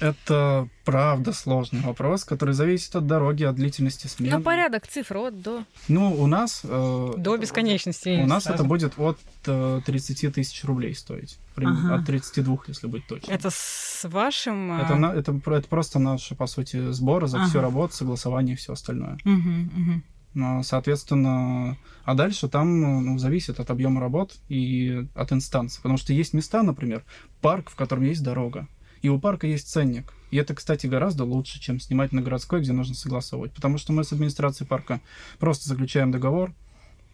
Это 0.00 0.68
правда 0.84 1.32
сложный 1.32 1.80
вопрос, 1.80 2.24
который 2.24 2.54
зависит 2.54 2.94
от 2.96 3.06
дороги, 3.06 3.44
от 3.44 3.54
длительности 3.56 4.06
смены. 4.06 4.36
Ну, 4.38 4.42
порядок 4.42 4.86
цифр 4.86 5.16
от 5.18 5.40
до. 5.42 5.64
Ну, 5.88 6.12
у 6.14 6.26
нас... 6.26 6.62
Э, 6.64 7.12
До 7.16 7.36
бесконечности. 7.36 8.20
У 8.22 8.26
нас 8.26 8.44
сразу. 8.44 8.60
это 8.60 8.68
будет 8.68 8.98
от 8.98 9.18
э, 9.46 9.80
30 9.84 10.34
тысяч 10.34 10.64
рублей 10.64 10.94
стоить. 10.94 11.38
Прим- 11.54 11.68
Ага. 11.70 11.96
От 11.96 12.06
32, 12.06 12.58
если 12.68 12.86
быть 12.86 13.06
точным. 13.06 13.34
Это 13.34 13.50
с 13.50 14.06
вашим... 14.08 14.72
Это, 14.80 14.94
а, 14.94 14.96
на- 14.96 15.12
это, 15.12 15.32
это 15.46 15.68
просто 15.68 15.98
наши, 15.98 16.34
по 16.34 16.46
сути, 16.46 16.90
сборы 16.92 17.26
за 17.28 17.38
всю 17.44 17.58
Ага. 17.58 17.62
работу, 17.62 17.94
согласование 17.94 18.54
и 18.54 18.56
все 18.58 18.72
остальное. 18.72 19.18
мгм. 19.24 20.02
Но, 20.34 20.62
Соответственно, 20.62 21.76
а 22.04 22.14
дальше 22.14 22.48
там 22.48 23.04
ну, 23.04 23.18
зависит 23.18 23.60
от 23.60 23.70
объема 23.70 24.00
работ 24.00 24.36
и 24.48 25.06
от 25.14 25.30
инстанции. 25.32 25.76
Потому 25.82 25.98
что 25.98 26.12
есть 26.14 26.32
места, 26.32 26.62
например, 26.62 27.04
парк, 27.42 27.68
в 27.70 27.76
котором 27.76 28.04
есть 28.04 28.22
дорога. 28.22 28.66
И 29.02 29.08
у 29.08 29.18
парка 29.18 29.46
есть 29.46 29.68
ценник. 29.68 30.14
И 30.30 30.36
это, 30.36 30.54
кстати, 30.54 30.86
гораздо 30.86 31.24
лучше, 31.24 31.60
чем 31.60 31.80
снимать 31.80 32.12
на 32.12 32.22
городской, 32.22 32.60
где 32.60 32.72
нужно 32.72 32.94
согласовывать. 32.94 33.52
Потому 33.52 33.76
что 33.76 33.92
мы 33.92 34.04
с 34.04 34.12
администрацией 34.12 34.66
парка 34.66 35.00
просто 35.38 35.68
заключаем 35.68 36.10
договор, 36.10 36.54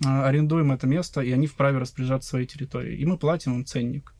а, 0.04 0.28
арендуем 0.28 0.70
это 0.70 0.86
место, 0.86 1.22
и 1.22 1.32
они 1.32 1.46
вправе 1.46 1.78
распоряжаться 1.78 2.28
своей 2.28 2.46
территорией. 2.46 3.00
И 3.00 3.06
мы 3.06 3.16
платим 3.16 3.54
им 3.54 3.64
ценник. 3.64 4.14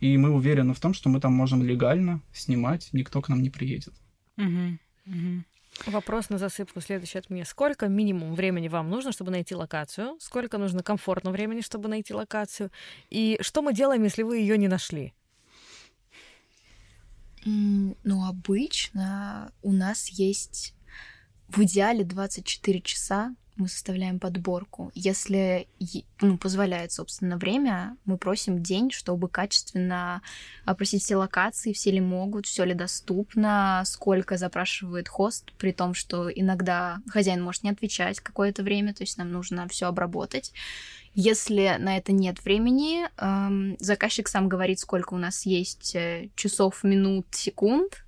И 0.00 0.16
мы 0.18 0.30
уверены 0.30 0.74
в 0.74 0.80
том, 0.80 0.94
что 0.94 1.08
мы 1.08 1.20
там 1.20 1.32
можем 1.32 1.62
легально 1.62 2.20
снимать, 2.32 2.88
никто 2.92 3.22
к 3.22 3.28
нам 3.28 3.40
не 3.40 3.50
приедет. 3.50 3.94
Мгм, 4.36 4.80
мгм. 5.06 5.44
Вопрос 5.86 6.28
на 6.28 6.38
засыпку 6.38 6.80
следующий 6.80 7.18
от 7.18 7.30
меня. 7.30 7.44
Сколько 7.44 7.88
минимум 7.88 8.34
времени 8.34 8.68
вам 8.68 8.90
нужно, 8.90 9.12
чтобы 9.12 9.30
найти 9.30 9.54
локацию? 9.54 10.16
Сколько 10.20 10.58
нужно 10.58 10.82
комфортно 10.82 11.30
времени, 11.30 11.60
чтобы 11.60 11.88
найти 11.88 12.12
локацию? 12.12 12.70
И 13.10 13.38
что 13.40 13.62
мы 13.62 13.72
делаем, 13.72 14.02
если 14.02 14.22
вы 14.22 14.38
ее 14.38 14.58
не 14.58 14.68
нашли? 14.68 15.14
Ну, 17.44 18.24
обычно 18.24 19.52
у 19.62 19.72
нас 19.72 20.08
есть 20.08 20.74
в 21.48 21.62
идеале 21.64 22.04
24 22.04 22.80
часа 22.82 23.34
мы 23.56 23.68
составляем 23.68 24.18
подборку. 24.18 24.90
Если 24.94 25.68
ну, 26.20 26.38
позволяет, 26.38 26.92
собственно, 26.92 27.36
время, 27.36 27.96
мы 28.04 28.16
просим 28.16 28.62
день, 28.62 28.90
чтобы 28.90 29.28
качественно 29.28 30.22
опросить 30.64 31.02
все 31.02 31.16
локации, 31.16 31.72
все 31.72 31.90
ли 31.90 32.00
могут, 32.00 32.46
все 32.46 32.64
ли 32.64 32.74
доступно, 32.74 33.82
сколько 33.84 34.36
запрашивает 34.36 35.08
хост, 35.08 35.52
при 35.58 35.72
том, 35.72 35.94
что 35.94 36.30
иногда 36.30 37.00
хозяин 37.08 37.42
может 37.42 37.62
не 37.62 37.70
отвечать 37.70 38.20
какое-то 38.20 38.62
время, 38.62 38.94
то 38.94 39.02
есть 39.02 39.18
нам 39.18 39.30
нужно 39.30 39.68
все 39.68 39.86
обработать. 39.86 40.52
Если 41.14 41.76
на 41.78 41.98
это 41.98 42.12
нет 42.12 42.42
времени, 42.42 43.06
эм, 43.18 43.76
заказчик 43.78 44.28
сам 44.28 44.48
говорит, 44.48 44.80
сколько 44.80 45.12
у 45.12 45.18
нас 45.18 45.44
есть 45.44 45.94
э, 45.94 46.30
часов, 46.36 46.84
минут, 46.84 47.26
секунд, 47.32 48.02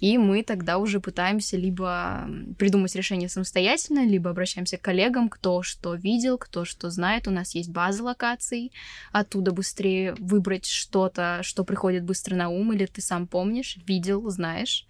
и 0.00 0.18
мы 0.18 0.42
тогда 0.42 0.78
уже 0.78 1.00
пытаемся 1.00 1.56
либо 1.56 2.28
придумать 2.58 2.94
решение 2.94 3.28
самостоятельно, 3.28 4.04
либо 4.04 4.30
обращаемся 4.30 4.78
к 4.78 4.82
коллегам, 4.82 5.28
кто 5.28 5.62
что 5.62 5.94
видел, 5.94 6.38
кто 6.38 6.64
что 6.64 6.90
знает. 6.90 7.28
У 7.28 7.30
нас 7.30 7.54
есть 7.54 7.70
база 7.70 8.02
локаций, 8.02 8.72
оттуда 9.12 9.52
быстрее 9.52 10.14
выбрать 10.18 10.66
что-то, 10.66 11.40
что 11.42 11.64
приходит 11.64 12.04
быстро 12.04 12.34
на 12.34 12.48
ум, 12.48 12.72
или 12.72 12.86
ты 12.86 13.00
сам 13.00 13.26
помнишь, 13.26 13.78
видел, 13.86 14.28
знаешь. 14.30 14.86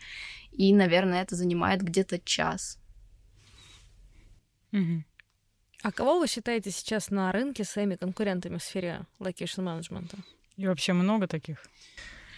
И, 0.52 0.72
наверное, 0.72 1.22
это 1.22 1.36
занимает 1.36 1.82
где-то 1.82 2.18
час. 2.18 2.78
А 5.82 5.90
кого 5.90 6.20
вы 6.20 6.28
считаете 6.28 6.70
сейчас 6.70 7.10
на 7.10 7.32
рынке 7.32 7.64
своими 7.64 7.96
конкурентами 7.96 8.56
в 8.56 8.62
сфере 8.62 9.04
location 9.18 9.62
менеджмента? 9.62 10.16
И 10.56 10.66
вообще 10.66 10.92
много 10.92 11.26
таких. 11.26 11.66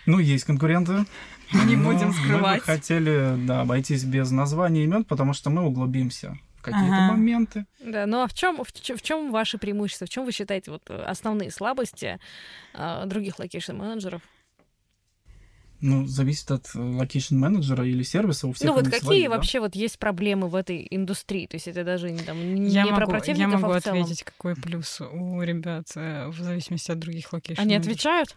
Ну, 0.06 0.18
есть 0.18 0.44
конкуренты. 0.44 1.04
Не 1.52 1.76
будем 1.76 2.08
Мы 2.08 2.12
скрывать. 2.14 2.60
бы 2.60 2.64
хотели, 2.66 3.36
да, 3.46 3.60
обойтись 3.62 4.04
без 4.04 4.30
названий 4.30 4.84
имен, 4.84 5.04
потому 5.04 5.32
что 5.34 5.50
мы 5.50 5.62
углубимся 5.62 6.36
в 6.56 6.62
какие-то 6.62 6.96
Ага. 6.96 7.12
моменты. 7.12 7.66
Да, 7.80 8.06
ну 8.06 8.22
а 8.22 8.26
в 8.26 8.34
чем 8.34 8.62
в, 8.64 9.02
чем 9.02 9.30
ваши 9.30 9.58
преимущества? 9.58 10.06
В 10.06 10.10
чем 10.10 10.24
вы 10.24 10.32
считаете 10.32 10.70
вот 10.70 10.82
э, 10.88 10.94
основные 11.04 11.50
слабости 11.50 12.18
э, 12.74 13.02
других 13.06 13.38
location 13.38 13.72
менеджеров? 13.76 14.22
Ну, 15.80 16.06
зависит 16.06 16.50
от 16.50 16.74
location 16.74 17.24
менеджера 17.24 17.86
или 17.86 18.02
сервиса. 18.02 18.46
У 18.46 18.52
всех 18.52 18.68
ну 18.68 18.74
вот 18.74 18.84
какие 18.84 19.00
свои, 19.00 19.22
да. 19.24 19.30
вообще 19.30 19.60
вот 19.60 19.74
есть 19.74 19.98
проблемы 19.98 20.48
в 20.48 20.54
этой 20.54 20.86
индустрии? 20.90 21.46
То 21.46 21.56
есть 21.56 21.68
это 21.68 21.84
даже 21.84 22.10
не, 22.10 22.20
там, 22.20 22.54
не 22.54 22.70
Я 22.70 22.86
про 22.86 23.00
могу, 23.00 23.10
противников, 23.10 23.52
я 23.52 23.58
могу 23.58 23.72
а 23.72 23.80
в 23.80 23.82
целом. 23.82 24.02
ответить, 24.02 24.22
какой 24.24 24.54
плюс 24.54 25.00
у 25.00 25.42
ребят 25.42 25.86
э, 25.96 26.28
в 26.28 26.38
зависимости 26.38 26.90
от 26.90 26.98
других 26.98 27.32
location. 27.32 27.60
Они 27.60 27.74
отвечают? 27.74 28.34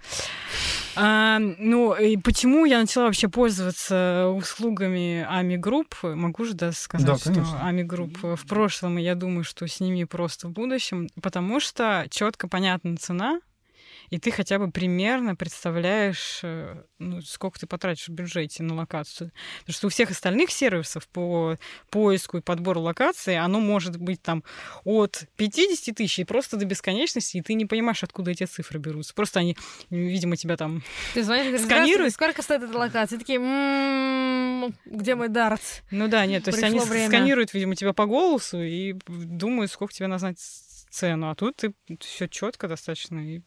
А, 0.95 1.39
ну, 1.39 1.95
и 1.95 2.17
почему 2.17 2.65
я 2.65 2.79
начала 2.79 3.05
вообще 3.05 3.29
пользоваться 3.29 4.27
услугами 4.35 5.25
Ами 5.29 5.55
Групп? 5.55 5.95
Могу 6.01 6.43
же 6.43 6.53
да, 6.53 6.71
сказать, 6.71 7.07
Да, 7.07 7.17
что 7.17 7.33
конечно. 7.33 7.59
Ами 7.61 7.83
Групп 7.83 8.17
в 8.23 8.47
прошлом, 8.47 8.97
и 8.97 9.03
я 9.03 9.15
думаю, 9.15 9.43
что 9.43 9.67
с 9.67 9.79
ними 9.79 10.03
просто 10.03 10.47
в 10.47 10.51
будущем, 10.51 11.07
потому 11.21 11.59
что 11.59 12.07
четко 12.09 12.47
понятна 12.47 12.97
цена, 12.97 13.39
и 14.09 14.19
ты 14.19 14.31
хотя 14.31 14.59
бы 14.59 14.71
примерно 14.71 15.35
представляешь, 15.35 16.39
э, 16.43 16.83
ну, 16.99 17.21
сколько 17.21 17.59
ты 17.59 17.67
потратишь 17.67 18.07
в 18.07 18.11
бюджете 18.11 18.63
на 18.63 18.75
локацию. 18.75 19.31
Потому 19.59 19.73
что 19.73 19.87
у 19.87 19.89
всех 19.89 20.11
остальных 20.11 20.51
сервисов 20.51 21.07
по 21.09 21.57
поиску 21.89 22.37
и 22.37 22.41
подбору 22.41 22.81
локации 22.81 23.35
оно 23.35 23.59
может 23.59 23.97
быть 23.97 24.21
там 24.21 24.43
от 24.83 25.25
50 25.35 25.95
тысяч 25.95 26.19
и 26.19 26.23
просто 26.23 26.57
до 26.57 26.65
бесконечности, 26.65 27.37
и 27.37 27.41
ты 27.41 27.53
не 27.53 27.65
понимаешь, 27.65 28.03
откуда 28.03 28.31
эти 28.31 28.45
цифры 28.45 28.79
берутся. 28.79 29.13
Просто 29.13 29.39
они, 29.39 29.57
видимо, 29.89 30.37
тебя 30.37 30.57
там 30.57 30.83
Ты 31.13 31.23
звонишь, 31.23 31.47
Сканируют? 31.61 31.67
«Здравствуйте, 31.67 32.11
сколько 32.11 32.41
стоит 32.41 32.63
эта 32.63 32.77
локация? 32.77 33.17
И 33.17 33.19
такие, 33.19 33.39
«М, 33.39 34.73
где 34.85 35.15
мой 35.15 35.29
дартс? 35.29 35.81
Ну 35.91 36.07
да, 36.07 36.25
нет, 36.25 36.43
то 36.43 36.51
есть 36.51 36.63
они 36.63 36.79
время. 36.79 37.07
сканируют, 37.07 37.53
видимо, 37.53 37.75
тебя 37.75 37.93
по 37.93 38.05
голосу 38.05 38.61
и 38.61 38.95
думают, 39.07 39.71
сколько 39.71 39.93
тебе 39.93 40.07
назвать 40.07 40.37
цену. 40.89 41.29
А 41.29 41.35
тут 41.35 41.57
ты 41.57 41.73
все 41.99 42.27
четко 42.27 42.67
достаточно. 42.67 43.19
И... 43.19 43.41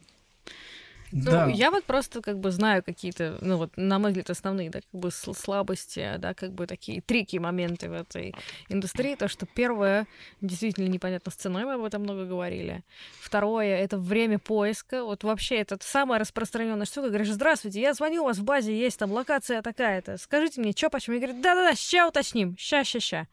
Ну, 1.13 1.31
Да. 1.31 1.47
я 1.49 1.71
вот 1.71 1.85
просто 1.85 2.21
как 2.21 2.39
бы 2.39 2.51
знаю 2.51 2.83
какие-то, 2.85 3.37
ну 3.41 3.57
вот, 3.57 3.77
на 3.77 3.99
мой 3.99 4.11
взгляд, 4.11 4.31
основные, 4.31 4.71
да, 4.71 4.81
как 4.81 5.01
бы 5.01 5.09
сл- 5.09 5.35
слабости, 5.37 6.15
да, 6.19 6.35
как 6.35 6.53
бы 6.53 6.67
такие 6.67 7.01
трики 7.01 7.37
моменты 7.39 7.89
в 7.89 7.93
этой 7.93 8.35
индустрии. 8.69 9.15
То, 9.17 9.27
что 9.29 9.47
первое, 9.47 10.07
действительно 10.41 10.87
непонятно 10.89 11.33
с 11.33 11.35
ценой, 11.35 11.65
мы 11.65 11.75
об 11.75 11.85
этом 11.85 12.03
много 12.03 12.25
говорили. 12.27 12.85
Второе, 13.21 13.77
это 13.79 13.99
время 13.99 14.39
поиска. 14.39 15.05
Вот 15.05 15.25
вообще 15.25 15.57
это 15.57 15.79
самая 15.81 16.21
распространенная 16.21 16.87
штука. 16.87 17.09
Говоришь, 17.09 17.31
здравствуйте, 17.33 17.81
я 17.81 17.93
звоню, 17.95 18.23
у 18.23 18.27
вас 18.27 18.39
в 18.39 18.45
базе 18.45 18.77
есть 18.79 18.99
там 18.99 19.11
локация 19.13 19.63
такая-то. 19.63 20.17
Скажите 20.19 20.61
мне, 20.61 20.73
что 20.73 20.91
почему? 20.91 21.17
Я 21.17 21.23
говорю, 21.27 21.43
да-да-да, 21.43 21.75
ща 21.75 22.07
уточним, 22.09 22.57
ща, 22.59 22.85
ща, 22.85 23.01
ща. 23.01 23.27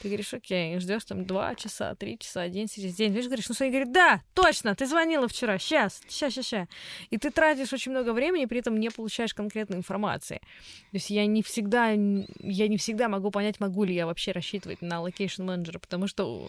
Ты 0.00 0.08
говоришь, 0.08 0.32
окей, 0.32 0.78
ждешь 0.78 1.04
там 1.04 1.24
два 1.24 1.54
часа, 1.54 1.94
три 1.94 2.18
часа, 2.18 2.48
день 2.48 2.68
через 2.68 2.94
день. 2.94 3.10
Видишь, 3.10 3.26
говоришь, 3.26 3.48
ну 3.48 3.54
что, 3.54 3.66
говорит, 3.68 3.92
да, 3.92 4.22
точно, 4.34 4.74
ты 4.74 4.86
звонила 4.86 5.26
вчера, 5.26 5.58
сейчас, 5.58 6.00
ща, 6.08 6.30
ща, 6.30 6.42
ща. 6.42 6.68
И 7.10 7.18
ты 7.18 7.30
тратишь 7.30 7.72
очень 7.72 7.90
много 7.92 8.12
времени, 8.12 8.46
при 8.46 8.60
этом 8.60 8.78
не 8.78 8.90
получаешь 8.90 9.34
конкретной 9.34 9.78
информации. 9.78 10.36
То 10.36 10.96
есть 10.96 11.10
я 11.10 11.26
не 11.26 11.42
всегда, 11.42 11.90
я 11.90 12.68
не 12.68 12.76
всегда 12.76 13.08
могу 13.08 13.30
понять, 13.30 13.58
могу 13.58 13.84
ли 13.84 13.94
я 13.94 14.06
вообще 14.06 14.32
рассчитывать 14.32 14.82
на 14.82 15.00
location 15.00 15.42
менеджера, 15.42 15.78
потому 15.78 16.06
что 16.06 16.48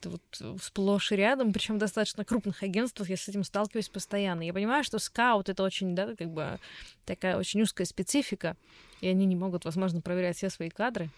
это 0.00 0.10
вот 0.10 0.62
сплошь 0.62 1.12
и 1.12 1.16
рядом, 1.16 1.52
причем 1.52 1.78
достаточно 1.78 2.24
крупных 2.24 2.62
агентствах 2.62 3.10
я 3.10 3.16
с 3.16 3.28
этим 3.28 3.42
сталкиваюсь 3.44 3.88
постоянно. 3.88 4.42
Я 4.42 4.52
понимаю, 4.52 4.84
что 4.84 4.98
скаут 4.98 5.48
это 5.48 5.62
очень, 5.62 5.94
да, 5.94 6.14
как 6.14 6.30
бы 6.30 6.58
такая 7.04 7.36
очень 7.36 7.60
узкая 7.62 7.86
специфика, 7.86 8.56
и 9.00 9.08
они 9.08 9.26
не 9.26 9.36
могут, 9.36 9.64
возможно, 9.64 10.00
проверять 10.00 10.36
все 10.36 10.50
свои 10.50 10.70
кадры. 10.70 11.10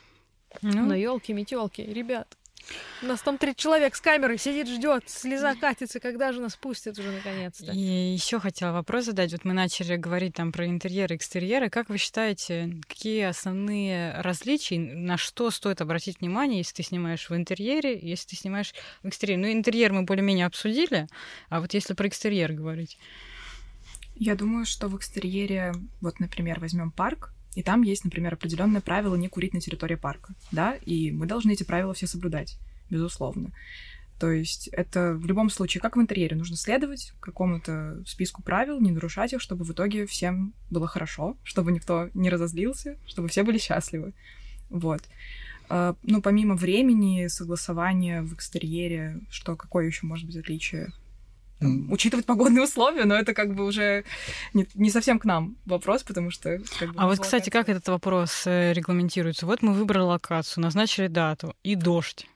Ну, 0.62 0.86
Но 0.86 0.94
елки 0.94 1.32
метелки, 1.32 1.82
ребят. 1.82 2.36
У 3.03 3.07
нас 3.07 3.20
там 3.22 3.38
три 3.38 3.57
человек 3.57 3.96
с 3.96 4.01
камерой 4.01 4.38
сидит, 4.38 4.68
ждет, 4.68 5.05
слеза 5.07 5.55
катится, 5.55 6.01
когда 6.01 6.32
же 6.32 6.40
нас 6.40 6.57
пустят 6.57 6.98
уже 6.98 7.11
наконец-то. 7.11 7.72
И 7.72 7.78
еще 7.78 8.38
хотела 8.38 8.72
вопрос 8.72 9.07
задать. 9.07 9.32
Вот 9.32 9.44
мы 9.44 9.55
начали 9.55 9.96
говорить 9.96 10.34
там 10.34 10.53
про 10.53 10.66
интерьеры, 10.66 11.16
экстерьеры. 11.16 11.70
Как 11.70 11.88
вы 11.88 11.98
считаете, 11.98 12.76
какие 12.86 13.22
основные 13.22 14.20
различия, 14.20 14.78
на 14.78 15.16
что 15.16 15.51
стоит 15.51 15.80
обратить 15.80 16.20
внимание, 16.20 16.59
если 16.59 16.74
ты 16.74 16.82
снимаешь 16.82 17.30
в 17.30 17.34
интерьере, 17.34 17.98
если 17.98 18.28
ты 18.28 18.36
снимаешь 18.36 18.74
в 19.03 19.09
экстерьере? 19.09 19.40
Ну, 19.40 19.51
интерьер 19.51 19.92
мы 19.92 20.03
более-менее 20.03 20.46
обсудили, 20.46 21.09
а 21.48 21.61
вот 21.61 21.74
если 21.74 21.94
про 21.94 22.07
экстерьер 22.07 22.53
говорить. 22.53 22.98
Я 24.16 24.34
думаю, 24.34 24.66
что 24.66 24.88
в 24.88 24.96
экстерьере, 24.96 25.72
вот, 26.03 26.20
например, 26.20 26.61
возьмем 26.61 26.90
парк, 26.90 27.32
и 27.55 27.62
там 27.62 27.82
есть, 27.82 28.05
например, 28.05 28.34
определенное 28.34 28.80
правило 28.80 29.16
не 29.16 29.28
курить 29.28 29.55
на 29.55 29.61
территории 29.61 29.96
парка, 29.96 30.34
да, 30.53 30.74
и 30.74 31.11
мы 31.11 31.26
должны 31.26 31.53
эти 31.53 31.64
правила 31.64 31.94
все 31.94 32.07
соблюдать, 32.07 32.59
безусловно. 32.90 33.51
То 34.20 34.30
есть 34.30 34.68
это 34.68 35.14
в 35.14 35.24
любом 35.24 35.48
случае, 35.48 35.80
как 35.80 35.96
в 35.96 36.01
интерьере, 36.01 36.36
нужно 36.36 36.57
следовать 36.57 37.14
какому-то 37.20 38.03
списку 38.07 38.42
правил, 38.42 38.78
не 38.78 38.92
нарушать 38.92 39.32
их, 39.32 39.40
чтобы 39.40 39.64
в 39.64 39.72
итоге 39.72 40.07
всем 40.07 40.53
было 40.68 40.86
хорошо, 40.86 41.38
чтобы 41.42 41.72
никто 41.72 42.11
не 42.12 42.28
разозлился, 42.28 42.98
чтобы 43.07 43.28
все 43.28 43.42
были 43.42 43.57
счастливы. 43.57 44.12
Вот. 44.68 45.03
А, 45.70 45.96
Ну, 46.03 46.20
помимо 46.20 46.55
времени, 46.55 47.28
согласования 47.28 48.20
в 48.20 48.34
экстерьере, 48.34 49.20
что 49.30 49.57
какое 49.57 49.86
еще 49.86 50.07
может 50.07 50.26
быть 50.26 50.36
отличие? 50.36 50.92
Там, 51.61 51.90
учитывать 51.92 52.26
погодные 52.26 52.64
условия, 52.64 53.04
но 53.04 53.14
это 53.14 53.34
как 53.34 53.54
бы 53.54 53.64
уже 53.64 54.04
не, 54.54 54.66
не 54.74 54.90
совсем 54.90 55.18
к 55.18 55.24
нам 55.24 55.56
вопрос, 55.66 56.02
потому 56.02 56.30
что... 56.30 56.58
Как 56.78 56.92
бы, 56.92 56.94
а 56.96 57.06
вот, 57.06 57.20
кстати, 57.20 57.50
как 57.50 57.68
этот 57.68 57.86
вопрос 57.88 58.42
э, 58.46 58.72
регламентируется? 58.72 59.46
Вот 59.46 59.62
мы 59.62 59.74
выбрали 59.74 60.02
локацию, 60.02 60.62
назначили 60.62 61.06
дату, 61.06 61.54
и 61.62 61.74
дождь 61.74 62.26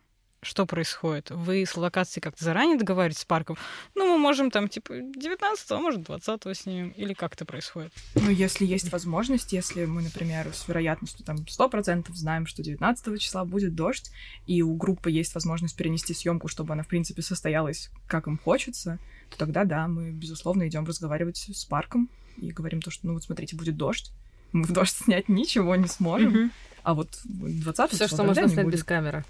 что 0.44 0.66
происходит? 0.66 1.30
Вы 1.30 1.64
с 1.66 1.76
локацией 1.76 2.22
как-то 2.22 2.44
заранее 2.44 2.78
договариваетесь 2.78 3.22
с 3.22 3.24
парком? 3.24 3.56
Ну, 3.94 4.06
мы 4.06 4.18
можем 4.18 4.50
там, 4.50 4.68
типа, 4.68 4.94
19 4.94 5.70
а 5.70 5.78
может, 5.78 6.02
20 6.02 6.56
снимем? 6.56 6.90
Или 6.90 7.14
как 7.14 7.34
это 7.34 7.44
происходит? 7.44 7.92
Ну, 8.14 8.30
если 8.30 8.64
есть 8.64 8.92
возможность, 8.92 9.52
если 9.52 9.84
мы, 9.84 10.02
например, 10.02 10.52
с 10.52 10.68
вероятностью 10.68 11.24
там 11.24 11.36
100% 11.36 12.12
знаем, 12.12 12.46
что 12.46 12.62
19 12.62 13.20
числа 13.20 13.44
будет 13.44 13.74
дождь, 13.74 14.10
и 14.46 14.62
у 14.62 14.74
группы 14.74 15.10
есть 15.10 15.34
возможность 15.34 15.76
перенести 15.76 16.14
съемку, 16.14 16.48
чтобы 16.48 16.74
она, 16.74 16.82
в 16.82 16.88
принципе, 16.88 17.22
состоялась, 17.22 17.90
как 18.06 18.26
им 18.26 18.38
хочется, 18.38 18.98
то 19.30 19.38
тогда, 19.38 19.64
да, 19.64 19.88
мы, 19.88 20.10
безусловно, 20.10 20.68
идем 20.68 20.84
разговаривать 20.84 21.48
с 21.52 21.64
парком 21.64 22.08
и 22.36 22.50
говорим 22.50 22.80
то, 22.80 22.90
что, 22.90 23.06
ну, 23.06 23.14
вот 23.14 23.24
смотрите, 23.24 23.56
будет 23.56 23.76
дождь, 23.76 24.12
мы 24.52 24.64
в 24.64 24.72
дождь 24.72 24.94
снять 24.94 25.28
ничего 25.28 25.74
не 25.74 25.88
сможем, 25.88 26.34
mm-hmm. 26.34 26.50
а 26.84 26.94
вот 26.94 27.08
20 27.24 27.90
Все, 27.90 28.06
что 28.06 28.22
можно 28.22 28.48
снять 28.48 28.68
без 28.68 28.84
камеры. 28.84 29.24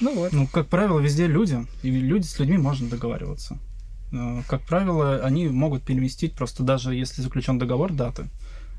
Ну 0.00 0.14
вот. 0.14 0.32
Ну, 0.32 0.46
как 0.46 0.66
правило, 0.68 1.00
везде 1.00 1.26
люди, 1.26 1.66
и 1.82 1.90
люди 1.90 2.26
с 2.26 2.38
людьми 2.38 2.58
можно 2.58 2.88
договариваться. 2.88 3.58
Э, 4.12 4.42
как 4.46 4.62
правило, 4.62 5.20
они 5.22 5.48
могут 5.48 5.82
переместить 5.82 6.34
просто 6.34 6.62
даже 6.62 6.94
если 6.94 7.22
заключен 7.22 7.58
договор 7.58 7.92
даты. 7.92 8.28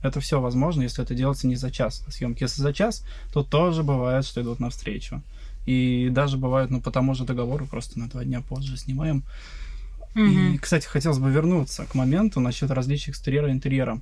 Это 0.04 0.20
все 0.20 0.40
возможно, 0.40 0.84
если 0.84 1.04
это 1.04 1.16
делается 1.16 1.48
не 1.48 1.56
за 1.56 1.72
час 1.72 2.04
съемки. 2.10 2.44
Если 2.44 2.62
за 2.62 2.72
час, 2.72 3.04
то 3.34 3.44
тоже 3.44 3.84
бывает, 3.84 4.26
что 4.26 4.42
идут 4.42 4.60
навстречу. 4.60 5.24
И 5.66 6.10
даже 6.12 6.38
бывает, 6.38 6.70
ну, 6.70 6.82
по 6.82 6.92
тому 6.92 7.14
же 7.16 7.26
договору, 7.26 7.66
просто 7.66 8.00
на 8.00 8.08
два 8.08 8.24
дня 8.24 8.42
позже 8.42 8.78
снимаем. 8.78 9.24
Mm-hmm. 10.14 10.54
И, 10.54 10.58
кстати, 10.60 10.86
хотелось 10.86 11.18
бы 11.18 11.30
вернуться 11.32 11.86
к 11.86 11.96
моменту 11.96 12.40
насчет 12.40 12.70
различий 12.72 13.12
экстерьера 13.12 13.50
и 13.50 13.52
интерьера. 13.52 14.00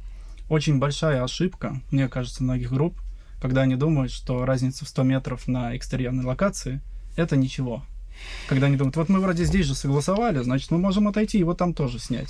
Очень 0.49 0.79
большая 0.79 1.23
ошибка, 1.23 1.81
мне 1.91 2.07
кажется, 2.07 2.43
многих 2.43 2.71
групп, 2.71 2.99
когда 3.41 3.61
они 3.61 3.75
думают, 3.75 4.11
что 4.11 4.45
разница 4.45 4.85
в 4.85 4.89
100 4.89 5.03
метров 5.03 5.47
на 5.47 5.75
экстерьерной 5.75 6.25
локации– 6.25 6.81
это 7.15 7.35
ничего. 7.35 7.83
Когда 8.47 8.67
они 8.67 8.77
думают, 8.77 8.95
вот 8.95 9.09
мы 9.09 9.19
вроде 9.19 9.43
здесь 9.43 9.65
же 9.65 9.75
согласовали, 9.75 10.41
значит, 10.41 10.71
мы 10.71 10.77
можем 10.77 11.07
отойти 11.07 11.39
и 11.39 11.43
вот 11.43 11.57
там 11.57 11.73
тоже 11.73 11.99
снять. 11.99 12.29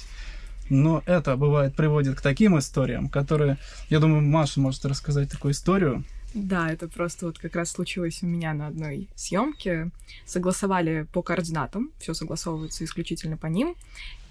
Но 0.70 1.04
это 1.06 1.38
бывает 1.38 1.76
приводит 1.76 2.18
к 2.18 2.22
таким 2.22 2.58
историям, 2.58 3.08
которые, 3.08 3.58
я 3.90 4.00
думаю, 4.00 4.22
Маша 4.22 4.60
может 4.60 4.84
рассказать 4.86 5.30
такую 5.30 5.54
историю. 5.54 6.04
Да, 6.34 6.70
это 6.70 6.90
просто 6.90 7.28
вот 7.28 7.40
как 7.40 7.56
раз 7.56 7.72
случилось 7.72 8.22
у 8.22 8.26
меня 8.26 8.54
на 8.54 8.68
одной 8.68 9.08
съемке. 9.16 9.90
Согласовали 10.26 11.08
по 11.14 11.22
координатам, 11.22 11.92
все 11.98 12.14
согласовывается 12.14 12.84
исключительно 12.84 13.38
по 13.38 13.48
ним. 13.48 13.76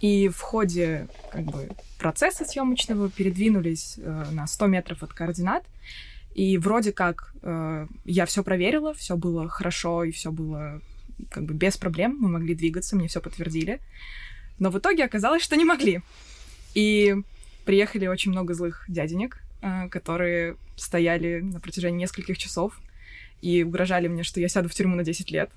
И 0.02 0.28
в 0.28 0.40
ходе 0.40 1.08
как 1.32 1.44
бы, 1.44 1.70
процесса 1.98 2.44
съемочного 2.44 3.08
передвинулись 3.08 3.94
э, 3.96 4.26
на 4.32 4.46
100 4.46 4.66
метров 4.66 5.02
от 5.02 5.14
координат. 5.14 5.64
И 6.34 6.58
вроде 6.58 6.92
как 6.92 7.32
э, 7.42 7.86
я 8.04 8.26
все 8.26 8.42
проверила, 8.42 8.92
все 8.92 9.16
было 9.16 9.48
хорошо 9.48 10.04
и 10.04 10.10
все 10.10 10.32
было 10.32 10.80
как 11.30 11.44
бы 11.44 11.54
без 11.54 11.76
проблем, 11.76 12.16
мы 12.18 12.28
могли 12.28 12.54
двигаться, 12.54 12.96
мне 12.96 13.06
все 13.06 13.20
подтвердили. 13.20 13.80
Но 14.58 14.70
в 14.70 14.78
итоге 14.78 15.04
оказалось, 15.04 15.42
что 15.42 15.56
не 15.56 15.64
могли. 15.64 16.02
И 16.74 17.14
приехали 17.64 18.08
очень 18.08 18.32
много 18.32 18.54
злых 18.54 18.84
дяденек, 18.88 19.38
э, 19.62 19.88
которые 19.88 20.56
стояли 20.76 21.40
на 21.40 21.60
протяжении 21.60 22.00
нескольких 22.00 22.36
часов 22.36 22.80
и 23.40 23.62
угрожали 23.62 24.08
мне, 24.08 24.24
что 24.24 24.40
я 24.40 24.48
сяду 24.48 24.68
в 24.68 24.74
тюрьму 24.74 24.96
на 24.96 25.04
10 25.04 25.30
лет. 25.30 25.50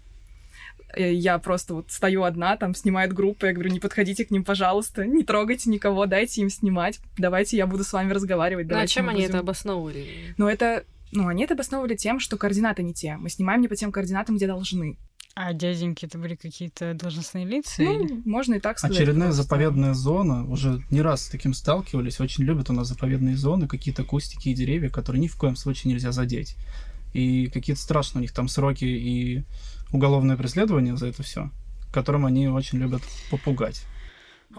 Э, 0.95 1.13
я 1.13 1.37
просто 1.39 1.73
вот 1.73 1.91
стою 1.91 2.23
одна, 2.23 2.57
там 2.57 2.73
снимает 2.73 3.13
группа, 3.13 3.47
я 3.47 3.53
говорю, 3.53 3.71
не 3.71 3.79
подходите 3.79 4.25
к 4.25 4.31
ним, 4.31 4.43
пожалуйста, 4.43 5.05
не 5.05 5.23
трогайте 5.23 5.69
никого, 5.69 6.05
дайте 6.05 6.41
им 6.41 6.49
снимать, 6.49 6.99
давайте 7.17 7.57
я 7.57 7.67
буду 7.67 7.83
с 7.83 7.93
вами 7.93 8.13
разговаривать. 8.13 8.67
Ну, 8.69 8.77
а 8.77 8.87
чем 8.87 9.09
они 9.09 9.21
будем... 9.21 9.29
это 9.29 9.39
обосновывали? 9.39 10.07
Ну, 10.37 10.47
это, 10.47 10.85
ну, 11.11 11.27
они 11.27 11.43
это 11.43 11.55
обосновывали 11.55 11.95
тем, 11.95 12.19
что 12.19 12.37
координаты 12.37 12.83
не 12.83 12.93
те. 12.93 13.17
Мы 13.17 13.29
снимаем 13.29 13.61
не 13.61 13.67
по 13.67 13.75
тем 13.75 13.91
координатам, 13.91 14.37
где 14.37 14.47
должны. 14.47 14.97
А 15.39 15.53
дяденьки 15.53 16.05
это 16.05 16.17
были 16.17 16.33
какие-то 16.33 16.95
должностные 16.95 17.45
лица? 17.45 17.83
Ну, 17.83 18.05
или? 18.05 18.21
можно 18.25 18.55
и 18.55 18.59
так 18.59 18.79
сказать. 18.79 18.97
Очередная 18.97 19.27
просто. 19.27 19.43
заповедная 19.43 19.93
зона. 19.93 20.49
Уже 20.49 20.81
не 20.89 21.03
раз 21.03 21.25
с 21.25 21.29
таким 21.29 21.53
сталкивались. 21.53 22.19
Очень 22.19 22.45
любят 22.45 22.71
у 22.71 22.73
нас 22.73 22.87
заповедные 22.87 23.37
зоны, 23.37 23.67
какие-то 23.67 24.03
кустики 24.03 24.49
и 24.49 24.55
деревья, 24.55 24.89
которые 24.89 25.21
ни 25.21 25.27
в 25.27 25.35
коем 25.35 25.55
случае 25.55 25.93
нельзя 25.93 26.11
задеть. 26.11 26.55
И 27.13 27.51
какие-то 27.53 27.79
страшные 27.79 28.21
у 28.21 28.21
них 28.23 28.33
там 28.33 28.47
сроки 28.47 28.85
и 28.85 29.43
уголовное 29.91 30.37
преследование 30.37 30.97
за 30.97 31.07
это 31.07 31.23
все, 31.23 31.49
которым 31.93 32.25
они 32.25 32.47
очень 32.47 32.79
любят 32.79 33.01
попугать. 33.31 33.85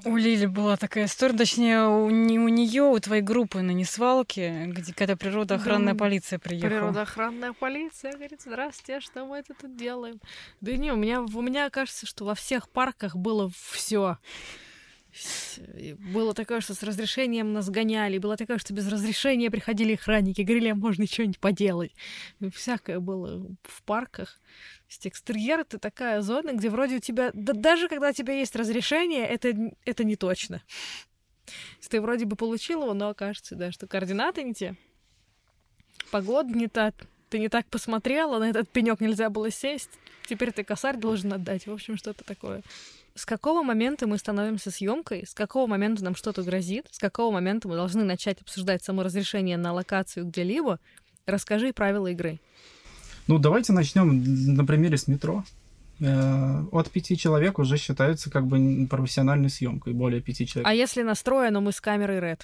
У 0.05 0.16
Лили 0.16 0.45
была 0.45 0.76
такая 0.76 1.07
история, 1.07 1.37
точнее, 1.37 1.89
у, 1.89 2.11
не, 2.11 2.39
у 2.39 2.49
нее, 2.49 2.83
у 2.83 2.99
твоей 3.01 3.22
группы 3.22 3.62
на 3.62 3.70
Несвалке, 3.70 4.66
где 4.66 4.93
когда 4.93 5.16
природоохранная 5.16 5.95
да, 5.95 5.99
полиция 5.99 6.39
приехала. 6.39 6.68
Природоохранная 6.68 7.53
полиция 7.55 8.12
говорит, 8.12 8.41
здравствуйте, 8.45 9.01
что 9.01 9.24
мы 9.24 9.39
это 9.39 9.55
тут 9.55 9.76
делаем? 9.76 10.20
Да 10.61 10.76
не, 10.76 10.93
у 10.93 10.97
меня, 10.97 11.22
у 11.22 11.41
меня 11.41 11.70
кажется, 11.70 12.07
что 12.07 12.26
во 12.26 12.35
всех 12.35 12.68
парках 12.68 13.16
было 13.16 13.51
все. 13.72 14.18
Было 16.13 16.35
такое, 16.35 16.61
что 16.61 16.75
с 16.75 16.83
разрешением 16.83 17.53
нас 17.53 17.69
гоняли, 17.71 18.19
было 18.19 18.37
такое, 18.37 18.59
что 18.59 18.75
без 18.75 18.87
разрешения 18.89 19.51
приходили 19.51 19.95
охранники, 19.95 20.43
говорили, 20.43 20.69
а 20.69 20.75
можно 20.75 21.07
что-нибудь 21.07 21.39
поделать. 21.39 21.93
Всякое 22.55 23.01
было 23.01 23.47
в 23.63 23.83
парках. 23.83 24.39
есть 24.89 25.07
экстерьер— 25.07 25.61
это 25.61 25.79
такая 25.79 26.21
зона, 26.21 26.53
где 26.53 26.69
вроде 26.69 26.97
у 26.97 27.01
тебя... 27.01 27.31
Да 27.33 27.53
даже 27.53 27.89
когда 27.89 28.11
у 28.11 28.13
тебя 28.13 28.35
есть 28.35 28.55
разрешение, 28.55 29.27
это, 29.27 29.55
это 29.85 30.05
не 30.05 30.17
точно. 30.17 30.63
Ты 31.89 32.01
вроде 32.01 32.27
бы 32.27 32.37
получил 32.37 32.83
его, 32.83 32.95
но 32.95 33.09
окажется, 33.09 33.57
да, 33.57 33.73
что 33.73 33.87
координаты 33.87 34.43
не 34.43 34.53
те, 34.53 34.77
погода 36.11 36.53
не 36.53 36.69
та, 36.69 36.93
ты 37.31 37.39
не 37.39 37.49
так 37.49 37.67
посмотрела, 37.67 38.39
на 38.39 38.51
этот 38.51 38.69
пенек 38.69 39.01
нельзя 39.01 39.31
было 39.31 39.51
сесть, 39.51 39.91
теперь 40.29 40.53
ты 40.53 40.65
косарь 40.65 40.97
должен 40.97 41.33
отдать. 41.33 41.67
В 41.67 41.73
общем, 41.73 41.97
что-то 41.97 42.25
такое. 42.25 42.63
С 43.19 43.27
какого 43.27 43.64
момента 43.64 44.07
мы 44.07 44.16
становимся 44.16 44.71
съемкой? 44.71 45.27
С 45.27 45.35
какого 45.35 45.66
момента 45.66 46.05
нам 46.05 46.14
что-то 46.14 46.45
грозит? 46.45 46.87
С 46.93 46.99
какого 46.99 47.33
момента 47.33 47.66
мы 47.66 47.75
должны 47.75 48.05
начать 48.05 48.41
обсуждать 48.41 48.85
само 48.85 49.03
разрешение 49.03 49.57
на 49.57 49.73
локацию 49.73 50.25
где-либо? 50.25 50.79
Расскажи 51.27 51.73
правила 51.73 52.07
игры. 52.07 52.39
Ну, 53.27 53.39
давайте 53.39 53.73
начнем 53.73 54.55
на 54.55 54.64
примере 54.64 54.97
с 54.97 55.09
метро. 55.09 55.43
Э, 55.99 56.62
от 56.71 56.93
пяти 56.93 57.16
человек 57.16 57.59
уже 57.59 57.77
считается 57.77 58.31
как 58.31 58.47
бы 58.47 58.87
профессиональной 58.89 59.51
съемкой, 59.51 59.95
более 59.95 60.21
пяти 60.21 60.47
человек. 60.47 60.69
А 60.69 60.73
если 60.73 61.03
настроено 61.03 61.61
мы 61.61 61.73
с 61.73 61.81
камерой 61.81 62.21
RED? 62.21 62.43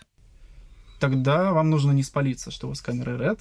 Тогда 0.99 1.53
вам 1.53 1.71
нужно 1.71 1.93
не 1.93 2.03
спалиться, 2.03 2.51
что 2.51 2.67
вы 2.67 2.75
с 2.75 2.81
камерой 2.81 3.17
RED, 3.17 3.39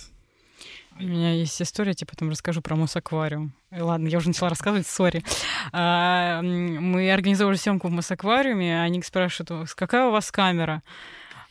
у 1.00 1.04
меня 1.04 1.34
есть 1.34 1.62
история, 1.62 1.94
тебе 1.94 2.08
потом 2.10 2.30
расскажу 2.30 2.62
про 2.62 2.76
Мосаквариум. 2.76 3.54
Э, 3.72 3.82
ладно, 3.82 4.08
я 4.08 4.18
уже 4.18 4.28
начала 4.28 4.50
рассказывать, 4.50 4.88
сори. 4.88 5.24
А, 5.72 6.41
мы 6.41 7.12
организовывали 7.12 7.58
съемку 7.58 7.88
в 7.88 7.91
Мосаквариуме, 7.91 8.82
они 8.82 9.02
спрашивают, 9.02 9.72
какая 9.76 10.08
у 10.08 10.12
вас 10.12 10.32
камера? 10.32 10.84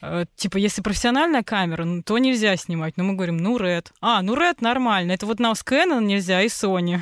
А, 0.00 0.24
типа, 0.36 0.56
если 0.56 0.82
профессиональная 0.82 1.42
камера, 1.42 1.84
ну, 1.84 2.02
то 2.02 2.18
нельзя 2.18 2.56
снимать. 2.56 2.96
Но 2.96 3.04
мы 3.04 3.14
говорим, 3.14 3.36
ну, 3.36 3.56
Red. 3.58 3.86
А, 4.00 4.20
ну, 4.22 4.34
Red 4.34 4.56
нормально. 4.60 5.12
Это 5.12 5.26
вот 5.26 5.38
на 5.38 5.52
Canon 5.52 6.02
нельзя 6.02 6.42
и 6.42 6.48
Sony. 6.48 7.00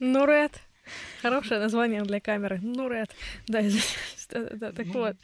Ну, 0.00 0.26
Red. 0.26 0.52
Хорошее 1.22 1.60
название 1.60 2.02
для 2.02 2.20
камеры. 2.20 2.60
Ну, 2.62 2.88
Red. 2.88 3.10
Да, 4.30 4.72
так 4.72 4.86
вот. 4.88 5.16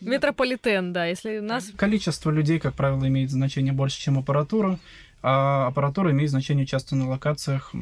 Метрополитен, 0.00 0.92
да, 0.92 1.06
если 1.06 1.38
у 1.38 1.42
нас... 1.42 1.72
Количество 1.76 2.30
людей, 2.30 2.60
как 2.60 2.74
правило, 2.74 3.08
имеет 3.08 3.28
значение 3.30 3.72
больше, 3.72 4.00
чем 4.00 4.20
аппаратура, 4.20 4.78
а 5.20 5.66
аппаратура 5.66 6.12
имеет 6.12 6.30
значение 6.30 6.64
часто 6.64 6.94
на 6.94 7.08
локациях, 7.08 7.72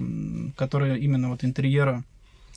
которые 0.57 0.99
именно 0.99 1.29
вот 1.29 1.45
интерьера, 1.45 2.03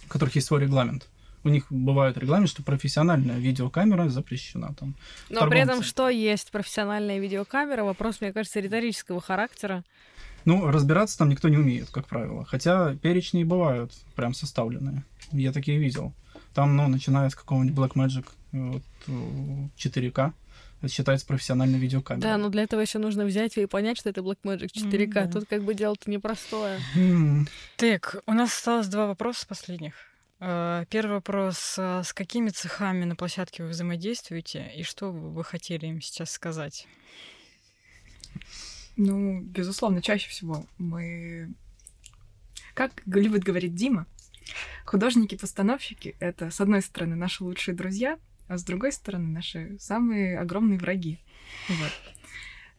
у 0.05 0.07
которых 0.07 0.35
есть 0.35 0.47
свой 0.47 0.61
регламент. 0.61 1.09
У 1.43 1.49
них 1.49 1.65
бывает 1.69 2.17
регламент, 2.17 2.49
что 2.49 2.63
профессиональная 2.63 3.37
видеокамера 3.37 4.07
запрещена 4.07 4.73
там. 4.79 4.95
Но 5.29 5.47
при 5.49 5.59
этом 5.59 5.83
что 5.83 6.07
есть 6.07 6.51
профессиональная 6.51 7.19
видеокамера? 7.19 7.83
Вопрос, 7.83 8.21
мне 8.21 8.31
кажется, 8.31 8.61
риторического 8.61 9.19
характера. 9.19 9.83
Ну, 10.45 10.69
разбираться 10.69 11.17
там 11.17 11.29
никто 11.29 11.49
не 11.49 11.57
умеет, 11.57 11.89
как 11.89 12.07
правило. 12.07 12.45
Хотя 12.45 12.95
перечни 12.95 13.43
бывают 13.43 13.93
прям 14.15 14.33
составленные. 14.33 15.03
Я 15.31 15.51
такие 15.51 15.77
видел. 15.77 16.13
Там, 16.53 16.75
ну, 16.75 16.87
начиная 16.87 17.29
с 17.29 17.35
какого-нибудь 17.35 17.77
Blackmagic 17.77 18.25
вот, 18.51 18.83
4К, 19.77 20.33
это 20.81 20.91
считается 20.91 21.25
профессиональной 21.25 21.79
видеокамерой. 21.79 22.21
Да, 22.21 22.37
но 22.37 22.49
для 22.49 22.63
этого 22.63 22.81
еще 22.81 22.99
нужно 22.99 23.23
взять 23.25 23.57
и 23.57 23.65
понять, 23.65 23.97
что 23.97 24.09
это 24.09 24.21
Blackmagic 24.21 24.69
4К. 24.73 25.07
Mm, 25.07 25.13
да. 25.13 25.27
Тут 25.27 25.45
как 25.47 25.63
бы 25.63 25.73
дело-то 25.73 26.11
непростое. 26.11 26.79
Mm. 26.95 27.47
Так, 27.77 28.21
у 28.25 28.33
нас 28.33 28.53
осталось 28.53 28.87
два 28.87 29.07
вопроса 29.07 29.47
последних. 29.47 29.93
Э, 30.41 30.83
первый 30.89 31.13
вопрос. 31.13 31.75
А 31.77 32.03
с 32.03 32.11
какими 32.11 32.49
цехами 32.49 33.05
на 33.05 33.15
площадке 33.15 33.63
вы 33.63 33.69
взаимодействуете 33.69 34.71
и 34.75 34.83
что 34.83 35.11
вы 35.11 35.43
хотели 35.45 35.85
им 35.87 36.01
сейчас 36.01 36.31
сказать? 36.31 36.85
Ну, 38.95 39.41
безусловно, 39.41 40.01
чаще 40.01 40.29
всего 40.29 40.65
мы... 40.77 41.53
Как 42.73 42.91
любит 43.05 43.43
говорить 43.43 43.75
Дима, 43.75 44.07
Художники-постановщики— 44.85 46.15
это, 46.19 46.51
с 46.51 46.59
одной 46.59 46.81
стороны, 46.81 47.15
наши 47.15 47.43
лучшие 47.43 47.75
друзья, 47.75 48.17
а 48.47 48.57
с 48.57 48.63
другой 48.63 48.91
стороны, 48.91 49.27
наши 49.27 49.77
самые 49.79 50.37
огромные 50.37 50.77
враги. 50.77 51.19
Вот. 51.69 51.91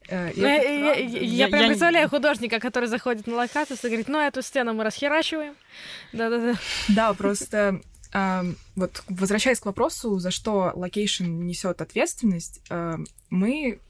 Э, 0.09 0.31
ну, 0.37 0.43
я, 0.43 0.63
я, 0.63 0.95
я, 0.95 1.21
я 1.21 1.49
прям 1.49 1.69
представляю 1.69 2.09
художника, 2.11 2.61
который 2.61 2.89
заходит 2.89 3.27
на 3.27 3.37
локацию 3.37 3.79
и 3.83 3.87
говорит, 3.87 4.09
ну, 4.09 4.19
эту 4.19 4.43
стену 4.43 4.75
мы 4.75 4.85
расхерачиваем. 4.85 5.55
Да-да-да. 6.13 6.55
Да, 6.89 7.15
просто 7.15 7.81
э, 8.15 8.55
вот 8.77 9.03
возвращаясь 9.09 9.59
к 9.59 9.67
вопросу, 9.67 10.21
за 10.21 10.31
что 10.31 10.71
location 10.77 11.25
несет 11.25 11.81
ответственность, 11.81 12.63
мы, 13.29 13.81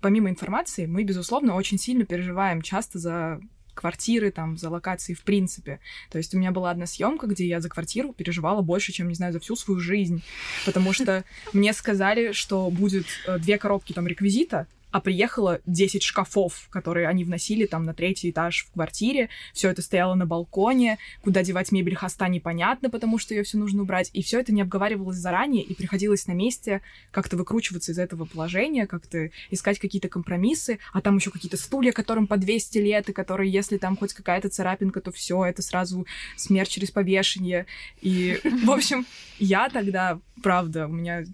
помимо 0.00 0.30
информации, 0.30 0.86
мы, 0.86 1.04
безусловно, 1.04 1.54
очень 1.54 1.78
сильно 1.78 2.04
переживаем 2.04 2.62
часто 2.62 2.98
за 2.98 3.40
квартиры, 3.78 4.32
там, 4.32 4.56
за 4.56 4.70
локации 4.70 5.14
в 5.14 5.22
принципе. 5.22 5.78
То 6.10 6.18
есть 6.18 6.34
у 6.34 6.38
меня 6.38 6.50
была 6.50 6.72
одна 6.72 6.86
съемка, 6.86 7.28
где 7.28 7.46
я 7.46 7.60
за 7.60 7.68
квартиру 7.68 8.12
переживала 8.12 8.60
больше, 8.60 8.92
чем, 8.92 9.08
не 9.08 9.14
знаю, 9.14 9.32
за 9.32 9.38
всю 9.38 9.54
свою 9.54 9.78
жизнь, 9.78 10.22
потому 10.66 10.92
что 10.92 11.24
мне 11.52 11.72
сказали, 11.72 12.32
что 12.32 12.70
будет 12.70 13.06
э, 13.26 13.38
две 13.38 13.56
коробки 13.56 13.92
там 13.92 14.08
реквизита, 14.08 14.66
а 14.90 15.00
приехало 15.00 15.60
10 15.66 16.02
шкафов, 16.02 16.68
которые 16.70 17.08
они 17.08 17.24
вносили 17.24 17.66
там 17.66 17.84
на 17.84 17.94
третий 17.94 18.30
этаж 18.30 18.66
в 18.66 18.72
квартире. 18.72 19.28
Все 19.52 19.70
это 19.70 19.82
стояло 19.82 20.14
на 20.14 20.26
балконе. 20.26 20.98
Куда 21.22 21.42
девать 21.42 21.72
мебель 21.72 21.94
хоста 21.94 22.28
непонятно, 22.28 22.90
потому 22.90 23.18
что 23.18 23.34
ее 23.34 23.42
все 23.42 23.58
нужно 23.58 23.82
убрать. 23.82 24.10
И 24.12 24.22
все 24.22 24.40
это 24.40 24.52
не 24.52 24.62
обговаривалось 24.62 25.16
заранее, 25.16 25.62
и 25.62 25.74
приходилось 25.74 26.26
на 26.26 26.32
месте 26.32 26.80
как-то 27.10 27.36
выкручиваться 27.36 27.92
из 27.92 27.98
этого 27.98 28.24
положения, 28.24 28.86
как-то 28.86 29.30
искать 29.50 29.78
какие-то 29.78 30.08
компромиссы. 30.08 30.78
А 30.92 31.00
там 31.00 31.16
еще 31.16 31.30
какие-то 31.30 31.56
стулья, 31.56 31.92
которым 31.92 32.26
по 32.26 32.36
200 32.36 32.78
лет, 32.78 33.08
и 33.08 33.12
которые, 33.12 33.50
если 33.52 33.76
там 33.76 33.96
хоть 33.96 34.14
какая-то 34.14 34.48
царапинка, 34.48 35.00
то 35.00 35.12
все 35.12 35.44
это 35.44 35.62
сразу 35.62 36.06
смерть 36.36 36.70
через 36.70 36.90
повешение. 36.90 37.66
И, 38.00 38.40
в 38.64 38.70
общем, 38.70 39.06
я 39.38 39.68
тогда, 39.68 40.20
правда, 40.42 40.86
у 40.86 40.92
меня 40.92 41.24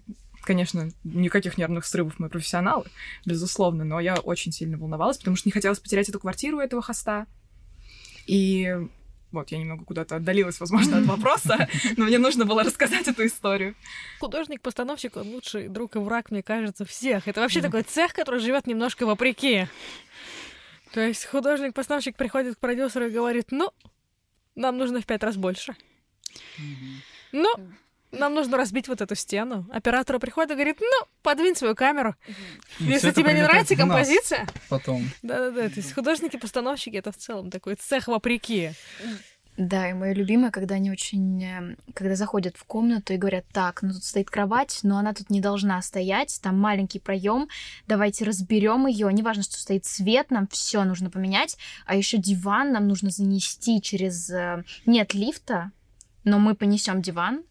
Конечно, 0.45 0.89
никаких 1.03 1.57
нервных 1.57 1.85
срывов 1.85 2.19
мы 2.19 2.29
профессионалы, 2.29 2.85
безусловно, 3.25 3.83
но 3.83 3.99
я 3.99 4.15
очень 4.15 4.51
сильно 4.51 4.77
волновалась, 4.77 5.17
потому 5.17 5.35
что 5.35 5.49
не 5.49 5.51
хотелось 5.51 5.79
потерять 5.79 6.07
эту 6.07 6.19
квартиру 6.19 6.59
этого 6.59 6.81
хоста. 6.81 7.25
И 8.27 8.75
вот, 9.31 9.51
я 9.51 9.57
немного 9.57 9.83
куда-то 9.83 10.15
отдалилась, 10.15 10.59
возможно, 10.59 10.99
от 10.99 11.05
вопроса, 11.07 11.67
но 11.97 12.05
мне 12.05 12.19
нужно 12.19 12.45
было 12.45 12.63
рассказать 12.63 13.07
эту 13.07 13.25
историю. 13.25 13.75
Художник-постановщик, 14.19 15.17
он 15.17 15.29
лучший 15.29 15.67
друг 15.67 15.95
и 15.95 15.99
враг, 15.99 16.31
мне 16.31 16.43
кажется, 16.43 16.85
всех. 16.85 17.27
Это 17.27 17.41
вообще 17.41 17.61
такой 17.61 17.81
цех, 17.81 18.13
который 18.13 18.39
живет 18.39 18.67
немножко 18.67 19.05
вопреки. 19.05 19.67
То 20.93 21.01
есть 21.01 21.25
художник-постановщик 21.25 22.15
приходит 22.15 22.55
к 22.55 22.59
продюсеру 22.59 23.07
и 23.07 23.11
говорит, 23.11 23.47
ну, 23.51 23.71
нам 24.55 24.77
нужно 24.77 25.01
в 25.01 25.05
пять 25.05 25.23
раз 25.23 25.35
больше. 25.35 25.75
Ну, 27.33 27.53
нам 28.19 28.33
нужно 28.33 28.57
разбить 28.57 28.87
вот 28.87 29.01
эту 29.01 29.15
стену. 29.15 29.65
Оператор 29.71 30.19
приходит 30.19 30.51
и 30.51 30.53
говорит, 30.55 30.77
ну, 30.79 31.07
подвинь 31.21 31.55
свою 31.55 31.75
камеру. 31.75 32.15
И 32.79 32.85
Если 32.85 33.11
тебе 33.11 33.33
не 33.33 33.41
нравится 33.41 33.75
композиция... 33.75 34.47
Потом. 34.69 35.09
Да-да-да, 35.21 35.69
то 35.69 35.75
есть 35.75 35.93
художники-постановщики— 35.93 36.95
это 36.97 37.11
в 37.11 37.17
целом 37.17 37.49
такой 37.51 37.75
цех 37.75 38.07
вопреки. 38.07 38.71
Да, 39.57 39.89
и 39.89 39.93
мое 39.93 40.13
любимое, 40.13 40.51
когда 40.51 40.75
они 40.75 40.91
очень... 40.91 41.43
Э, 41.43 41.75
когда 41.93 42.15
заходят 42.15 42.57
в 42.57 42.65
комнату 42.65 43.13
и 43.13 43.17
говорят, 43.17 43.45
так, 43.53 43.81
ну 43.83 43.93
тут 43.93 44.03
стоит 44.03 44.29
кровать, 44.29 44.79
но 44.83 44.97
она 44.97 45.13
тут 45.13 45.29
не 45.29 45.39
должна 45.39 45.81
стоять, 45.81 46.39
там 46.41 46.59
маленький 46.59 46.99
проем, 46.99 47.47
давайте 47.87 48.25
разберем 48.25 48.85
ее. 48.85 49.11
Неважно, 49.13 49.43
что 49.43 49.57
стоит 49.57 49.85
свет, 49.85 50.29
нам 50.29 50.47
все 50.47 50.83
нужно 50.83 51.09
поменять, 51.09 51.57
а 51.85 51.95
еще 51.95 52.17
диван 52.17 52.73
нам 52.73 52.87
нужно 52.87 53.11
занести 53.11 53.81
через... 53.81 54.29
Э, 54.29 54.65
нет 54.85 55.13
лифта, 55.13 55.71
но 56.25 56.37
мы 56.37 56.55
понесем 56.55 57.01
диван, 57.01 57.43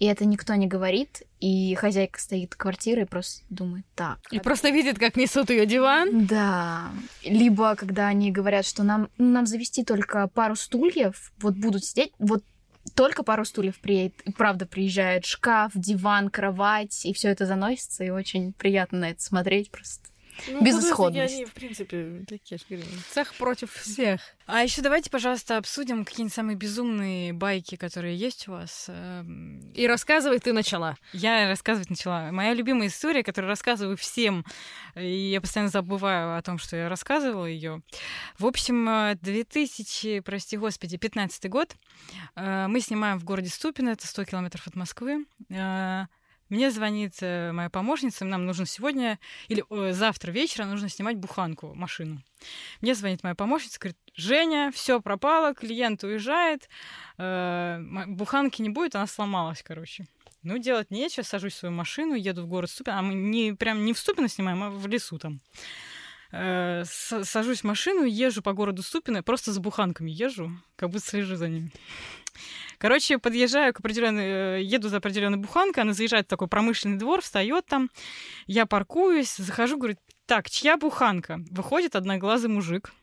и 0.00 0.06
это 0.06 0.24
никто 0.24 0.54
не 0.54 0.66
говорит, 0.66 1.22
и 1.40 1.74
хозяйка 1.74 2.18
стоит 2.18 2.54
квартиры 2.54 3.02
и 3.02 3.04
просто 3.04 3.44
думает 3.50 3.84
так. 3.94 4.18
И 4.30 4.36
как... 4.36 4.44
просто 4.44 4.70
видит, 4.70 4.98
как 4.98 5.14
несут 5.14 5.50
ее 5.50 5.66
диван. 5.66 6.26
Да. 6.26 6.90
Либо 7.22 7.76
когда 7.76 8.08
они 8.08 8.32
говорят, 8.32 8.64
что 8.64 8.82
нам, 8.82 9.10
ну, 9.18 9.26
нам 9.26 9.44
завести 9.44 9.84
только 9.84 10.26
пару 10.26 10.56
стульев, 10.56 11.32
вот 11.38 11.54
будут 11.54 11.84
сидеть, 11.84 12.12
вот 12.18 12.42
только 12.94 13.22
пару 13.22 13.44
стульев 13.44 13.78
приедет, 13.78 14.14
правда 14.38 14.64
приезжает 14.64 15.26
шкаф, 15.26 15.72
диван, 15.74 16.30
кровать, 16.30 17.04
и 17.04 17.12
все 17.12 17.28
это 17.28 17.44
заносится, 17.44 18.02
и 18.02 18.08
очень 18.08 18.54
приятно 18.54 19.00
на 19.00 19.10
это 19.10 19.22
смотреть 19.22 19.70
просто. 19.70 20.08
Ну, 20.48 20.62
Безысходность. 20.62 21.34
Они, 21.34 21.44
в 21.44 21.52
принципе, 21.52 22.24
такие 22.26 22.58
же 22.58 22.82
Цех 23.10 23.34
против 23.34 23.72
всех. 23.72 24.20
А 24.46 24.62
еще 24.62 24.82
давайте, 24.82 25.10
пожалуйста, 25.10 25.56
обсудим 25.56 26.04
какие-нибудь 26.04 26.34
самые 26.34 26.56
безумные 26.56 27.32
байки, 27.32 27.76
которые 27.76 28.16
есть 28.16 28.48
у 28.48 28.52
вас. 28.52 28.86
Эм. 28.88 29.70
И 29.74 29.86
рассказывай 29.86 30.40
ты 30.40 30.52
начала. 30.52 30.96
Я 31.12 31.48
рассказывать 31.48 31.90
начала. 31.90 32.32
Моя 32.32 32.54
любимая 32.54 32.88
история, 32.88 33.22
которую 33.22 33.48
рассказываю 33.48 33.96
всем, 33.96 34.44
и 34.96 35.30
я 35.30 35.40
постоянно 35.40 35.70
забываю 35.70 36.36
о 36.36 36.42
том, 36.42 36.58
что 36.58 36.76
я 36.76 36.88
рассказывала 36.88 37.46
ее. 37.46 37.82
В 38.38 38.46
общем, 38.46 39.16
2000, 39.20 40.18
э, 40.18 40.22
прости 40.22 40.56
господи, 40.56 40.96
15 40.96 41.48
год. 41.48 41.76
Э, 42.34 42.66
мы 42.66 42.80
снимаем 42.80 43.18
в 43.18 43.24
городе 43.24 43.50
Ступино, 43.50 43.90
это 43.90 44.06
100 44.06 44.24
километров 44.24 44.66
от 44.66 44.74
Москвы. 44.74 45.26
Мне 46.50 46.72
звонит 46.72 47.14
э, 47.20 47.52
моя 47.52 47.70
помощница, 47.70 48.24
нам 48.24 48.44
нужно 48.44 48.66
сегодня 48.66 49.20
или 49.46 49.64
э, 49.70 49.92
завтра 49.92 50.32
вечером 50.32 50.70
нужно 50.70 50.88
снимать 50.88 51.16
буханку, 51.16 51.72
машину. 51.74 52.22
Мне 52.80 52.96
звонит 52.96 53.22
моя 53.22 53.36
помощница, 53.36 53.78
говорит, 53.78 53.96
Женя, 54.16 54.72
все 54.74 55.00
пропало, 55.00 55.54
клиент 55.54 56.02
уезжает, 56.02 56.68
э, 57.18 57.80
буханки 58.08 58.62
не 58.62 58.68
будет, 58.68 58.96
она 58.96 59.06
сломалась, 59.06 59.62
короче. 59.62 60.06
Ну, 60.42 60.58
делать 60.58 60.90
нечего, 60.90 61.22
сажусь 61.22 61.54
в 61.54 61.58
свою 61.58 61.74
машину, 61.74 62.14
еду 62.14 62.42
в 62.42 62.48
город 62.48 62.68
Ступино, 62.68 62.98
а 62.98 63.02
мы 63.02 63.14
не, 63.14 63.52
прям 63.52 63.84
не 63.84 63.92
в 63.92 63.98
Ступино 63.98 64.28
снимаем, 64.28 64.62
а 64.64 64.70
в 64.70 64.86
лесу 64.88 65.18
там. 65.18 65.40
Сажусь 66.32 67.60
в 67.60 67.64
машину, 67.64 68.04
езжу 68.04 68.40
по 68.40 68.52
городу 68.52 68.82
Ступино, 68.82 69.22
просто 69.22 69.52
с 69.52 69.58
буханками 69.58 70.10
езжу, 70.10 70.50
как 70.76 70.90
будто 70.90 71.04
слежу 71.04 71.36
за 71.36 71.48
ними. 71.48 71.72
Короче, 72.80 73.18
подъезжаю 73.18 73.74
к 73.74 73.80
определенной, 73.80 74.60
э, 74.60 74.62
еду 74.62 74.88
за 74.88 74.96
определенной 74.96 75.36
буханкой, 75.36 75.82
она 75.82 75.92
заезжает 75.92 76.24
в 76.24 76.28
такой 76.30 76.48
промышленный 76.48 76.96
двор, 76.96 77.20
встает 77.20 77.66
там, 77.66 77.90
я 78.46 78.64
паркуюсь, 78.64 79.36
захожу, 79.36 79.76
говорю, 79.76 79.98
так, 80.24 80.48
чья 80.48 80.78
буханка? 80.78 81.40
Выходит 81.50 81.94
одноглазый 81.94 82.48
мужик, 82.48 82.94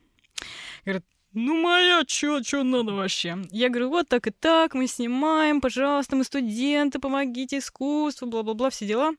говорит, 0.83 1.05
ну 1.33 1.61
моя, 1.61 2.03
чё, 2.07 2.41
чё 2.41 2.63
надо 2.63 2.93
вообще? 2.93 3.37
Я 3.51 3.69
говорю, 3.69 3.89
вот 3.89 4.09
так 4.09 4.25
и 4.25 4.31
так, 4.31 4.73
мы 4.73 4.87
снимаем, 4.87 5.61
пожалуйста, 5.61 6.15
мы 6.15 6.23
студенты, 6.23 6.97
помогите 6.97 7.59
искусству, 7.59 8.27
бла-бла-бла, 8.27 8.71
все 8.71 8.87
дела. 8.87 9.13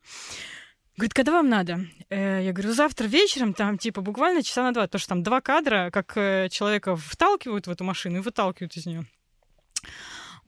Говорит, 0.97 1.15
когда 1.15 1.31
вам 1.31 1.49
надо? 1.49 1.87
Э, 2.11 2.43
я 2.43 2.53
говорю, 2.53 2.73
завтра 2.73 3.07
вечером, 3.07 3.55
там, 3.55 3.79
типа, 3.79 4.01
буквально 4.01 4.43
часа 4.43 4.65
на 4.65 4.73
два, 4.73 4.83
потому 4.83 4.99
что 4.99 5.09
там 5.11 5.23
два 5.23 5.41
кадра, 5.41 5.91
как 5.93 6.17
э, 6.17 6.49
человека 6.51 6.97
вталкивают 6.97 7.69
в 7.69 7.71
эту 7.71 7.85
машину 7.85 8.17
и 8.17 8.23
выталкивают 8.23 8.77
из 8.77 8.87
нее. 8.87 9.07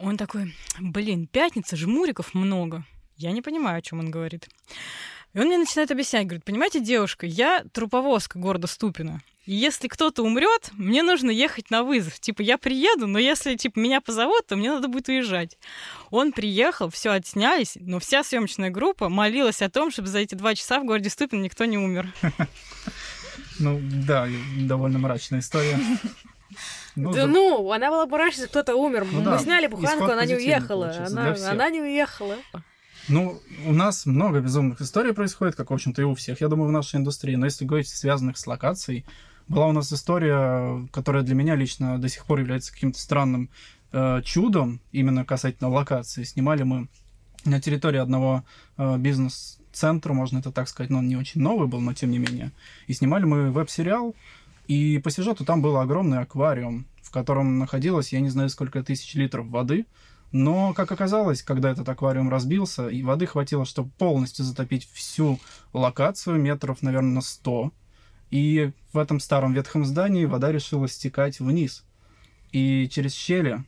Он 0.01 0.17
такой, 0.17 0.55
блин, 0.79 1.27
пятница, 1.27 1.77
жмуриков 1.77 2.33
много. 2.33 2.85
Я 3.17 3.33
не 3.33 3.43
понимаю, 3.43 3.79
о 3.79 3.83
чем 3.83 3.99
он 3.99 4.11
говорит. 4.11 4.49
И 5.35 5.39
он 5.39 5.47
мне 5.47 5.59
начинает 5.59 5.91
объяснять, 5.91 6.27
говорит, 6.27 6.45
понимаете, 6.45 6.81
девушка, 6.81 7.27
я 7.27 7.65
труповозка 7.73 8.39
города 8.39 8.67
Ступина. 8.67 9.21
И 9.45 9.55
если 9.55 9.89
кто-то 9.89 10.23
умрет, 10.23 10.71
мне 10.73 11.03
нужно 11.03 11.31
ехать 11.31 11.71
на 11.71 11.83
вызов. 11.83 12.19
Типа, 12.19 12.41
я 12.41 12.57
приеду, 12.57 13.07
но 13.07 13.19
если, 13.19 13.57
типа, 13.57 13.79
меня 13.79 14.01
позовут, 14.01 14.47
то 14.47 14.57
мне 14.57 14.71
надо 14.71 14.89
будет 14.89 15.09
уезжать. 15.09 15.59
Он 16.11 16.33
приехал, 16.33 16.89
все 16.89 17.11
отснялись, 17.11 17.77
но 17.79 18.01
вся 18.01 18.25
съемочная 18.25 18.71
группа 18.71 19.11
молилась 19.11 19.61
о 19.61 19.69
том, 19.69 19.91
чтобы 19.91 20.09
за 20.09 20.21
эти 20.21 20.35
два 20.35 20.55
часа 20.55 20.81
в 20.81 20.87
городе 20.87 21.11
Ступин 21.11 21.43
никто 21.43 21.67
не 21.67 21.77
умер. 21.77 22.11
Ну, 23.59 23.79
да, 23.83 24.27
довольно 24.57 24.99
мрачная 24.99 25.41
история. 25.41 25.79
Ну, 27.01 27.13
да, 27.13 27.23
за... 27.23 27.27
ну, 27.27 27.73
она 27.73 27.91
была 27.91 28.07
бы 28.07 28.19
раньше, 28.19 28.47
кто-то 28.47 28.75
умер. 28.75 29.07
Ну, 29.11 29.19
Мы 29.19 29.25
да. 29.25 29.39
сняли 29.39 29.67
буханку, 29.67 30.05
она 30.05 30.25
не 30.25 30.35
уехала. 30.35 30.95
Она, 31.07 31.35
она 31.49 31.71
не 31.71 31.81
уехала. 31.81 32.37
Ну, 33.09 33.41
у 33.67 33.73
нас 33.73 34.07
много 34.07 34.41
безумных 34.41 34.81
историй 34.81 35.13
происходит, 35.13 35.57
как, 35.57 35.71
в 35.71 35.75
общем-то, 35.75 36.03
и 36.03 36.05
у 36.05 36.15
всех, 36.15 36.41
я 36.41 36.49
думаю, 36.49 36.69
в 36.69 36.73
нашей 36.73 36.97
индустрии. 36.97 37.35
Но 37.35 37.47
если 37.47 37.65
говорить 37.65 37.89
связанных 37.89 38.39
с 38.39 38.47
локацией, 38.47 39.05
была 39.49 39.67
у 39.67 39.73
нас 39.73 39.93
история, 39.93 40.87
которая 40.93 41.25
для 41.25 41.35
меня 41.35 41.57
лично 41.57 41.99
до 41.99 42.09
сих 42.09 42.25
пор 42.25 42.41
является 42.41 42.73
каким-то 42.73 43.01
странным 43.01 43.51
э, 43.93 44.23
чудом, 44.23 44.81
именно 44.93 45.25
касательно 45.25 45.71
локации. 45.71 46.23
Снимали 46.23 46.63
мы 46.63 46.89
на 47.45 47.61
территории 47.61 47.99
одного 47.99 48.45
э, 48.77 48.97
бизнес-центра, 48.99 50.13
можно 50.13 50.39
это 50.39 50.53
так 50.53 50.69
сказать, 50.69 50.91
но 50.91 50.99
он 50.99 51.09
не 51.09 51.17
очень 51.17 51.41
новый 51.41 51.67
был, 51.67 51.81
но 51.81 51.95
тем 51.95 52.11
не 52.11 52.19
менее. 52.19 52.53
И 52.87 52.93
снимали 52.93 53.25
мы 53.25 53.51
веб-сериал, 53.51 54.15
и 54.69 54.99
по 54.99 55.11
сюжету 55.11 55.45
там 55.45 55.63
был 55.63 55.79
огромный 55.79 56.21
аквариум, 56.21 56.87
в 57.11 57.13
котором 57.13 57.59
находилось, 57.59 58.13
я 58.13 58.21
не 58.21 58.29
знаю, 58.29 58.49
сколько 58.51 58.85
тысяч 58.85 59.17
литров 59.17 59.49
воды. 59.49 59.87
Но, 60.31 60.73
как 60.75 60.93
оказалось, 60.93 61.43
когда 61.43 61.73
этот 61.73 61.89
аквариум 61.89 62.31
разбился, 62.31 62.87
и 62.87 63.03
воды 63.03 63.27
хватило, 63.27 63.65
чтобы 63.65 63.91
полностью 63.99 64.45
затопить 64.45 64.89
всю 64.93 65.41
локацию, 65.73 66.41
метров, 66.41 66.83
наверное, 66.83 67.15
на 67.15 67.21
100. 67.21 67.73
И 68.31 68.71
в 68.93 68.99
этом 68.99 69.19
старом 69.19 69.55
ветхом 69.55 69.85
здании 69.85 70.25
вода 70.25 70.53
решила 70.53 70.87
стекать 70.87 71.41
вниз. 71.41 71.83
И 72.53 72.89
через 72.93 73.13
щели 73.13 73.65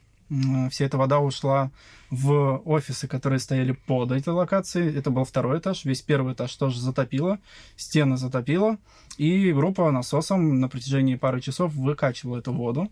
Вся 0.71 0.87
эта 0.87 0.97
вода 0.97 1.21
ушла 1.21 1.71
в 2.11 2.63
офисы, 2.65 3.07
которые 3.07 3.39
стояли 3.39 3.73
под 3.73 4.13
этой 4.13 4.31
локацией. 4.31 4.97
Это 4.97 5.11
был 5.11 5.25
второй 5.25 5.59
этаж. 5.59 5.85
Весь 5.85 6.01
первый 6.01 6.33
этаж 6.33 6.55
тоже 6.57 6.81
затопило, 6.81 7.39
стены 7.77 8.17
затопило. 8.17 8.79
И 9.19 9.53
группа 9.53 9.91
насосом 9.91 10.59
на 10.59 10.71
протяжении 10.71 11.17
пары 11.17 11.43
часов 11.43 11.75
выкачивала 11.75 12.39
эту 12.39 12.55
воду. 12.55 12.91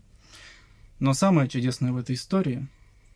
Но 1.01 1.15
самое 1.15 1.49
чудесное 1.49 1.91
в 1.91 1.97
этой 1.97 2.13
истории 2.13 2.67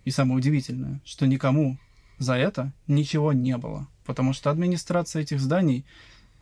и 0.05 0.09
самое 0.09 0.37
удивительное, 0.39 1.01
что 1.05 1.27
никому 1.27 1.77
за 2.17 2.33
это 2.33 2.73
ничего 2.87 3.31
не 3.31 3.55
было. 3.57 3.87
Потому 4.05 4.33
что 4.33 4.49
администрация 4.49 5.21
этих 5.21 5.39
зданий 5.39 5.85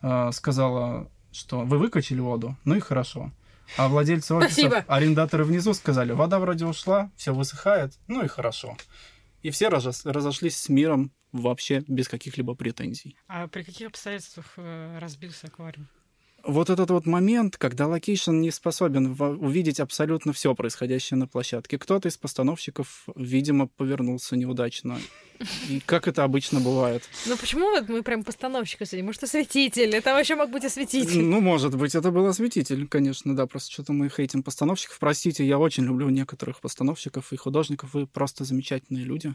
э, 0.00 0.30
сказала, 0.32 1.10
что 1.32 1.60
вы 1.60 1.76
выкачали 1.76 2.20
воду, 2.20 2.56
ну 2.64 2.76
и 2.76 2.80
хорошо. 2.80 3.30
А 3.76 3.88
владельцы 3.88 4.34
офисов, 4.34 4.52
Спасибо. 4.54 4.84
арендаторы 4.88 5.44
внизу 5.44 5.74
сказали, 5.74 6.12
вода 6.12 6.38
вроде 6.38 6.64
ушла, 6.64 7.10
все 7.14 7.34
высыхает, 7.34 7.92
ну 8.06 8.24
и 8.24 8.26
хорошо. 8.26 8.78
И 9.42 9.50
все 9.50 9.68
разос- 9.68 10.10
разошлись 10.10 10.56
с 10.56 10.70
миром 10.70 11.12
вообще 11.30 11.84
без 11.86 12.08
каких-либо 12.08 12.54
претензий. 12.54 13.18
А 13.28 13.48
при 13.48 13.64
каких 13.64 13.88
обстоятельствах 13.88 14.46
э, 14.56 14.98
разбился 14.98 15.48
аквариум? 15.48 15.88
Вот 16.46 16.68
этот 16.70 16.90
вот 16.90 17.06
момент, 17.06 17.56
когда 17.56 17.86
location 17.86 18.32
не 18.32 18.50
способен 18.50 19.16
увидеть 19.18 19.80
абсолютно 19.80 20.32
все 20.32 20.54
происходящее 20.54 21.16
на 21.16 21.26
площадке. 21.26 21.78
Кто-то 21.78 22.08
из 22.08 22.16
постановщиков, 22.18 23.06
видимо, 23.16 23.66
повернулся 23.66 24.36
неудачно. 24.36 24.98
И 25.68 25.80
как 25.80 26.06
это 26.06 26.22
обычно 26.22 26.60
бывает. 26.60 27.02
Ну 27.26 27.36
почему 27.36 27.70
вот 27.70 27.88
мы 27.88 28.02
прям 28.02 28.24
постановщика 28.24 28.84
сегодня? 28.84 29.06
Может, 29.06 29.24
осветитель? 29.24 29.94
Это 29.94 30.12
вообще 30.12 30.36
мог 30.36 30.50
быть 30.50 30.64
осветитель. 30.64 31.22
Ну, 31.22 31.40
может 31.40 31.74
быть, 31.76 31.94
это 31.94 32.10
был 32.10 32.26
осветитель, 32.26 32.86
конечно, 32.86 33.34
да. 33.34 33.46
Просто 33.46 33.72
что-то 33.72 33.92
мы 33.92 34.08
хейтим 34.08 34.42
постановщиков. 34.42 34.98
Простите, 34.98 35.46
я 35.46 35.58
очень 35.58 35.84
люблю 35.84 36.08
некоторых 36.10 36.60
постановщиков 36.60 37.32
и 37.32 37.36
художников. 37.36 37.94
Вы 37.94 38.06
просто 38.06 38.44
замечательные 38.44 39.04
люди. 39.04 39.34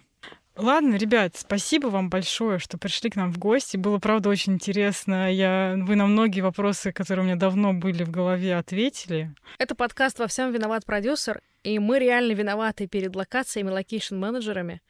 Ладно, 0.62 0.96
ребят, 0.96 1.38
спасибо 1.38 1.88
вам 1.88 2.10
большое, 2.10 2.60
что 2.60 2.78
пришли 2.78 3.10
к 3.10 3.16
нам 3.16 3.32
в 3.32 3.38
гости. 3.38 3.78
Было, 3.78 3.98
правда, 3.98 4.28
очень 4.28 4.54
интересно. 4.54 5.32
Я... 5.32 5.76
Вы 5.78 5.96
на 5.96 6.06
многие 6.06 6.42
вопросы, 6.42 6.92
которые 6.92 7.24
у 7.24 7.26
меня 7.28 7.38
давно 7.38 7.74
были 7.74 8.04
в 8.04 8.12
голове, 8.12 8.58
ответили. 8.58 9.34
Это 9.58 9.74
подкаст 9.74 10.20
«Во 10.20 10.28
всем 10.28 10.52
виноват 10.52 10.86
продюсер», 10.86 11.42
и 11.64 11.80
мы 11.80 12.00
реально 12.00 12.34
виноваты 12.34 12.88
перед 12.88 13.16
локациями, 13.16 13.70
location-менеджерами. 13.70 14.82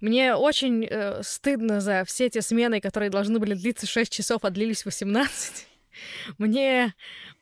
Мне 0.00 0.34
очень 0.34 0.84
э, 0.84 1.22
стыдно 1.22 1.80
за 1.80 2.04
все 2.04 2.26
эти 2.26 2.40
смены, 2.40 2.80
которые 2.80 3.10
должны 3.10 3.38
были 3.38 3.54
длиться 3.54 3.86
6 3.86 4.12
часов, 4.12 4.44
а 4.44 4.50
длились 4.50 4.84
18. 4.84 5.68
Мне 6.38 6.94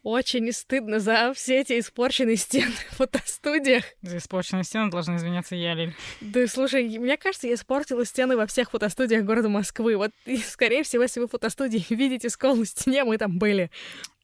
очень 0.03 0.51
стыдно 0.53 0.99
за 0.99 1.33
все 1.35 1.61
эти 1.61 1.79
испорченные 1.79 2.37
стены 2.37 2.73
в 2.91 2.97
фотостудиях. 2.97 3.85
За 4.03 4.19
испорченную 4.19 4.65
стену 4.65 4.91
должна 4.91 5.17
извиняться 5.17 5.55
я, 5.55 5.75
Лиль. 5.75 5.95
Да, 6.21 6.47
слушай, 6.47 6.99
мне 6.99 7.17
кажется, 7.17 7.47
я 7.47 7.55
испортила 7.55 8.05
стены 8.05 8.37
во 8.37 8.47
всех 8.47 8.71
фотостудиях 8.71 9.25
города 9.25 9.49
Москвы. 9.49 9.97
Вот, 9.97 10.11
и, 10.27 10.39
скорее 10.39 10.83
всего, 10.83 11.03
если 11.03 11.21
вы 11.21 11.29
фотостудии 11.29 11.85
видите 11.95 12.31
скол 12.31 12.57
на 12.57 12.67
стене, 12.67 13.05
мы 13.05 13.19
там 13.19 13.39
были. 13.39 13.71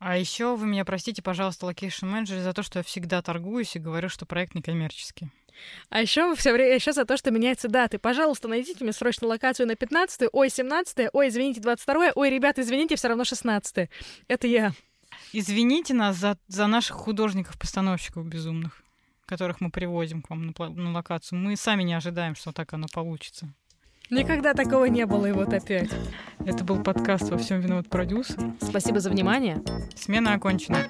А 0.01 0.16
еще 0.16 0.57
вы 0.57 0.66
меня 0.66 0.85
простите, 0.85 1.22
пожалуйста, 1.22 1.66
location 1.66 2.07
менеджер, 2.07 2.39
за 2.41 2.53
то, 2.53 2.62
что 2.62 2.79
я 2.79 2.83
всегда 2.83 3.20
торгуюсь 3.22 3.74
и 3.76 3.81
говорю, 3.81 4.09
что 4.09 4.26
проект 4.26 4.55
некоммерческий. 4.55 5.31
А 5.91 6.01
еще 6.01 6.35
все 6.35 6.53
время 6.53 6.75
еще 6.75 6.93
за 6.93 7.05
то, 7.05 7.17
что 7.17 7.31
меняются 7.31 7.69
даты. 7.69 7.99
Пожалуйста, 7.99 8.49
найдите 8.49 8.85
мне 8.85 8.93
срочно 8.93 9.27
локацию 9.27 9.67
на 9.67 9.77
15 9.77 10.29
ой, 10.33 10.51
17 10.51 11.09
ой, 11.13 11.29
извините, 11.29 11.61
22 11.61 12.13
ой, 12.15 12.31
ребята, 12.31 12.63
извините, 12.63 12.97
все 12.97 13.09
равно 13.09 13.25
16 13.25 13.89
Это 14.29 14.47
я. 14.47 14.73
Извините 15.33 15.95
нас 15.95 16.17
за, 16.17 16.39
за 16.49 16.67
наших 16.67 16.97
художников-постановщиков 16.97 18.27
безумных, 18.27 18.83
которых 19.27 19.61
мы 19.61 19.71
привозим 19.71 20.23
к 20.23 20.31
вам 20.31 20.47
на, 20.47 20.69
на 20.69 20.93
локацию. 20.93 21.39
Мы 21.39 21.57
сами 21.57 21.83
не 21.83 21.95
ожидаем, 21.95 22.35
что 22.35 22.53
так 22.53 22.73
оно 22.73 22.87
получится. 22.93 23.53
Никогда 24.11 24.55
такого 24.55 24.87
не 24.87 25.05
было, 25.05 25.27
и 25.27 25.33
вот 25.33 25.53
опять. 25.53 25.91
Это 26.39 26.65
был 26.65 26.83
подкаст 26.83 27.29
«Во 27.29 27.37
всем 27.37 27.61
виноват 27.61 27.91
продюсер». 27.91 28.39
Спасибо 28.63 29.01
за 29.01 29.11
внимание. 29.11 29.63
Смена 29.95 30.33
окончена. 30.33 30.89